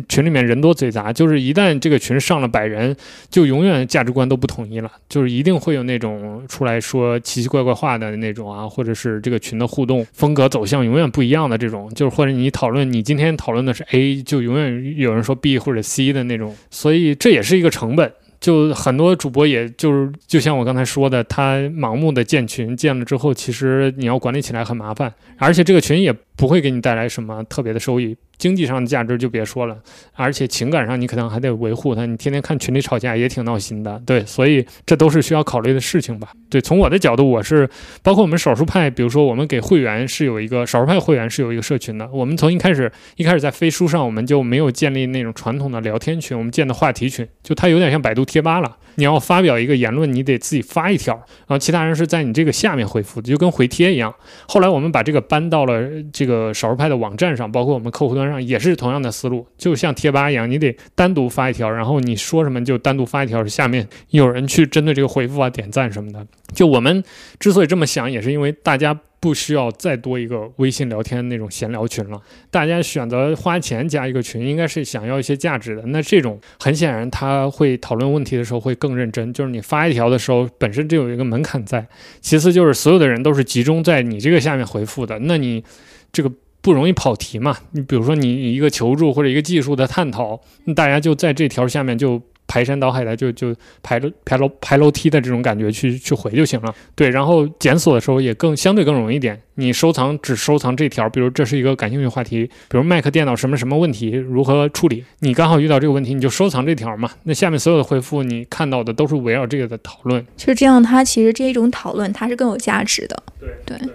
[0.07, 2.95] 群里面人多嘴杂，就是一旦这个群上了百人，
[3.29, 18.13] 就永远价值观都不统一了，就是一定会有那种出来说奇奇怪怪话的那种啊，或者是这个群的互动风格走向永远不一样的这种，就是或者你讨论你今天讨论的是 A，就永远有人说 B 或者 C 的那种，所以这也是一个成本。
[18.41, 26.11] 就很多主播，也就是就像我刚才说的，他盲目的建群，建了之后，其实你要管理起来很麻烦，而且这个群也
[26.41, 28.17] 不会给你带来什么特别的收益。
[28.39, 29.77] 经济上的价值就别说了，
[30.13, 36.29] 而且情感上你可能还得维护他，你天天看群里吵架也挺闹心的，对，所以这都是需要考虑的事情吧。
[36.49, 37.69] 对，从我的角度，我是
[38.01, 48.75] 包括我们少数派，比如说我们给会员是有一个少数派会员是有一个社群的，我们从一开始一开始在飞书上我们就没有建立那种传统的聊天群，我们建的话题群，就它有点像百度贴吧了。
[48.95, 54.13] 你要发表一个言论，你得自己发一条，然后其他人是在你这个下面回复，就跟回帖一样。
[54.47, 66.25] 后来我们把这个搬到了这个少数派的网站上，包括我们客户端上，也是同样的思路，就像贴吧一样，你得单独发一条，然后你说什么就单独发一条，下面有人去针对这个回复啊、点赞什么的。
[66.53, 67.03] 就我们
[67.39, 68.99] 之所以这么想，也是因为大家。
[69.21, 72.19] 不需要再多一个微信聊天那种闲聊群了。
[72.49, 75.83] 大家选择花钱加一个群，应该是想要一些价值的。
[75.85, 79.31] 那这种很显然，他会讨论问题的时候会更认真。
[79.31, 81.85] 就是你发一条的时候，本身就有一个门槛在。
[82.19, 85.63] 其次就是所有的人都是集中在你这个下面回复的，那你
[86.11, 86.31] 这个
[86.61, 87.57] 不容易跑题嘛？
[87.71, 90.39] 你比如说你一个求助或者一个技术的探讨，
[90.75, 92.21] 大家就在这条下面就。
[92.47, 99.41] 排山倒海的就就排楼排楼排楼梯的这种感觉去去回就行了，对，然后检索的时候也更相对更容易一点。
[99.55, 107.09] 你收藏只收藏这条，比如这是一个感兴趣话题，比如 Mac 电脑什么什么问题如何处理，你刚好遇到这个问题，你就收藏这条嘛。
[107.23, 110.83] 那下面所有的回复你看到的都是围绕这个的讨论，就是这样。
[110.83, 113.23] 它其实这一种讨论它是更有价值的。
[113.39, 113.89] 对对，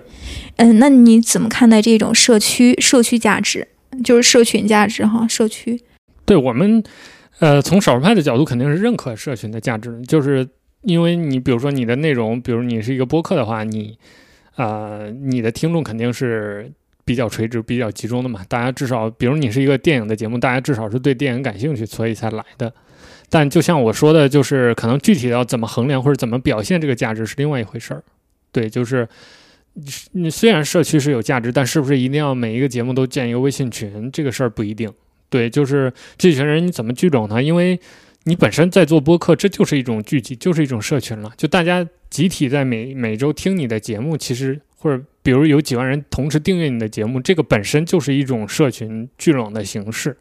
[0.56, 3.68] 嗯，那你怎么看待这种社区社区价值，
[4.04, 5.26] 就是社群价值哈？
[5.28, 5.80] 社区，
[6.24, 6.82] 对我们。
[7.38, 10.48] 呃，从少数派的角度，肯定是认可社群的价值，就是
[10.80, 13.98] 因为你，比如说你的内容，比如你是一个播客的话，你，
[14.54, 16.72] 呃，你的听众肯定是
[17.04, 18.40] 比较垂直、比较集中的嘛。
[18.48, 22.72] 大家至少，比如你是一个电影的节目，大家至少是对电影感兴趣，所以才来的。
[23.28, 28.02] 但就像我说的，就是可能具体要怎么衡量或者怎么表现这个价值是另外一回事儿。
[28.50, 29.06] 对，就是
[30.12, 34.90] 你虽然社区是有价值，但是不是一定要每一个节目都建一个微信群，这个事儿不一定。
[35.28, 37.42] 对，就是这群人你怎么聚拢他？
[37.42, 37.78] 因为
[38.24, 41.30] 你本身在做播客，这就是一种聚集，就是一种社群了。
[41.36, 50.16] 就大家集体在每每周听你的节目，其实或者比如有几万人同时订阅你的节目，这个本身就是一种社群聚拢的形式。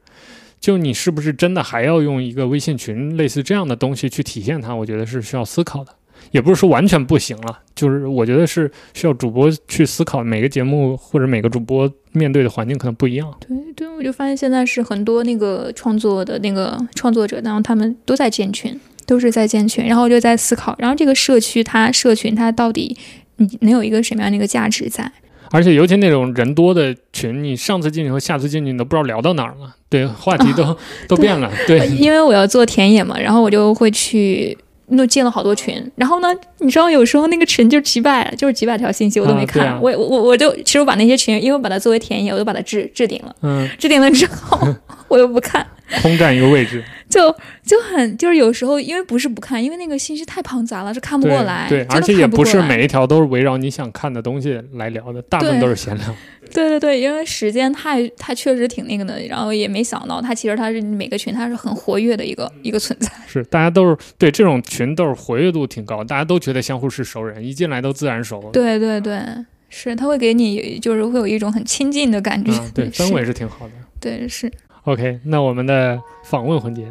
[0.59, 4.73] 就你是不是真的还要用一个微信群类似这样的东西去体现它？
[4.73, 5.95] 我觉得是需要思考的。
[6.35, 13.33] 也不是说完全不行了，就是我觉得是需要主播去思考每个节目或者每个主播面对的环境可能不一样。
[13.39, 22.97] 对对，我就发现现在是很多那个创作的那个创作者，然后他们都在建群，都是在建群，然后我就在思考，然后这个社区它社群它到底
[23.37, 25.09] 你能有一个什么样的一个价值在？
[25.51, 31.49] 而且尤其那种人多的群，你上次进去和下次进去你都不知道聊到哪儿了，对，话题都都变了。
[31.65, 34.57] 对， 因为我要做田野嘛，然后我就会去。
[34.87, 36.27] 那建了好多群，然后呢，
[36.59, 44.59] 你知道有时候那个群就几百，就是几百条信息我都没看，我我我就其实我把那些群，因为我把它作为田野，我都把它置置顶了，嗯，置顶了之后
[45.07, 45.65] 我又不看，
[46.01, 46.83] 空占一个位置。
[47.07, 51.67] 就就很就是有时候因为不是不看，因为那个信息太庞杂了，是看不过来。
[51.69, 56.05] 对，而且也不是每一条都是围绕你想看的东西来聊的，大部分都是闲聊。
[56.51, 63.07] 对对对，因为时间太太确实挺那个的，然后也没想到它其实它是每个群它是很活跃的一个一个存在。
[63.27, 68.49] 是，大家都是对这种群都是活跃度挺高，大家都觉得相互是熟人，一进来都自然熟。
[68.51, 69.21] 对对对，
[69.69, 72.51] 是，他会给你就是会有一种很亲近的感觉。
[72.73, 73.73] 对， 氛围是挺好的。
[73.99, 74.51] 对，是。
[74.85, 76.87] OK，那我们的访问环节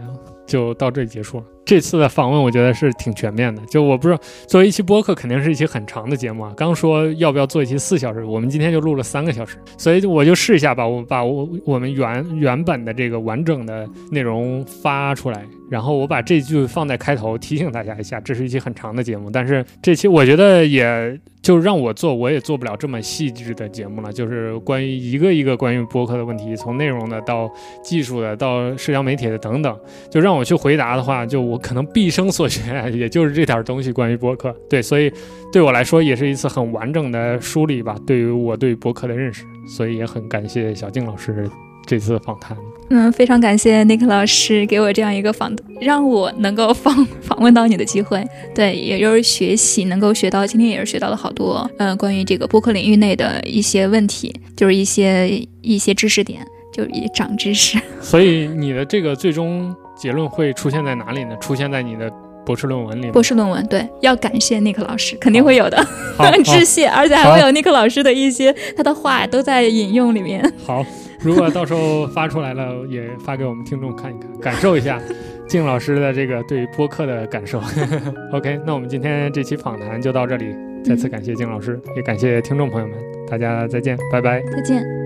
[0.46, 1.44] 就到这里结束了。
[1.64, 6.52] 这次的访问我觉得是挺全面的，就我不知道作为一期播客肯定是一期很长的节目啊。
[6.56, 15.42] 刚说要不要做一期四小时，我们今天就录了三个小时，所以我就试一下吧，我把我我们原原本的这个完整的内容发出来。
[15.70, 24.12] 然后我把这句放在开头提醒大家一下，这是一期很长的节目，但是这期我觉得也就让我做，我也做不了这么细致的节目了。
[24.12, 27.50] 就是关于一个一个关于播客的问题，从内容的到
[27.82, 29.76] 技术的到社交媒体的等等，
[30.10, 32.60] 就让我去回答的话，就我可能毕生所学
[32.94, 34.54] 也就是这点东西关于播客。
[34.68, 35.12] 对，所以
[35.52, 39.44] 对我来说也是一次很完整的梳理吧，对于我对播客的认识。
[39.66, 41.48] 所以也很感谢小静老师。
[41.86, 42.56] 这次访谈。
[42.88, 48.26] 嗯，非常感谢 Nick 老师给我这样一个访，让我能够访 访问到你的机会。
[48.54, 56.40] 对，也就是学习，能够学到，今天也是学到了好多，呃，关于这个播客领域内的一些问题，就是一些一些知识点，
[56.72, 57.78] 就一长知识。
[58.00, 61.36] 所以你的这个最终结论会出现在哪里呢？
[61.40, 62.10] 出现在你的
[62.44, 63.10] 博士论文里？
[63.10, 65.78] 博士论文对，要感谢 Nick 老师，肯定会有的，
[66.44, 70.52] 致谢，而且还会有 Nick 老师的一些他的话都在引用里面。
[70.64, 70.84] 好，
[71.20, 75.00] 如果到时候发出来了，也发给我们听众看一看，感受一下
[75.48, 77.60] 静老师的这个对播客的感受。
[78.32, 82.96] OK，那我们今天这期访谈就到这里，再次感谢静老师，也感谢听众朋友们，
[83.30, 84.42] 大家再见，拜拜。
[84.42, 85.03] 再见。